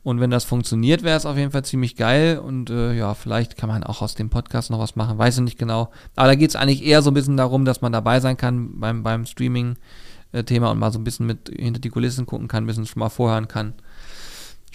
Und 0.01 0.19
wenn 0.19 0.29
das 0.29 0.43
funktioniert, 0.43 1.01
wäre 1.01 1.17
es 1.17 1.25
auf 1.25 1.35
jeden 1.35 1.49
Fall 1.49 1.65
ziemlich 1.65 1.95
geil. 1.95 2.37
Und 2.37 2.69
äh, 2.69 2.93
ja, 2.93 3.15
vielleicht 3.15 3.57
kann 3.57 3.69
man 3.69 3.83
auch 3.83 4.03
aus 4.03 4.13
dem 4.13 4.29
Podcast 4.29 4.69
noch 4.69 4.79
was 4.79 4.95
machen, 4.95 5.17
weiß 5.17 5.37
ich 5.37 5.43
nicht 5.43 5.57
genau. 5.57 5.91
Aber 6.15 6.27
da 6.27 6.35
geht 6.35 6.51
es 6.51 6.55
eigentlich 6.55 6.85
eher 6.85 7.01
so 7.01 7.09
ein 7.09 7.15
bisschen 7.15 7.37
darum, 7.37 7.65
dass 7.65 7.81
man 7.81 7.91
dabei 7.91 8.19
sein 8.19 8.37
kann 8.37 8.79
beim, 8.79 9.01
beim 9.01 9.25
Streaming-Thema 9.25 10.69
und 10.69 10.77
mal 10.77 10.91
so 10.91 10.99
ein 10.99 11.03
bisschen 11.03 11.25
mit 11.25 11.49
hinter 11.55 11.79
die 11.79 11.89
Kulissen 11.89 12.27
gucken 12.27 12.47
kann, 12.47 12.63
ein 12.63 12.67
bisschen 12.67 12.85
schon 12.85 12.99
mal 12.99 13.09
vorhören 13.09 13.47
kann. 13.47 13.73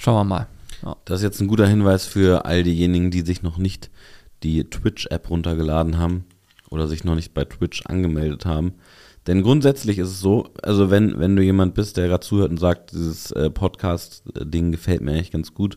Schauen 0.00 0.14
wir 0.14 0.24
mal. 0.24 0.46
Ja. 0.82 0.96
Das 1.04 1.18
ist 1.18 1.24
jetzt 1.24 1.42
ein 1.42 1.46
guter 1.46 1.66
Hinweis 1.66 2.06
für 2.06 2.46
all 2.46 2.62
diejenigen, 2.62 3.10
die 3.10 3.20
sich 3.20 3.42
noch 3.42 3.58
nicht 3.58 3.90
die 4.42 4.64
Twitch-App 4.64 5.28
runtergeladen 5.28 5.98
haben 5.98 6.24
oder 6.70 6.88
sich 6.88 7.04
noch 7.04 7.16
nicht 7.16 7.34
bei 7.34 7.44
Twitch 7.44 7.84
angemeldet 7.84 8.46
haben. 8.46 8.72
Denn 9.26 9.42
grundsätzlich 9.42 9.98
ist 9.98 10.08
es 10.08 10.20
so, 10.20 10.48
also 10.62 10.90
wenn, 10.90 11.18
wenn 11.18 11.36
du 11.36 11.42
jemand 11.42 11.74
bist, 11.74 11.98
der 11.98 12.08
gerade 12.08 12.24
zuhört 12.24 12.50
und 12.50 12.56
sagt, 12.56 12.92
dieses 12.92 13.30
äh, 13.32 13.50
Podcast-Ding 13.50 14.72
gefällt 14.72 15.02
mir 15.02 15.12
eigentlich 15.12 15.32
ganz 15.32 15.52
gut, 15.52 15.76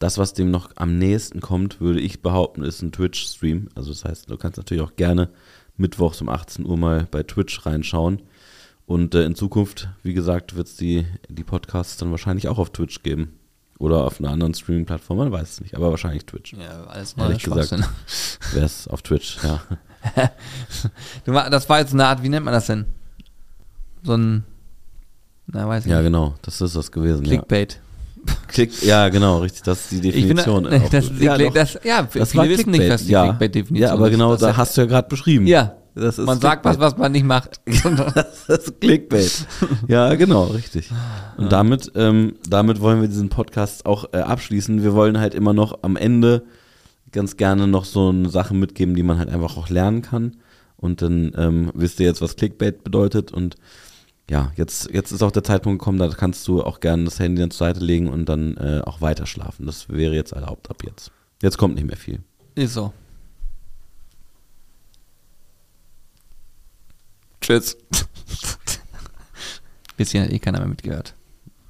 das, 0.00 0.18
was 0.18 0.34
dem 0.34 0.50
noch 0.50 0.70
am 0.74 0.98
nächsten 0.98 1.40
kommt, 1.40 1.80
würde 1.80 2.00
ich 2.00 2.22
behaupten, 2.22 2.64
ist 2.64 2.82
ein 2.82 2.90
Twitch-Stream. 2.90 3.68
Also 3.76 3.92
das 3.92 4.04
heißt, 4.04 4.30
du 4.30 4.36
kannst 4.36 4.56
natürlich 4.56 4.82
auch 4.82 4.96
gerne 4.96 5.30
mittwochs 5.76 6.20
um 6.20 6.28
18 6.28 6.66
Uhr 6.66 6.76
mal 6.76 7.06
bei 7.08 7.22
Twitch 7.22 7.64
reinschauen. 7.64 8.20
Und 8.84 9.14
äh, 9.14 9.24
in 9.24 9.36
Zukunft, 9.36 9.90
wie 10.02 10.12
gesagt, 10.12 10.56
wird 10.56 10.66
es 10.66 10.74
die, 10.74 11.06
die 11.28 11.44
Podcasts 11.44 11.98
dann 11.98 12.10
wahrscheinlich 12.10 12.48
auch 12.48 12.58
auf 12.58 12.70
Twitch 12.70 13.04
geben. 13.04 13.38
Oder 13.78 14.04
auf 14.04 14.20
einer 14.20 14.30
anderen 14.30 14.54
Streaming-Plattform, 14.54 15.18
man 15.18 15.32
weiß 15.32 15.50
es 15.50 15.60
nicht, 15.60 15.74
aber 15.74 15.90
wahrscheinlich 15.90 16.24
Twitch. 16.26 16.52
Ja, 16.54 16.84
alles 16.88 17.14
Ehrlich 17.18 17.42
gesagt. 17.42 17.70
Wäre 18.52 18.64
es 18.66 18.86
auf 18.88 19.02
Twitch, 19.02 19.38
ja. 19.42 19.60
Du, 21.24 21.32
das 21.32 21.68
war 21.68 21.80
jetzt 21.80 21.92
eine 21.92 22.06
Art, 22.06 22.22
wie 22.22 22.28
nennt 22.28 22.44
man 22.44 22.52
das 22.54 22.66
denn? 22.66 22.84
So 24.02 24.14
ein, 24.16 24.44
na, 25.46 25.66
weiß 25.66 25.86
ich 25.86 25.90
Ja, 25.90 25.98
nicht. 25.98 26.06
genau, 26.06 26.34
das 26.42 26.60
ist 26.60 26.76
das 26.76 26.92
gewesen. 26.92 27.24
Clickbait. 27.24 27.80
Ja. 28.26 28.34
Klick, 28.48 28.82
ja, 28.82 29.08
genau, 29.08 29.38
richtig, 29.38 29.62
das 29.62 29.90
ist 29.92 30.04
die 30.04 30.10
bin, 30.12 30.22
Definition. 30.22 30.66
Auch- 30.66 30.88
das, 30.90 31.04
ist 31.06 31.18
die 31.20 31.24
ja, 31.24 31.36
das, 31.38 31.78
ja, 31.84 32.02
das 32.02 32.30
viele 32.30 32.42
war 32.42 32.48
wissen 32.48 32.70
nicht, 32.70 32.88
was 32.88 33.04
die 33.04 33.12
ja. 33.12 33.24
Clickbait-Definition 33.24 33.76
Ja, 33.88 33.92
aber 33.92 34.08
genau, 34.10 34.34
ist. 34.34 34.40
da 34.42 34.48
Das- 34.48 34.56
hast 34.56 34.76
du 34.76 34.82
ja 34.82 34.86
gerade 34.86 35.08
beschrieben. 35.08 35.46
Ja, 35.46 35.74
das 35.94 36.18
ist 36.18 36.26
man 36.26 36.40
sagt 36.40 36.64
was, 36.64 36.76
Clickbait. 36.76 36.92
was 36.92 36.98
man 36.98 37.12
nicht 37.12 37.24
macht. 37.24 37.60
Das 38.46 38.66
ist 38.66 38.80
Clickbait. 38.80 39.46
Ja, 39.88 40.14
genau, 40.14 40.44
richtig. 40.44 40.90
Und 41.36 41.52
damit, 41.52 41.92
ähm, 41.94 42.34
damit 42.48 42.80
wollen 42.80 43.00
wir 43.00 43.08
diesen 43.08 43.28
Podcast 43.28 43.86
auch 43.86 44.06
äh, 44.12 44.18
abschließen. 44.18 44.82
Wir 44.82 44.94
wollen 44.94 45.18
halt 45.18 45.34
immer 45.34 45.52
noch 45.52 45.78
am 45.82 45.96
Ende 45.96 46.44
ganz 47.12 47.36
gerne 47.36 47.66
noch 47.66 47.84
so 47.84 48.08
eine 48.08 48.28
Sachen 48.28 48.58
mitgeben, 48.58 48.94
die 48.94 49.02
man 49.02 49.18
halt 49.18 49.30
einfach 49.30 49.56
auch 49.56 49.68
lernen 49.68 50.02
kann. 50.02 50.36
Und 50.76 51.00
dann 51.00 51.32
ähm, 51.36 51.70
wisst 51.74 52.00
ihr 52.00 52.06
jetzt, 52.06 52.20
was 52.20 52.36
Clickbait 52.36 52.82
bedeutet. 52.82 53.32
Und 53.32 53.56
ja, 54.28 54.52
jetzt, 54.56 54.90
jetzt 54.90 55.12
ist 55.12 55.22
auch 55.22 55.30
der 55.30 55.44
Zeitpunkt 55.44 55.78
gekommen, 55.78 55.98
da 55.98 56.08
kannst 56.08 56.46
du 56.48 56.62
auch 56.62 56.80
gerne 56.80 57.04
das 57.04 57.20
Handy 57.20 57.40
dann 57.40 57.50
zur 57.50 57.66
Seite 57.66 57.80
legen 57.80 58.08
und 58.08 58.28
dann 58.28 58.56
äh, 58.56 58.82
auch 58.84 59.00
weiter 59.00 59.26
schlafen. 59.26 59.66
Das 59.66 59.88
wäre 59.88 60.14
jetzt 60.14 60.32
erlaubt 60.32 60.68
ab 60.70 60.82
jetzt. 60.84 61.12
Jetzt 61.40 61.56
kommt 61.56 61.76
nicht 61.76 61.86
mehr 61.86 61.96
viel. 61.96 62.20
Ist 62.54 62.74
so. 62.74 62.92
Tschüss. 67.44 67.76
Bis 69.98 70.12
hier 70.12 70.22
hat 70.22 70.30
eh 70.30 70.38
keiner 70.38 70.60
mehr 70.60 70.68
mitgehört. 70.68 71.14